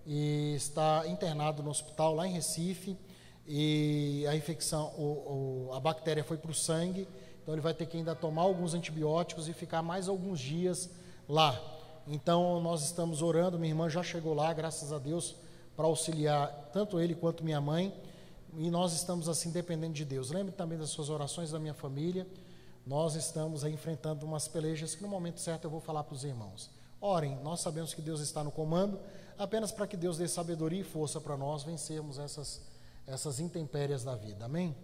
e 0.05 0.53
está 0.55 1.03
internado 1.07 1.63
no 1.63 1.69
hospital 1.69 2.13
lá 2.13 2.27
em 2.27 2.31
Recife 2.31 2.97
e 3.47 4.25
a 4.27 4.35
infecção, 4.35 4.93
o, 4.97 5.69
o, 5.69 5.73
a 5.73 5.79
bactéria 5.79 6.23
foi 6.23 6.37
para 6.37 6.49
o 6.49 6.53
sangue, 6.53 7.07
então 7.41 7.53
ele 7.53 7.61
vai 7.61 7.73
ter 7.73 7.85
que 7.85 7.95
ainda 7.95 8.15
tomar 8.15 8.41
alguns 8.41 8.73
antibióticos 8.73 9.47
e 9.47 9.53
ficar 9.53 9.83
mais 9.83 10.09
alguns 10.09 10.39
dias 10.39 10.89
lá. 11.29 11.61
Então 12.07 12.59
nós 12.59 12.83
estamos 12.83 13.21
orando, 13.21 13.59
minha 13.59 13.71
irmã 13.71 13.87
já 13.87 14.01
chegou 14.01 14.33
lá, 14.33 14.51
graças 14.51 14.91
a 14.91 14.97
Deus, 14.97 15.35
para 15.75 15.85
auxiliar 15.85 16.69
tanto 16.73 16.99
ele 16.99 17.13
quanto 17.13 17.43
minha 17.43 17.61
mãe, 17.61 17.93
e 18.57 18.71
nós 18.71 18.93
estamos 18.93 19.29
assim 19.29 19.51
dependendo 19.51 19.93
de 19.93 20.05
Deus. 20.05 20.31
Lembre 20.31 20.53
também 20.53 20.77
das 20.77 20.89
suas 20.89 21.09
orações 21.09 21.51
da 21.51 21.59
minha 21.59 21.73
família. 21.73 22.25
Nós 22.85 23.15
estamos 23.15 23.63
enfrentando 23.63 24.25
umas 24.25 24.47
pelejas 24.47 24.93
que 24.93 25.01
no 25.01 25.07
momento 25.07 25.39
certo 25.39 25.63
eu 25.63 25.71
vou 25.71 25.81
falar 25.81 26.03
para 26.03 26.13
os 26.13 26.23
irmãos. 26.23 26.69
Orem, 27.01 27.35
nós 27.43 27.61
sabemos 27.61 27.93
que 27.93 28.01
Deus 28.01 28.19
está 28.21 28.43
no 28.43 28.51
comando, 28.51 28.99
apenas 29.37 29.71
para 29.71 29.87
que 29.87 29.97
Deus 29.97 30.17
dê 30.17 30.27
sabedoria 30.27 30.81
e 30.81 30.83
força 30.83 31.19
para 31.19 31.35
nós 31.35 31.63
vencermos 31.63 32.19
essas, 32.19 32.61
essas 33.07 33.39
intempérias 33.39 34.03
da 34.03 34.15
vida. 34.15 34.45
Amém? 34.45 34.75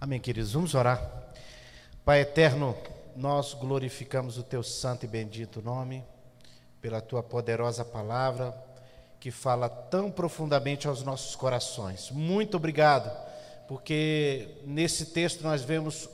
Amém, 0.00 0.18
queridos. 0.18 0.52
Vamos 0.52 0.74
orar. 0.74 0.98
Pai 2.04 2.22
eterno, 2.22 2.74
nós 3.16 3.54
glorificamos 3.54 4.38
o 4.38 4.42
teu 4.42 4.62
santo 4.62 5.04
e 5.04 5.08
bendito 5.08 5.62
nome, 5.62 6.04
pela 6.80 7.00
tua 7.00 7.22
poderosa 7.22 7.84
palavra, 7.84 8.54
que 9.18 9.30
fala 9.30 9.68
tão 9.68 10.10
profundamente 10.10 10.88
aos 10.88 11.02
nossos 11.02 11.36
corações. 11.36 12.10
Muito 12.10 12.56
obrigado, 12.56 13.10
porque 13.68 14.58
nesse 14.64 15.06
texto 15.06 15.42
nós 15.42 15.62
vemos 15.62 16.08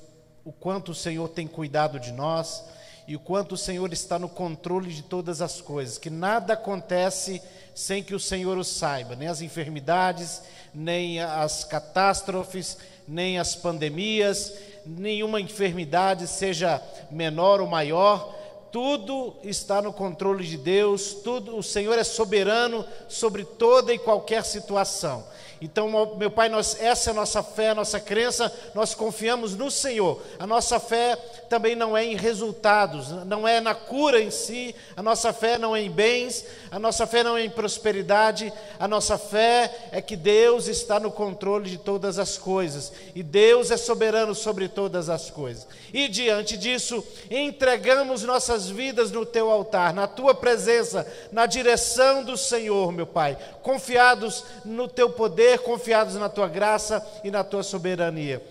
o 0.44 0.53
quanto 0.53 0.92
o 0.92 0.94
Senhor 0.94 1.28
tem 1.28 1.47
cuidado 1.47 2.01
de 2.01 2.12
nós 2.12 2.64
e 3.07 3.14
o 3.14 3.20
quanto 3.20 3.53
o 3.53 3.59
Senhor 3.59 3.92
está 3.92 4.18
no 4.18 4.28
controle 4.28 4.92
de 4.92 5.03
todas 5.03 5.40
as 5.40 5.61
coisas, 5.61 5.99
que 5.99 6.11
nada 6.11 6.55
acontece 6.55 7.40
sem 7.77 8.03
que 8.03 8.14
o 8.14 8.18
Senhor 8.18 8.57
o 8.57 8.64
saiba, 8.64 9.14
nem 9.14 9.29
as 9.29 9.43
enfermidades, 9.43 10.43
nem 10.74 11.20
as 11.20 11.62
catástrofes, 11.62 12.79
nem 13.07 13.39
as 13.39 13.55
pandemias, 13.55 14.51
nenhuma 14.87 15.43
enfermidade, 15.43 16.27
seja 16.27 16.83
menor 17.11 17.61
ou 17.61 17.66
maior, 17.66 18.35
tudo 18.72 19.37
está 19.43 19.83
no 19.83 19.93
controle 19.93 20.45
de 20.45 20.57
Deus, 20.57 21.12
tudo, 21.22 21.55
o 21.55 21.62
Senhor 21.62 21.99
é 21.99 22.05
soberano 22.05 22.83
sobre 23.09 23.45
toda 23.45 23.93
e 23.93 23.99
qualquer 23.99 24.43
situação. 24.43 25.24
Então, 25.61 25.89
meu 26.17 26.31
Pai, 26.31 26.49
nós, 26.51 26.77
essa 26.81 27.11
é 27.11 27.13
a 27.13 27.15
nossa 27.15 27.43
fé, 27.43 27.71
a 27.71 27.75
nossa 27.75 27.99
crença, 27.99 28.53
nós 28.75 28.95
confiamos 28.95 29.55
no 29.57 29.71
Senhor. 29.71 30.23
A 30.39 30.47
nossa 30.47 30.79
fé 30.79 31.17
também 31.49 31.75
não 31.75 31.97
é 31.97 32.05
em 32.05 32.15
resultados, 32.15 33.09
não 33.25 33.49
é 33.49 33.61
na 33.61 33.75
cura 33.75 34.21
em 34.21 34.31
si, 34.31 34.75
a 34.95 35.03
nossa 35.03 35.33
fé 35.33 35.57
não 35.57 35.75
é 35.75 35.81
em 35.81 35.91
bens, 35.91 36.45
a 36.71 36.79
nossa 36.79 37.07
fé 37.07 37.23
não 37.23 37.37
é 37.39 37.45
em 37.45 37.51
prosperidade, 37.51 38.53
a 38.79 38.87
nossa 38.87 39.17
fé 39.17 39.89
é 39.93 40.03
que 40.03 40.17
Deus 40.17 40.67
está 40.69 41.01
no 41.01 41.11
controle 41.11 41.71
de 41.71 41.79
todas 41.79 42.19
as 42.19 42.37
coisas 42.37 42.93
e 43.15 43.23
Deus 43.23 43.71
é 43.71 43.77
soberano 43.77 44.35
sobre 44.35 44.69
todas 44.69 45.09
as 45.09 45.31
coisas. 45.31 45.67
E 45.93 46.09
diante 46.09 46.57
disso, 46.57 47.03
entregamos 47.31 48.23
nossas 48.25 48.69
vidas 48.69 49.11
no 49.11 49.25
teu 49.25 49.51
altar, 49.51 49.95
na 49.95 50.07
tua 50.07 50.35
presença, 50.35 51.07
na 51.33 51.47
direção 51.47 52.25
do 52.25 52.37
Senhor, 52.37 52.93
meu 52.93 53.07
Pai, 53.07 53.39
confiados 53.63 54.45
no 54.65 54.89
teu 54.89 55.11
poder, 55.11 55.45
confiados 55.59 56.14
na 56.14 56.28
tua 56.28 56.49
graça 56.49 57.05
e 57.22 57.30
na 57.30 57.44
tua 57.44 57.62
soberania. 57.62 58.42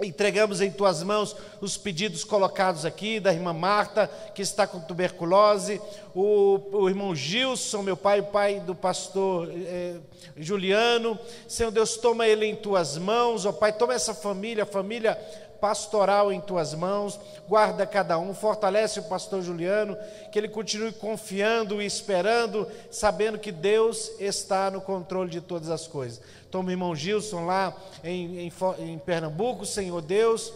Entregamos 0.00 0.60
em 0.60 0.70
tuas 0.70 1.02
mãos 1.02 1.36
os 1.60 1.76
pedidos 1.76 2.24
colocados 2.24 2.84
aqui 2.84 3.20
da 3.20 3.32
irmã 3.32 3.52
Marta, 3.52 4.10
que 4.34 4.40
está 4.40 4.66
com 4.66 4.80
tuberculose, 4.80 5.80
o, 6.14 6.60
o 6.72 6.88
irmão 6.88 7.14
Gilson, 7.14 7.82
meu 7.82 7.96
pai, 7.96 8.20
o 8.20 8.24
pai 8.24 8.58
do 8.58 8.74
pastor 8.74 9.50
eh, 9.54 9.96
Juliano. 10.36 11.18
Senhor 11.46 11.70
Deus, 11.70 11.96
toma 11.96 12.26
ele 12.26 12.46
em 12.46 12.56
tuas 12.56 12.96
mãos, 12.96 13.44
ó 13.44 13.52
Pai, 13.52 13.72
toma 13.72 13.92
essa 13.92 14.14
família, 14.14 14.62
a 14.64 14.66
família 14.66 15.18
pastoral 15.62 16.32
em 16.32 16.40
tuas 16.40 16.74
mãos, 16.74 17.20
guarda 17.48 17.86
cada 17.86 18.18
um, 18.18 18.34
fortalece 18.34 18.98
o 18.98 19.04
pastor 19.04 19.42
Juliano, 19.42 19.96
que 20.32 20.36
ele 20.36 20.48
continue 20.48 20.90
confiando 20.90 21.80
e 21.80 21.86
esperando, 21.86 22.66
sabendo 22.90 23.38
que 23.38 23.52
Deus 23.52 24.10
está 24.18 24.72
no 24.72 24.80
controle 24.80 25.30
de 25.30 25.40
todas 25.40 25.70
as 25.70 25.86
coisas. 25.86 26.20
Toma 26.50 26.68
o 26.68 26.72
irmão 26.72 26.96
Gilson 26.96 27.46
lá 27.46 27.72
em, 28.02 28.48
em, 28.48 28.52
em 28.80 28.98
Pernambuco, 28.98 29.64
Senhor 29.64 30.02
Deus 30.02 30.52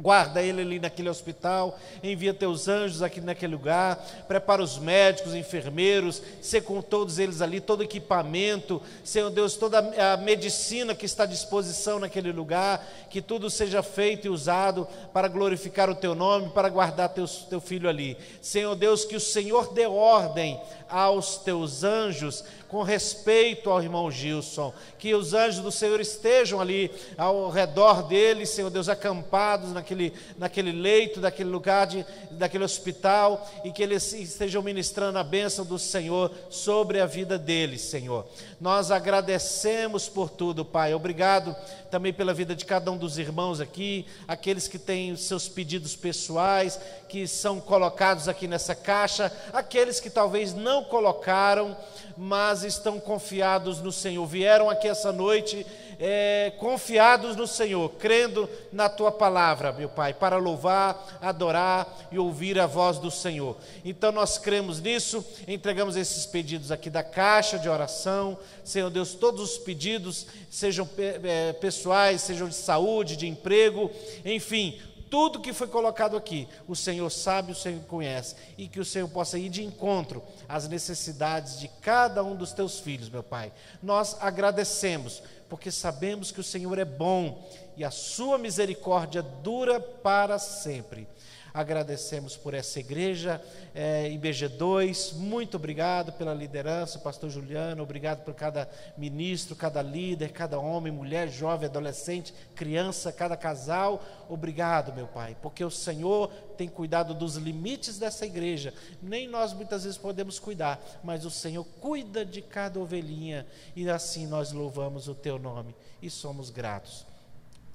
Guarda 0.00 0.40
ele 0.40 0.62
ali 0.62 0.78
naquele 0.78 1.08
hospital, 1.08 1.76
envia 2.02 2.32
teus 2.32 2.68
anjos 2.68 3.02
aqui 3.02 3.20
naquele 3.20 3.54
lugar, 3.54 3.96
prepara 4.28 4.62
os 4.62 4.78
médicos, 4.78 5.34
enfermeiros, 5.34 6.22
ser 6.40 6.62
com 6.62 6.80
todos 6.80 7.18
eles 7.18 7.40
ali, 7.40 7.60
todo 7.60 7.82
equipamento, 7.82 8.80
Senhor 9.02 9.28
Deus, 9.30 9.56
toda 9.56 9.78
a 9.78 10.16
medicina 10.16 10.94
que 10.94 11.04
está 11.04 11.24
à 11.24 11.26
disposição 11.26 11.98
naquele 11.98 12.30
lugar, 12.30 12.86
que 13.10 13.20
tudo 13.20 13.50
seja 13.50 13.82
feito 13.82 14.26
e 14.26 14.30
usado 14.30 14.86
para 15.12 15.26
glorificar 15.26 15.90
o 15.90 15.94
teu 15.94 16.14
nome, 16.14 16.50
para 16.50 16.68
guardar 16.68 17.08
teu, 17.08 17.26
teu 17.26 17.60
filho 17.60 17.88
ali. 17.88 18.16
Senhor 18.40 18.76
Deus, 18.76 19.04
que 19.04 19.16
o 19.16 19.20
Senhor 19.20 19.72
dê 19.72 19.86
ordem 19.86 20.60
aos 20.88 21.38
teus 21.38 21.84
anjos 21.84 22.44
com 22.68 22.82
respeito 22.82 23.70
ao 23.70 23.82
irmão 23.82 24.10
Gilson, 24.10 24.74
que 24.98 25.14
os 25.14 25.32
anjos 25.32 25.60
do 25.60 25.72
Senhor 25.72 25.98
estejam 26.00 26.60
ali 26.60 26.90
ao 27.16 27.48
redor 27.48 28.02
dele, 28.02 28.44
Senhor 28.44 28.68
Deus, 28.68 28.90
acampados 28.90 29.72
naquele, 29.72 30.12
naquele 30.36 30.70
leito, 30.70 31.20
daquele 31.20 31.48
lugar, 31.48 31.86
de, 31.86 32.04
daquele 32.30 32.64
hospital, 32.64 33.48
e 33.64 33.72
que 33.72 33.82
eles 33.82 34.12
estejam 34.12 34.62
ministrando 34.62 35.18
a 35.18 35.24
bênção 35.24 35.64
do 35.64 35.78
Senhor 35.78 36.30
sobre 36.50 37.00
a 37.00 37.06
vida 37.06 37.38
dele, 37.38 37.78
Senhor. 37.78 38.26
Nós 38.60 38.90
agradecemos 38.90 40.08
por 40.08 40.28
tudo, 40.28 40.64
Pai. 40.64 40.92
Obrigado 40.92 41.54
também 41.92 42.12
pela 42.12 42.34
vida 42.34 42.56
de 42.56 42.64
cada 42.64 42.90
um 42.90 42.96
dos 42.96 43.16
irmãos 43.16 43.60
aqui, 43.60 44.04
aqueles 44.26 44.66
que 44.66 44.78
têm 44.78 45.12
os 45.12 45.22
seus 45.22 45.48
pedidos 45.48 45.94
pessoais, 45.94 46.78
que 47.08 47.28
são 47.28 47.60
colocados 47.60 48.26
aqui 48.26 48.48
nessa 48.48 48.74
caixa, 48.74 49.32
aqueles 49.52 50.00
que 50.00 50.10
talvez 50.10 50.54
não 50.54 50.82
colocaram, 50.82 51.76
mas 52.16 52.64
estão 52.64 52.98
confiados 52.98 53.80
no 53.80 53.92
Senhor. 53.92 54.26
Vieram 54.26 54.68
aqui 54.68 54.88
essa 54.88 55.12
noite 55.12 55.64
é, 55.98 56.52
confiados 56.58 57.34
no 57.34 57.46
Senhor, 57.46 57.90
crendo 57.98 58.48
na 58.72 58.88
tua 58.88 59.10
palavra, 59.10 59.72
meu 59.72 59.88
Pai, 59.88 60.14
para 60.14 60.36
louvar, 60.36 61.18
adorar 61.20 62.08
e 62.12 62.18
ouvir 62.18 62.58
a 62.58 62.66
voz 62.66 62.98
do 62.98 63.10
Senhor. 63.10 63.56
Então 63.84 64.12
nós 64.12 64.38
cremos 64.38 64.80
nisso, 64.80 65.24
entregamos 65.46 65.96
esses 65.96 66.24
pedidos 66.24 66.70
aqui 66.70 66.88
da 66.88 67.02
caixa 67.02 67.58
de 67.58 67.68
oração, 67.68 68.38
Senhor 68.64 68.90
Deus, 68.90 69.14
todos 69.14 69.52
os 69.52 69.58
pedidos, 69.58 70.26
sejam 70.50 70.88
é, 70.98 71.52
pessoais, 71.54 72.20
sejam 72.20 72.48
de 72.48 72.54
saúde, 72.54 73.16
de 73.16 73.26
emprego, 73.26 73.90
enfim, 74.24 74.78
tudo 75.10 75.40
que 75.40 75.52
foi 75.52 75.66
colocado 75.66 76.16
aqui, 76.16 76.48
o 76.66 76.76
Senhor 76.76 77.10
sabe, 77.10 77.52
o 77.52 77.54
Senhor 77.54 77.82
conhece, 77.84 78.36
e 78.56 78.68
que 78.68 78.80
o 78.80 78.84
Senhor 78.84 79.08
possa 79.08 79.38
ir 79.38 79.48
de 79.48 79.64
encontro 79.64 80.22
às 80.48 80.68
necessidades 80.68 81.58
de 81.58 81.68
cada 81.80 82.22
um 82.22 82.36
dos 82.36 82.52
teus 82.52 82.80
filhos, 82.80 83.08
meu 83.08 83.22
Pai. 83.22 83.52
Nós 83.82 84.16
agradecemos, 84.20 85.22
porque 85.48 85.70
sabemos 85.70 86.30
que 86.30 86.40
o 86.40 86.44
Senhor 86.44 86.78
é 86.78 86.84
bom 86.84 87.42
e 87.76 87.84
a 87.84 87.90
sua 87.90 88.38
misericórdia 88.38 89.22
dura 89.22 89.80
para 89.80 90.38
sempre. 90.38 91.06
Agradecemos 91.52 92.36
por 92.36 92.54
essa 92.54 92.78
igreja, 92.78 93.42
é, 93.74 94.08
IBG2, 94.10 95.14
muito 95.14 95.56
obrigado 95.56 96.12
pela 96.12 96.34
liderança, 96.34 96.98
pastor 96.98 97.30
Juliano, 97.30 97.82
obrigado 97.82 98.24
por 98.24 98.34
cada 98.34 98.68
ministro, 98.96 99.56
cada 99.56 99.82
líder, 99.82 100.32
cada 100.32 100.58
homem, 100.58 100.92
mulher, 100.92 101.28
jovem, 101.28 101.68
adolescente, 101.68 102.34
criança, 102.54 103.12
cada 103.12 103.36
casal. 103.36 104.02
Obrigado, 104.28 104.92
meu 104.92 105.06
Pai, 105.06 105.36
porque 105.40 105.64
o 105.64 105.70
Senhor 105.70 106.28
tem 106.56 106.68
cuidado 106.68 107.14
dos 107.14 107.36
limites 107.36 107.98
dessa 107.98 108.26
igreja. 108.26 108.74
Nem 109.02 109.26
nós 109.28 109.52
muitas 109.52 109.84
vezes 109.84 109.98
podemos 109.98 110.38
cuidar, 110.38 110.80
mas 111.02 111.24
o 111.24 111.30
Senhor 111.30 111.64
cuida 111.80 112.24
de 112.24 112.42
cada 112.42 112.78
ovelhinha 112.78 113.46
e 113.74 113.88
assim 113.88 114.26
nós 114.26 114.52
louvamos 114.52 115.08
o 115.08 115.14
teu 115.14 115.38
nome 115.38 115.74
e 116.02 116.10
somos 116.10 116.50
gratos. 116.50 117.06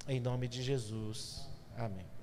Em 0.06 0.20
nome 0.20 0.48
de 0.48 0.62
Jesus. 0.62 1.46
Amém. 1.76 2.13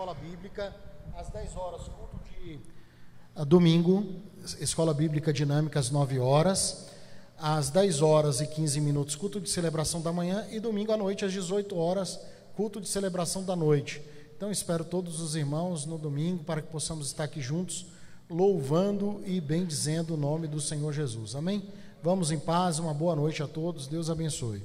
Escola 0.00 0.14
bíblica, 0.14 0.74
às 1.14 1.28
10 1.28 1.56
horas, 1.56 1.82
culto 1.82 2.18
de. 2.24 2.58
Domingo, 3.44 4.06
escola 4.58 4.94
bíblica 4.94 5.30
dinâmica 5.30 5.78
às 5.78 5.90
9 5.90 6.18
horas. 6.18 6.86
Às 7.38 7.68
10 7.68 8.00
horas 8.00 8.40
e 8.40 8.46
15 8.46 8.80
minutos, 8.80 9.14
culto 9.14 9.38
de 9.38 9.50
celebração 9.50 10.00
da 10.00 10.10
manhã. 10.10 10.46
E 10.50 10.58
domingo 10.58 10.90
à 10.92 10.96
noite, 10.96 11.26
às 11.26 11.32
18 11.32 11.76
horas, 11.76 12.18
culto 12.56 12.80
de 12.80 12.88
celebração 12.88 13.44
da 13.44 13.54
noite. 13.54 14.00
Então, 14.34 14.50
espero 14.50 14.86
todos 14.86 15.20
os 15.20 15.36
irmãos 15.36 15.84
no 15.84 15.98
domingo 15.98 16.44
para 16.44 16.62
que 16.62 16.68
possamos 16.68 17.08
estar 17.08 17.24
aqui 17.24 17.42
juntos, 17.42 17.84
louvando 18.30 19.20
e 19.26 19.38
bendizendo 19.38 20.14
o 20.14 20.16
nome 20.16 20.46
do 20.46 20.62
Senhor 20.62 20.94
Jesus. 20.94 21.34
Amém? 21.34 21.68
Vamos 22.02 22.32
em 22.32 22.38
paz, 22.38 22.78
uma 22.78 22.94
boa 22.94 23.14
noite 23.14 23.42
a 23.42 23.46
todos. 23.46 23.86
Deus 23.86 24.08
abençoe. 24.08 24.62